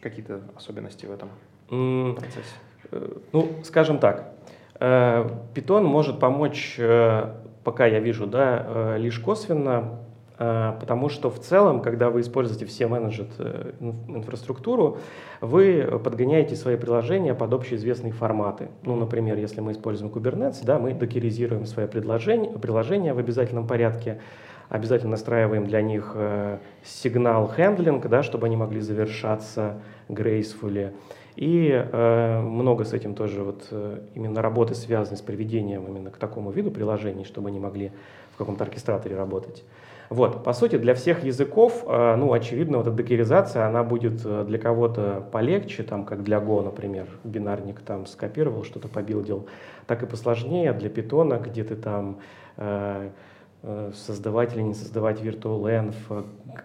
какие-то 0.00 0.40
особенности 0.56 1.06
в 1.06 1.12
этом? 1.12 1.30
Процессе? 1.68 2.54
Э, 2.90 3.08
ну, 3.32 3.48
скажем 3.64 3.98
так, 3.98 4.32
Python 4.78 5.80
э, 5.80 5.82
может 5.82 6.18
помочь, 6.18 6.76
э, 6.78 7.32
пока 7.64 7.86
я 7.86 8.00
вижу, 8.00 8.26
да, 8.26 8.96
лишь 8.96 9.18
косвенно, 9.18 10.00
потому 10.38 11.08
что 11.08 11.30
в 11.30 11.40
целом, 11.40 11.80
когда 11.80 12.10
вы 12.10 12.20
используете 12.20 12.66
все 12.66 12.86
менеджет 12.86 13.30
инфраструктуру, 13.80 14.98
вы 15.40 15.98
подгоняете 16.04 16.56
свои 16.56 16.76
приложения 16.76 17.34
под 17.34 17.54
общеизвестные 17.54 18.12
форматы. 18.12 18.68
Ну, 18.82 18.96
например, 18.96 19.38
если 19.38 19.62
мы 19.62 19.72
используем 19.72 20.12
Kubernetes, 20.12 20.58
да, 20.62 20.78
мы 20.78 20.92
докеризируем 20.92 21.64
свои 21.64 21.86
приложения, 21.86 22.50
приложения 22.50 23.14
в 23.14 23.18
обязательном 23.18 23.66
порядке, 23.66 24.20
обязательно 24.68 25.12
настраиваем 25.12 25.66
для 25.66 25.80
них 25.80 26.14
сигнал 26.84 27.48
хендлинг, 27.48 28.06
да, 28.06 28.22
чтобы 28.22 28.46
они 28.46 28.56
могли 28.56 28.80
завершаться 28.80 29.80
gracefully. 30.08 30.92
И 31.36 31.70
э, 31.70 32.40
много 32.40 32.84
с 32.84 32.92
этим 32.92 33.14
тоже 33.14 33.42
вот 33.42 33.68
э, 33.70 34.00
именно 34.14 34.42
работы 34.42 34.74
связаны 34.74 35.16
с 35.16 35.20
приведением 35.20 35.86
именно 35.86 36.10
к 36.10 36.16
такому 36.16 36.50
виду 36.50 36.70
приложений, 36.70 37.24
чтобы 37.24 37.48
они 37.48 37.60
могли 37.60 37.92
в 38.34 38.38
каком-то 38.38 38.64
оркестраторе 38.64 39.16
работать. 39.16 39.64
Вот, 40.08 40.44
по 40.44 40.52
сути, 40.52 40.76
для 40.76 40.94
всех 40.94 41.24
языков, 41.24 41.84
э, 41.86 42.16
ну, 42.16 42.32
очевидно, 42.32 42.78
вот 42.78 42.86
эта 42.86 42.96
декеризация, 42.96 43.66
она 43.66 43.84
будет 43.84 44.24
э, 44.24 44.44
для 44.46 44.58
кого-то 44.58 45.26
полегче, 45.30 45.82
там, 45.82 46.04
как 46.04 46.22
для 46.24 46.38
Go, 46.38 46.64
например, 46.64 47.06
бинарник 47.22 47.80
там 47.80 48.06
скопировал, 48.06 48.64
что-то 48.64 48.88
побилдил, 48.88 49.46
так 49.86 50.02
и 50.02 50.06
посложнее 50.06 50.72
для 50.72 50.88
питона, 50.88 51.34
где 51.34 51.64
ты 51.64 51.76
там 51.76 52.18
Э, 52.56 53.10
создавать 53.94 54.54
или 54.54 54.62
не 54.62 54.74
создавать 54.74 55.20
virtualenv, 55.20 55.94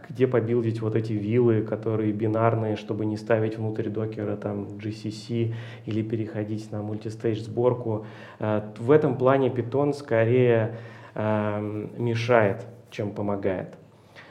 где 0.10 0.28
побилдить 0.28 0.82
вот 0.82 0.96
эти 0.96 1.14
виллы, 1.14 1.62
которые 1.62 2.12
бинарные, 2.12 2.76
чтобы 2.76 3.06
не 3.06 3.18
ставить 3.18 3.58
внутрь 3.58 3.90
докера 3.90 4.36
там 4.36 4.64
GCC 4.78 5.54
или 5.86 6.02
переходить 6.02 6.72
на 6.72 6.82
мультистейдж 6.82 7.40
сборку. 7.40 8.06
Э, 8.40 8.62
в 8.78 8.92
этом 8.92 9.18
плане 9.18 9.50
Python 9.50 9.94
скорее 9.94 10.78
эм, 11.16 11.92
мешает, 11.98 12.66
чем 12.90 13.12
помогает. 13.12 13.76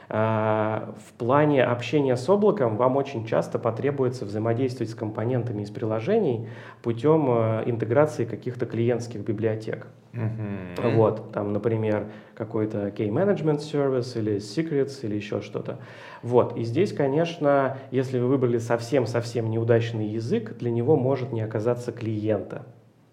Э, 0.08 0.92
в 1.08 1.12
плане 1.14 1.64
общения 1.64 2.16
с 2.16 2.28
облаком 2.28 2.76
вам 2.76 2.96
очень 2.96 3.26
часто 3.26 3.58
потребуется 3.58 4.24
взаимодействовать 4.24 4.90
с 4.90 4.94
компонентами 4.94 5.62
из 5.62 5.70
приложений 5.70 6.48
путем 6.82 7.28
интеграции 7.66 8.24
каких-то 8.24 8.66
клиентских 8.66 9.20
библиотек. 9.20 9.86
Uh-huh. 10.12 10.94
Вот, 10.96 11.32
там, 11.32 11.52
например, 11.52 12.06
какой-то 12.34 12.88
key 12.88 13.08
management 13.08 13.58
service 13.58 14.18
или 14.18 14.36
secrets 14.36 15.04
или 15.04 15.14
еще 15.14 15.40
что-то. 15.40 15.78
Вот, 16.22 16.56
и 16.56 16.64
здесь, 16.64 16.92
конечно, 16.92 17.78
если 17.90 18.18
вы 18.18 18.26
выбрали 18.26 18.58
совсем-совсем 18.58 19.48
неудачный 19.50 20.08
язык, 20.08 20.56
для 20.58 20.70
него 20.70 20.96
может 20.96 21.32
не 21.32 21.42
оказаться 21.42 21.92
клиента 21.92 22.66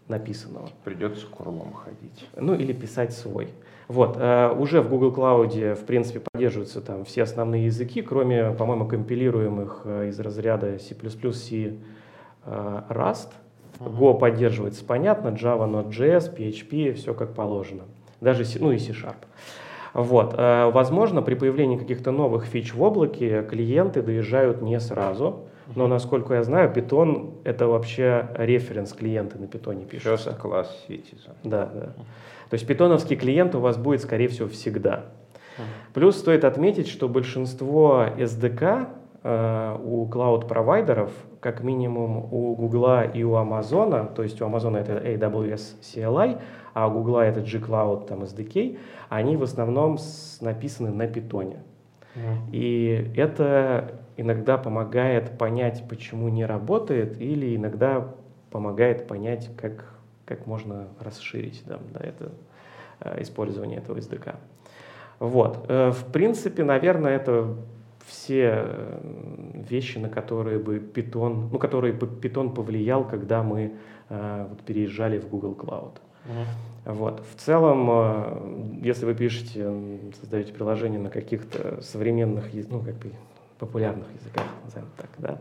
написанного. 0.08 0.70
Придется 0.84 1.28
курлом 1.28 1.74
ходить. 1.74 2.28
Ну, 2.36 2.56
или 2.56 2.74
писать 2.74 3.14
свой. 3.14 3.50
Вот, 3.88 4.18
э, 4.18 4.52
уже 4.58 4.82
в 4.82 4.90
Google 4.90 5.14
Cloud, 5.14 5.76
в 5.76 5.86
принципе, 5.86 6.20
поддерживаются 6.20 6.82
там 6.82 7.06
все 7.06 7.24
основные 7.24 7.66
языки, 7.66 8.02
кроме, 8.02 8.52
по-моему, 8.52 8.88
компилируемых 8.88 9.82
э, 9.86 10.10
из 10.10 10.20
разряда 10.20 10.80
C++, 10.80 10.96
C, 11.32 11.74
э, 12.46 12.82
Rust– 12.90 13.30
Go 13.80 14.18
поддерживается, 14.18 14.84
понятно, 14.86 15.30
Java, 15.30 15.70
Node.js, 15.70 16.36
PHP, 16.36 16.94
все 16.94 17.14
как 17.14 17.34
положено. 17.34 17.84
Даже, 18.22 18.44
ну 18.60 18.72
и 18.72 18.78
C-Sharp. 18.78 19.16
Вот. 19.94 20.34
Э, 20.38 20.70
возможно, 20.72 21.22
при 21.22 21.36
появлении 21.36 21.78
каких-то 21.78 22.12
новых 22.12 22.46
фич 22.46 22.74
в 22.74 22.82
облаке 22.82 23.44
клиенты 23.44 24.02
доезжают 24.02 24.62
не 24.62 24.80
сразу, 24.80 25.48
но, 25.76 25.88
насколько 25.88 26.34
я 26.36 26.44
знаю, 26.44 26.72
Python— 26.74 27.34
это 27.44 27.68
вообще 27.68 28.30
референс 28.36 28.94
клиенты 28.94 29.38
на 29.38 29.48
питоне 29.48 29.86
пишутся. 29.86 30.30
First 30.30 30.42
class 30.42 30.68
citizen. 30.88 31.34
Да, 31.44 31.70
да. 31.74 31.94
То 32.50 32.54
есть 32.54 32.66
питоновский 32.66 33.16
клиент 33.16 33.56
у 33.56 33.60
вас 33.60 33.78
будет, 33.78 34.02
скорее 34.02 34.30
всего, 34.30 34.48
всегда. 34.48 35.06
Плюс 35.94 36.18
стоит 36.18 36.46
отметить, 36.46 36.88
что 36.88 37.10
большинство 37.10 38.06
SDK 38.18 38.88
у 39.84 40.08
клауд-провайдеров, 40.08 41.12
как 41.40 41.64
минимум 41.64 42.32
у 42.32 42.56
Гугла 42.56 43.04
и 43.04 43.24
у 43.24 43.36
Амазона, 43.36 44.06
то 44.06 44.24
есть 44.24 44.42
у 44.42 44.46
Амазона 44.46 44.78
это 44.78 44.94
AWS 44.94 45.82
CLI, 45.82 46.40
а 46.74 46.88
у 46.88 46.92
Гугла 46.92 47.26
это 47.26 47.42
G-Cloud 47.42 48.08
там, 48.08 48.24
SDK, 48.24 48.78
они 49.10 49.36
в 49.36 49.44
основном 49.44 49.98
с, 49.98 50.40
написаны 50.42 50.92
на 50.92 51.08
питоне. 51.08 51.58
Mm. 52.16 52.52
И 52.52 53.12
это 53.16 54.00
иногда 54.18 54.58
помогает 54.58 55.38
понять, 55.38 55.84
почему 55.90 56.30
не 56.30 56.46
работает, 56.46 57.20
или 57.22 57.56
иногда 57.56 58.14
помогает 58.52 59.08
понять, 59.08 59.50
как, 59.58 59.86
как 60.26 60.46
можно 60.48 60.88
расширить 61.00 61.64
да, 61.66 61.80
да, 61.94 62.00
это, 62.06 62.32
э, 63.00 63.22
использование 63.22 63.80
этого 63.80 63.98
SDK. 63.98 64.36
Вот. 65.20 65.66
Э, 65.68 65.92
в 65.92 66.12
принципе, 66.12 66.64
наверное, 66.64 67.16
это 67.16 67.56
все 68.08 68.66
вещи, 69.70 69.98
на 69.98 70.10
которые 70.10 70.60
бы 70.60 70.78
Python, 70.78 71.50
ну, 71.52 71.60
которые 71.60 71.94
бы 71.94 72.08
Python 72.08 72.54
повлиял, 72.54 73.04
когда 73.04 73.44
мы 73.44 73.74
э, 74.10 74.46
вот, 74.50 74.62
переезжали 74.62 75.20
в 75.20 75.28
Google 75.28 75.54
Cloud. 75.54 75.92
Uh-huh. 76.26 76.94
Вот. 76.94 77.22
В 77.32 77.40
целом, 77.40 77.88
э, 77.92 78.82
если 78.82 79.06
вы 79.06 79.14
пишете, 79.14 79.72
создаете 80.20 80.54
приложение 80.54 81.00
на 81.00 81.10
каких-то 81.10 81.82
современных, 81.82 82.46
ну, 82.70 82.80
как 82.80 82.96
бы 82.96 83.12
популярных 83.60 84.08
языках, 84.14 84.46
назовем 84.64 84.88
так, 84.96 85.10
да, 85.18 85.40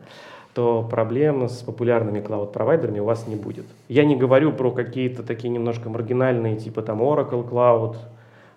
то 0.54 0.82
проблем 0.82 1.48
с 1.48 1.62
популярными 1.62 2.20
клауд-провайдерами 2.20 2.98
у 2.98 3.04
вас 3.04 3.28
не 3.28 3.36
будет. 3.36 3.66
Я 3.88 4.04
не 4.06 4.16
говорю 4.16 4.52
про 4.52 4.70
какие-то 4.70 5.22
такие 5.22 5.50
немножко 5.50 5.90
маргинальные, 5.90 6.56
типа 6.56 6.82
там 6.82 7.02
Oracle 7.02 7.48
Cloud, 7.48 7.96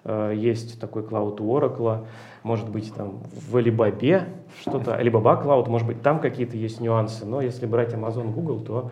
есть 0.05 0.79
такой 0.79 1.03
клауд 1.03 1.41
у 1.41 1.57
Oracle, 1.57 2.05
может 2.43 2.69
быть 2.69 2.93
там 2.93 3.21
в 3.31 3.57
Alibaba 3.57 4.27
что-то, 4.61 4.99
Alibaba 4.99 5.43
Cloud, 5.43 5.69
может 5.69 5.87
быть 5.87 6.01
там 6.01 6.19
какие-то 6.19 6.57
есть 6.57 6.79
нюансы, 6.79 7.25
но 7.25 7.41
если 7.41 7.65
брать 7.65 7.93
Amazon, 7.93 8.31
Google, 8.31 8.61
то 8.61 8.91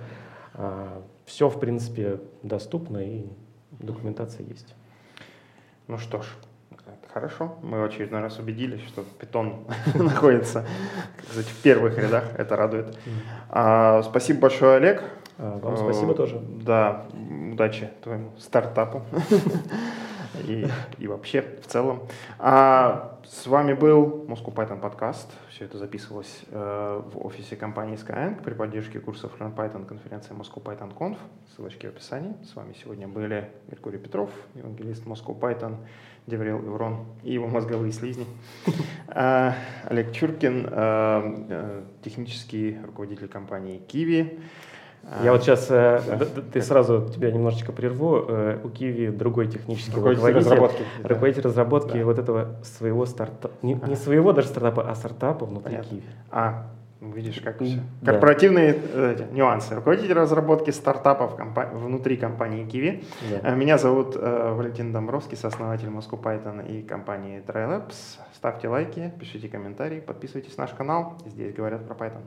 э, 0.56 1.02
все 1.26 1.50
в 1.50 1.60
принципе 1.60 2.20
доступно 2.44 2.98
и 2.98 3.26
документация 3.72 4.46
есть. 4.46 4.76
Ну 5.88 5.98
что 5.98 6.22
ж, 6.22 6.26
Хорошо, 7.14 7.56
мы 7.64 7.82
в 7.82 7.84
очередной 7.86 8.22
раз 8.22 8.38
убедились, 8.38 8.82
что 8.82 9.04
питон 9.20 9.66
находится 9.96 10.68
в 11.18 11.64
первых 11.64 11.98
рядах, 11.98 12.26
это 12.38 12.56
радует. 12.56 12.96
А, 13.50 14.04
спасибо 14.04 14.42
большое, 14.42 14.78
Олег. 14.78 15.04
А, 15.40 15.58
вам 15.58 15.78
спасибо 15.78 16.14
тоже. 16.14 16.40
Да, 16.64 17.08
удачи 17.52 17.90
твоему 18.04 18.34
стартапу 18.38 19.02
и, 20.46 20.68
и 20.98 21.08
вообще 21.08 21.42
в 21.62 21.68
целом. 21.68 22.02
А, 22.40 23.20
с 23.26 23.46
вами 23.48 23.74
был 23.74 24.26
Moscow 24.28 24.54
Python 24.54 24.80
подкаст. 24.80 25.30
Все 25.50 25.66
это 25.66 25.78
записывалось 25.78 26.44
э, 26.50 27.02
в 27.12 27.26
офисе 27.26 27.56
компании 27.56 27.98
Skyeng 27.98 28.42
при 28.42 28.54
поддержке 28.54 29.00
курсов 29.00 29.32
Learn 29.40 29.56
Python 29.56 29.86
конференции 29.86 30.34
Moscow 30.34 30.64
Python 30.64 30.96
Conf. 30.96 31.18
Ссылочки 31.54 31.88
в 31.88 31.90
описании. 31.90 32.36
С 32.44 32.56
вами 32.56 32.74
сегодня 32.82 33.08
были 33.08 33.50
Меркурий 33.68 34.00
Петров, 34.00 34.30
евангелист 34.56 35.06
Moscow 35.06 35.38
Python, 35.38 35.76
Деврел 36.26 36.60
Иврон 36.60 37.06
и 37.24 37.34
его 37.34 37.48
мозговые 37.48 37.92
слизни. 37.92 38.26
А, 39.08 39.56
Олег 39.86 40.12
Чуркин, 40.12 40.68
э, 40.70 41.46
э, 41.50 41.84
технический 42.04 42.78
руководитель 42.86 43.28
компании 43.28 43.82
Kiwi. 43.88 44.40
Я 45.24 45.32
вот 45.32 45.42
сейчас, 45.42 45.68
э, 45.70 46.02
да. 46.06 46.26
ты 46.52 46.62
сразу 46.62 47.08
тебя 47.14 47.32
немножечко 47.32 47.72
прерву. 47.72 48.26
Э, 48.28 48.60
у 48.64 48.70
Киви 48.70 49.08
другой 49.08 49.48
технический 49.48 49.96
руководитель 49.96 50.34
разработки. 50.34 50.84
Руководитель 51.02 51.44
да. 51.44 51.50
разработки 51.50 51.98
да. 51.98 52.06
вот 52.06 52.20
этого 52.20 52.56
своего 52.64 53.06
стартапа, 53.06 53.54
не, 53.62 53.80
не 53.88 53.96
своего 53.96 54.34
даже 54.34 54.50
стартапа, 54.50 54.90
а 54.90 54.96
стартапа 54.96 55.46
внутри 55.46 55.76
Понятно. 55.76 55.90
Киви. 55.90 56.04
А, 56.30 56.68
видишь, 57.02 57.40
как 57.40 57.62
все. 57.62 57.80
Да. 58.02 58.12
Корпоративные 58.12 58.78
э, 58.94 59.28
нюансы. 59.32 59.76
Руководитель 59.76 60.14
разработки 60.14 60.72
стартапов 60.72 61.38
компа- 61.38 61.70
внутри 61.74 62.18
компании 62.18 62.66
Kiwi. 62.66 63.06
Да. 63.42 63.52
Э, 63.52 63.56
меня 63.56 63.78
зовут 63.78 64.18
э, 64.18 64.54
Валентин 64.54 64.92
Домбровский, 64.92 65.38
сооснователь 65.38 65.88
Moscow 65.88 66.22
Python 66.22 66.68
и 66.68 66.84
компании 66.84 67.42
TryLabs. 67.48 68.20
Ставьте 68.34 68.68
лайки, 68.68 69.14
пишите 69.20 69.48
комментарии, 69.48 70.02
подписывайтесь 70.02 70.58
на 70.58 70.64
наш 70.64 70.74
канал. 70.74 71.18
Здесь 71.26 71.54
говорят 71.54 71.88
про 71.88 71.96
Python. 71.96 72.24